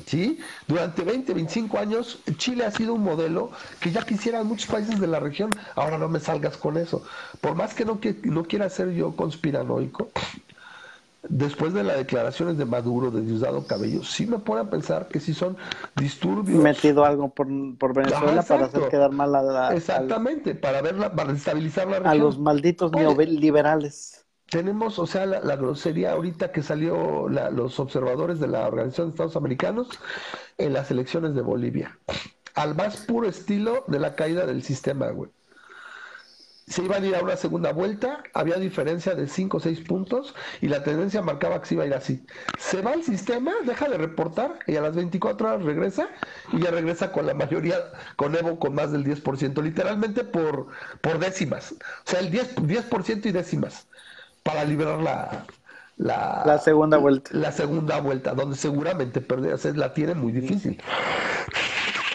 [0.05, 0.39] ¿sí?
[0.67, 5.07] Durante 20, 25 años Chile ha sido un modelo que ya quisieran muchos países de
[5.07, 7.03] la región, ahora no me salgas con eso.
[7.41, 10.09] Por más que no, que, no quiera ser yo conspiranoico,
[11.29, 15.19] después de las declaraciones de Maduro, de Diosdado Cabello, sí me pone a pensar que
[15.19, 15.57] si son
[15.95, 16.61] disturbios.
[16.61, 17.47] Metido algo por,
[17.93, 19.75] Venezuela para hacer quedar mal a la.
[19.75, 22.11] Exactamente, para verla, para estabilizar la región.
[22.11, 24.23] A los malditos neoliberales
[24.53, 29.35] tenemos, o sea, la, grosería ahorita que salió los observadores de la Organización de Estados
[29.35, 29.89] Americanos
[30.59, 31.97] en las elecciones de Bolivia.
[32.53, 35.31] Al más puro estilo de la caída del sistema, güey.
[36.67, 40.33] Se iban a ir a una segunda vuelta, había diferencia de 5 o 6 puntos
[40.61, 42.25] y la tendencia marcaba que se iba a ir así.
[42.57, 46.07] Se va el sistema, deja de reportar y a las 24 horas regresa
[46.53, 47.75] y ya regresa con la mayoría,
[48.15, 50.67] con Evo con más del 10%, literalmente por,
[51.01, 51.73] por décimas.
[51.73, 53.87] O sea, el 10%, 10 y décimas
[54.43, 55.45] para liberar la,
[55.97, 57.29] la, segunda vuelta.
[57.33, 60.81] La segunda vuelta, donde seguramente perder, la tiene muy difícil.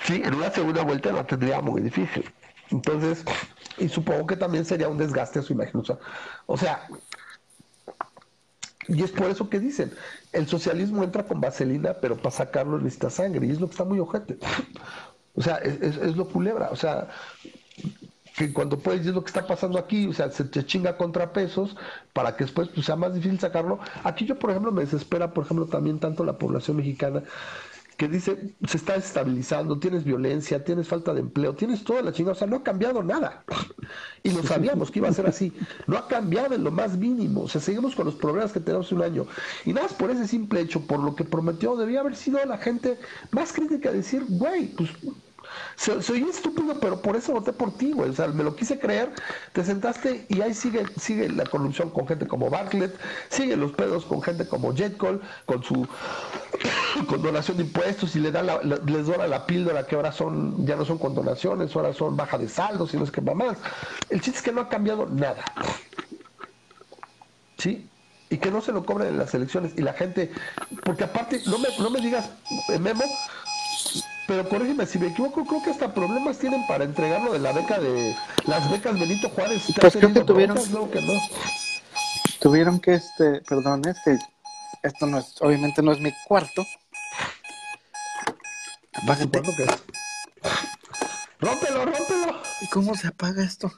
[0.04, 2.24] Sí, en una segunda vuelta la tendría muy difícil.
[2.70, 3.24] Entonces,
[3.78, 5.82] y supongo que también sería un desgaste a su imagen.
[6.46, 6.88] O sea,
[8.88, 9.92] y es por eso que dicen,
[10.32, 13.84] el socialismo entra con vaselina, pero para sacarlo necesita sangre, y es lo que está
[13.84, 14.38] muy ojete.
[15.34, 16.70] O sea, es, es lo culebra.
[16.70, 17.08] O sea,
[18.36, 21.76] que cuando puedes decir lo que está pasando aquí, o sea, se te chinga contrapesos
[22.12, 23.80] para que después pues, sea más difícil sacarlo.
[24.04, 27.24] Aquí yo, por ejemplo, me desespera, por ejemplo, también tanto la población mexicana
[27.98, 32.36] que dice, se está estabilizando, tienes violencia, tienes falta de empleo, tienes toda la chingada,
[32.36, 33.44] o sea, no ha cambiado nada.
[34.22, 35.52] Y lo sabíamos que iba a ser así.
[35.86, 38.92] No ha cambiado en lo más mínimo, o sea, seguimos con los problemas que tenemos
[38.92, 39.26] un año.
[39.64, 42.58] Y nada más por ese simple hecho, por lo que prometió, debía haber sido la
[42.58, 42.98] gente
[43.32, 44.90] más crítica, decir, güey, pues
[45.76, 48.10] soy estúpido, pero por eso voté por ti, güey.
[48.10, 49.10] O sea, me lo quise creer,
[49.52, 52.98] te sentaste y ahí sigue, sigue la corrupción con gente como Bartlett,
[53.28, 55.86] sigue los pedos con gente como Jet Cole, con su
[57.08, 60.76] con donación de impuestos y le da les dora la píldora que ahora son, ya
[60.76, 63.56] no son con donaciones, ahora son baja de saldo, sino es que va más.
[64.10, 65.44] El chiste es que no ha cambiado nada.
[67.56, 67.88] ¿Sí?
[68.30, 70.30] y que no se lo cobren en las elecciones y la gente,
[70.84, 72.30] porque aparte, no me, no me digas,
[72.68, 73.04] eh, Memo,
[74.28, 77.80] pero corrígeme si me equivoco, creo que hasta problemas tienen para entregarlo de la beca
[77.80, 78.14] de
[78.44, 79.72] las becas Benito Juárez.
[79.80, 80.58] Pues creo que tuvieron,
[80.90, 81.14] que no.
[82.38, 84.18] tuvieron que, este, perdón, es que
[84.82, 86.62] esto no es, obviamente no es mi cuarto.
[89.02, 89.40] Apágate.
[89.40, 89.82] ¿Qué es?
[91.40, 92.42] Rómpelo, rómpelo.
[92.60, 93.72] ¿Y cómo se apaga esto?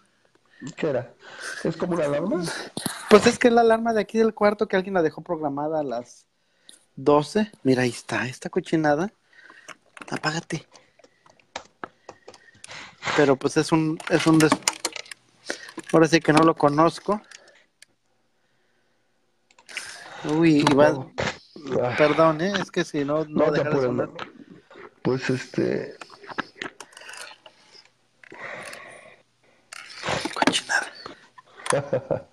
[0.74, 1.14] ¿Qué era?
[1.62, 2.42] ¿Es como una alarma?
[3.08, 5.78] Pues es que es la alarma de aquí del cuarto que alguien la dejó programada
[5.78, 6.26] a las
[6.96, 7.52] 12.
[7.62, 9.12] Mira, ahí está, esta cochinada
[10.08, 10.66] apágate.
[13.16, 14.52] Pero pues es un, es un des...
[15.92, 17.20] ahora sí que no lo conozco.
[20.24, 21.14] Uy, Iván,
[21.82, 21.94] ah.
[21.96, 22.52] perdón, ¿eh?
[22.60, 24.10] es que si no, no, no deja de sonar.
[25.02, 25.96] Pues este.
[30.34, 30.92] Cochinada.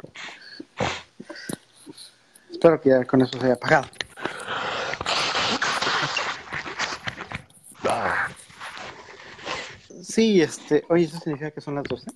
[2.52, 3.88] Espero que ya con eso se haya apagado.
[10.04, 12.12] Sí, este, oye, ¿eso significa que son las 12?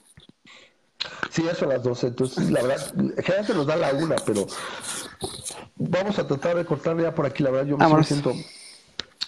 [1.31, 2.07] Sí, eso son las 12.
[2.07, 4.45] Entonces, la verdad, generalmente nos da la una, pero
[5.76, 7.43] vamos a tratar de cortar ya por aquí.
[7.43, 8.34] La verdad, yo me siento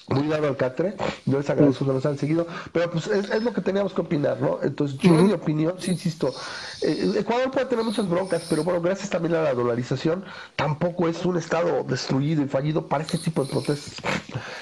[0.10, 3.54] muy dado al catre, yo les agradezco que nos han seguido, pero pues es, lo
[3.54, 4.60] que teníamos que opinar, ¿no?
[4.62, 6.34] Entonces, yo en mi opinión, sí insisto,
[6.82, 10.26] eh, Ecuador puede tener muchas broncas, pero bueno, gracias también a la dolarización,
[10.56, 13.96] tampoco es un estado destruido y fallido para este tipo de protestas.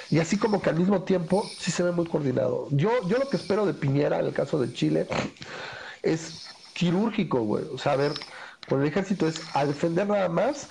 [0.10, 2.68] Y así como que al mismo tiempo sí se ve muy coordinado.
[2.72, 5.08] Yo, yo lo que espero de Piñera, en el caso de Chile,
[6.04, 7.66] es quirúrgico, güey.
[7.74, 8.14] O sea, a ver,
[8.68, 10.68] con el ejército es a defender nada más,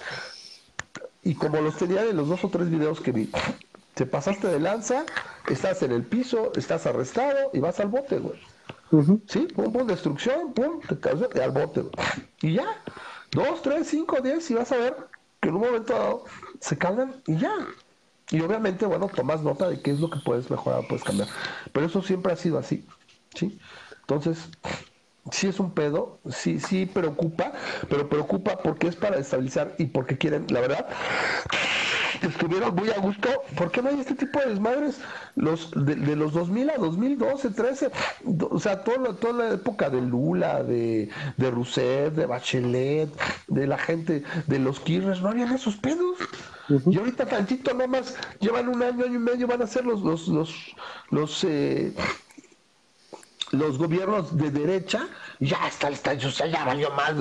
[1.23, 3.31] y como los tenía en los dos o tres videos que vi,
[4.01, 5.05] te pasaste de lanza,
[5.47, 8.41] estás en el piso, estás arrestado y vas al bote, güey.
[9.29, 11.93] Sí, pum, pum, destrucción, pum, te caes al bote, güey.
[12.41, 12.83] Y ya,
[13.31, 14.97] dos, tres, cinco, diez, y vas a ver
[15.39, 16.25] que en un momento dado
[16.61, 17.53] se calman y ya.
[18.31, 21.29] Y obviamente, bueno, tomas nota de qué es lo que puedes mejorar, puedes cambiar.
[21.71, 22.87] Pero eso siempre ha sido así,
[23.35, 23.59] ¿sí?
[24.01, 24.49] Entonces,
[25.31, 27.53] sí es un pedo, sí, sí preocupa,
[27.91, 30.87] pero preocupa porque es para estabilizar y porque quieren, la verdad,
[32.23, 33.29] estuvieron muy a gusto.
[33.57, 35.01] ¿Por qué no hay este tipo de desmadres?
[35.37, 37.91] Los, de, los 2000 a 2012, 13,
[38.51, 43.11] o sea, toda, toda la época de Lula, de, de Rousseff, de Bachelet,
[43.49, 46.19] de la gente, de los Kirres, no habían esos pedos.
[46.87, 50.29] Y ahorita tantito nomás llevan un año, año y medio, van a ser los, los,
[50.29, 50.55] los,
[51.11, 51.93] los eh,
[53.51, 55.09] los gobiernos de derecha,
[55.41, 57.15] ya está, está, ya valió más,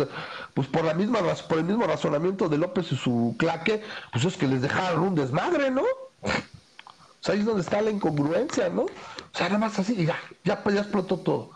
[0.54, 3.82] pues por la misma por el mismo razonamiento de López y su claque,
[4.12, 5.82] pues es que les dejaron un desmadre, ¿no?
[5.82, 8.84] O sea, ahí es donde está la incongruencia, ¿no?
[8.84, 8.90] O
[9.34, 11.52] sea, nada más así, ya, ya, pues ya explotó todo.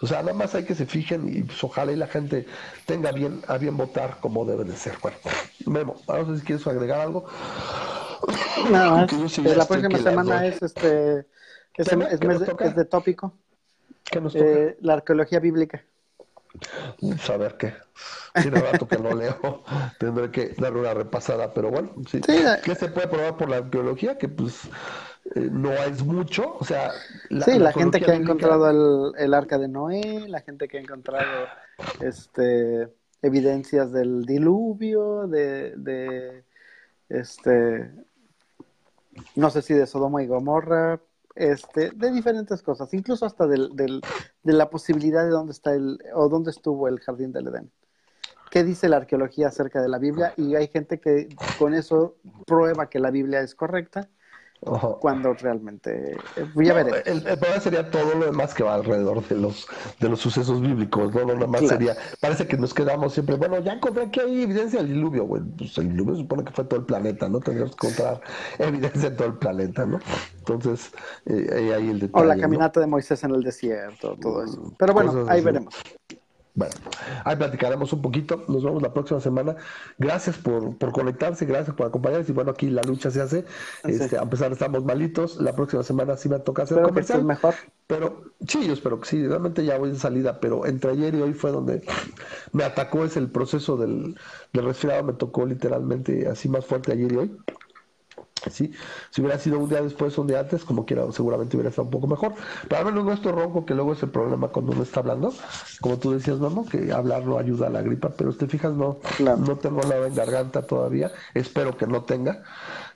[0.00, 2.46] O sea, nada más hay que se fijen y pues, ojalá y la gente
[2.86, 4.96] tenga bien a bien votar como debe de ser.
[5.02, 5.16] Bueno,
[5.66, 7.26] Memo, ahora no sé si quieres agregar algo.
[8.70, 9.38] Nada más.
[9.38, 11.26] la próxima semana es este
[11.74, 13.32] es, es de tópico.
[14.34, 15.84] Eh, la arqueología bíblica.
[17.20, 17.74] Saber qué.
[18.40, 19.64] Tiene rato que no leo.
[19.98, 22.20] Tendré que darle una repasada, pero bueno, sí.
[22.20, 24.16] ¿Qué se puede probar por la arqueología?
[24.16, 24.64] Que pues
[25.34, 26.56] eh, no es mucho.
[26.58, 26.92] O sea,
[27.28, 30.80] la, sí, la, gente que ha encontrado el, arca de Noé, la gente que ha
[30.80, 31.46] encontrado
[32.00, 32.88] este
[33.20, 36.44] evidencias del diluvio, de, de
[37.08, 37.90] este
[39.34, 41.00] no sé si de Sodoma y Gomorra,
[41.38, 44.00] este, de diferentes cosas, incluso hasta del, del,
[44.42, 47.70] de la posibilidad de dónde está el, o dónde estuvo el jardín del Edén.
[48.50, 50.32] ¿Qué dice la arqueología acerca de la Biblia?
[50.36, 51.28] Y hay gente que
[51.58, 52.16] con eso
[52.46, 54.08] prueba que la Biblia es correcta
[54.60, 56.16] cuando realmente
[56.54, 59.68] voy a ver el, problema sería todo lo demás que va alrededor de los
[60.00, 63.74] de los sucesos bíblicos no lo demás sería parece que nos quedamos siempre bueno ya
[63.74, 66.86] encontré que hay evidencia del diluvio bueno pues el diluvio supone que fue todo el
[66.86, 68.20] planeta no tendríamos que encontrar
[68.58, 70.00] evidencia de todo el planeta no
[70.38, 70.92] entonces
[71.26, 74.60] eh, ahí el detalle o la caminata de Moisés en el desierto todo eso.
[74.60, 75.74] Mm, pero bueno ahí veremos
[76.58, 76.74] bueno,
[77.24, 78.44] ahí platicaremos un poquito.
[78.48, 79.54] Nos vemos la próxima semana.
[79.96, 82.28] Gracias por, por conectarse, gracias por acompañarnos.
[82.28, 83.44] Y bueno, aquí la lucha se hace.
[83.84, 87.24] Este, a pesar de estamos malitos, la próxima semana sí me a tocar hacer comercial.
[87.24, 87.54] mejor.
[87.86, 89.24] Pero sí, yo espero que sí.
[89.24, 91.84] Realmente ya voy en salida, pero entre ayer y hoy fue donde
[92.52, 93.04] me atacó.
[93.04, 94.18] Es el proceso del,
[94.52, 95.04] del resfriado.
[95.04, 97.38] Me tocó literalmente así más fuerte ayer y hoy.
[98.50, 98.72] Sí,
[99.10, 101.84] si hubiera sido un día después o un día antes, como quiera, seguramente hubiera estado
[101.86, 102.34] un poco mejor.
[102.68, 105.32] Pero al menos no estoy ronco, que luego es el problema cuando uno está hablando.
[105.80, 108.98] Como tú decías, mamá, que hablar no ayuda a la gripa, pero te fijas, no,
[109.16, 109.38] Claro.
[109.38, 111.10] no tengo nada en garganta todavía.
[111.34, 112.42] Espero que no tenga.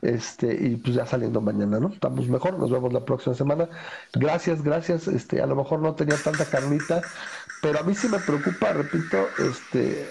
[0.01, 1.89] Este, y pues ya saliendo mañana, ¿no?
[1.89, 3.69] Estamos mejor, nos vemos la próxima semana.
[4.12, 5.06] Gracias, gracias.
[5.09, 7.02] Este, a lo mejor no tenía tanta carnita,
[7.60, 10.09] pero a mí sí me preocupa, repito, este,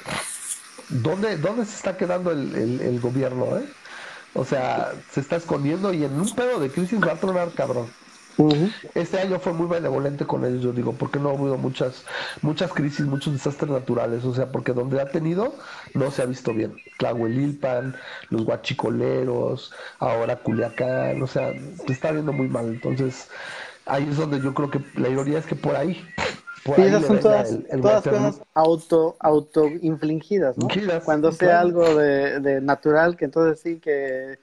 [0.89, 3.65] ¿dónde, dónde se está quedando el, el, el gobierno, eh?
[4.33, 7.87] O sea, se está escondiendo y en un pedo de crisis va a tronar, cabrón.
[8.95, 12.05] Este año fue muy benevolente con ellos, yo digo, porque no ha habido muchas,
[12.41, 15.55] muchas crisis, muchos desastres naturales, o sea, porque donde ha tenido
[15.93, 16.75] no se ha visto bien.
[16.97, 17.95] Tlahuelilpan,
[18.29, 21.51] los guachicoleros, ahora Culiacán, o sea,
[21.85, 22.67] se está viendo muy mal.
[22.67, 23.29] Entonces,
[23.85, 26.03] ahí es donde yo creo que la ironía es que por ahí,
[26.77, 30.67] ahí esas son todas, el- el todas cosas auto, auto infligidas, ¿no?
[31.03, 31.67] Cuando sea claro.
[31.67, 34.39] algo de, de natural, que entonces sí que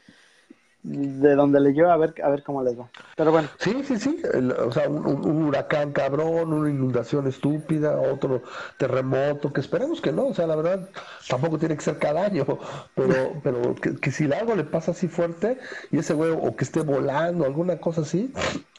[0.82, 2.88] de donde leyó a ver a ver cómo les va.
[3.16, 4.20] Pero bueno, Sí, sí, sí.
[4.32, 8.42] el- o sea, un huracán cabrón, una inundación estúpida, otro
[8.78, 10.26] terremoto, que esperemos que no.
[10.28, 10.88] O sea, la verdad,
[11.28, 12.46] tampoco tiene que ser cada año,
[12.94, 15.58] pero, pero que, que si algo le pasa así fuerte
[15.90, 18.32] y ese güey, o que esté volando, alguna cosa así.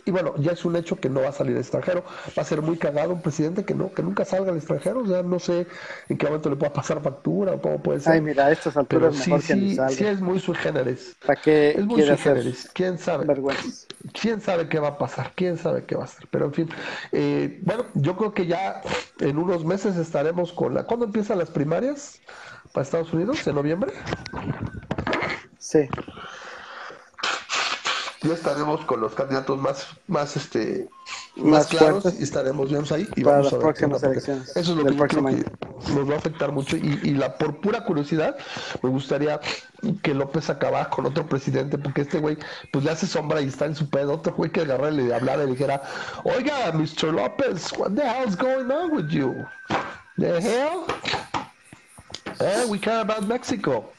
[0.09, 2.03] Y bueno, ya es un hecho que no va a salir extranjero.
[2.35, 5.01] Va a ser muy cagado un presidente que no que nunca salga al extranjero.
[5.01, 5.67] O sea, no sé
[6.09, 8.15] en qué momento le pueda pasar factura o cómo puede ser.
[8.15, 9.95] ay mira, a estas pero alturas sí, mejor que sí, salga.
[9.95, 11.15] sí es muy sui generis.
[11.25, 12.69] ¿Para qué Es muy sui generis.
[12.73, 13.25] ¿Quién sabe?
[13.25, 13.69] vergüenza?
[14.13, 16.27] quién sabe qué va a pasar, quién sabe qué va a hacer.
[16.31, 16.69] Pero en fin,
[17.11, 18.81] eh, bueno, yo creo que ya
[19.19, 20.85] en unos meses estaremos con la.
[20.85, 22.19] ¿Cuándo empiezan las primarias
[22.73, 23.45] para Estados Unidos?
[23.47, 23.93] ¿En noviembre?
[25.57, 25.89] Sí.
[28.21, 30.89] Ya estaremos con los candidatos más, más este,
[31.37, 32.19] más, Más claros fuertes.
[32.19, 34.85] y estaremos viendo ahí y Para vamos las a ver próximas elecciones Eso es lo
[34.85, 35.45] que creo que
[35.93, 38.37] nos va a afectar mucho y, y la por pura curiosidad
[38.83, 39.39] me gustaría
[40.03, 42.37] que López acabara con otro presidente porque este güey
[42.73, 45.15] pues le hace sombra y está en su pedo otro güey que agarrara y le
[45.15, 45.81] hablara y le dijera
[46.25, 47.13] oiga Mr.
[47.13, 49.33] López what the hell's going on with you
[50.17, 50.83] the hell
[52.41, 53.93] eh we care about Mexico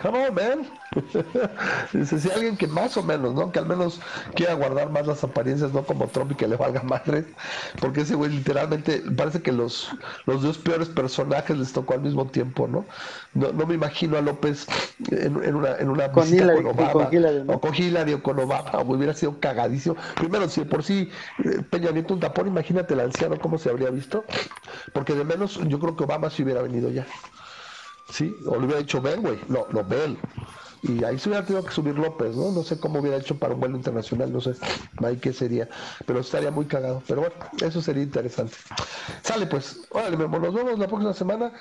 [0.00, 0.68] Come on, man.
[1.92, 3.50] Dice, si alguien que más o menos, ¿no?
[3.50, 4.00] Que al menos
[4.34, 7.34] quiera guardar más las apariencias, no como Trump y que le valga madre.
[7.80, 9.90] Porque ese güey literalmente parece que los,
[10.26, 12.86] los dos peores personajes les tocó al mismo tiempo, ¿no?
[13.34, 14.66] No, no me imagino a López
[15.10, 16.92] en, en una, en una Con visita Hillary, con Obama.
[16.92, 17.54] con Hillary, ¿no?
[17.54, 18.80] O con Hillary o con Obama.
[18.82, 19.96] Hubiera sido cagadísimo.
[20.18, 21.10] Primero, si de por sí
[21.44, 24.24] eh, Peña Nieto un tapón, imagínate el anciano cómo se habría visto.
[24.92, 27.06] Porque de menos yo creo que Obama se hubiera venido ya.
[28.10, 29.38] Sí, o le hubiera dicho, ven, güey.
[29.48, 29.84] No, no.
[30.82, 32.52] Y ahí se hubiera tenido que subir López, ¿no?
[32.52, 34.54] No sé cómo hubiera hecho para un vuelo internacional, no sé
[35.04, 35.68] ahí qué sería.
[36.06, 37.02] Pero estaría muy cagado.
[37.06, 38.54] Pero bueno, eso sería interesante.
[39.22, 41.52] Sale pues, órale, nos vemos la próxima semana.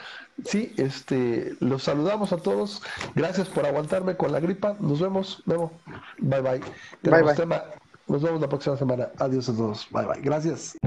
[0.45, 2.81] Sí, este, los saludamos a todos.
[3.15, 4.75] Gracias por aguantarme con la gripa.
[4.79, 5.71] Nos vemos, Memo.
[6.19, 6.61] Bye bye.
[7.01, 7.35] Tenemos bye.
[7.35, 7.63] tema.
[8.07, 9.09] Nos vemos la próxima semana.
[9.17, 9.87] Adiós a todos.
[9.91, 10.21] Bye bye.
[10.21, 10.77] Gracias.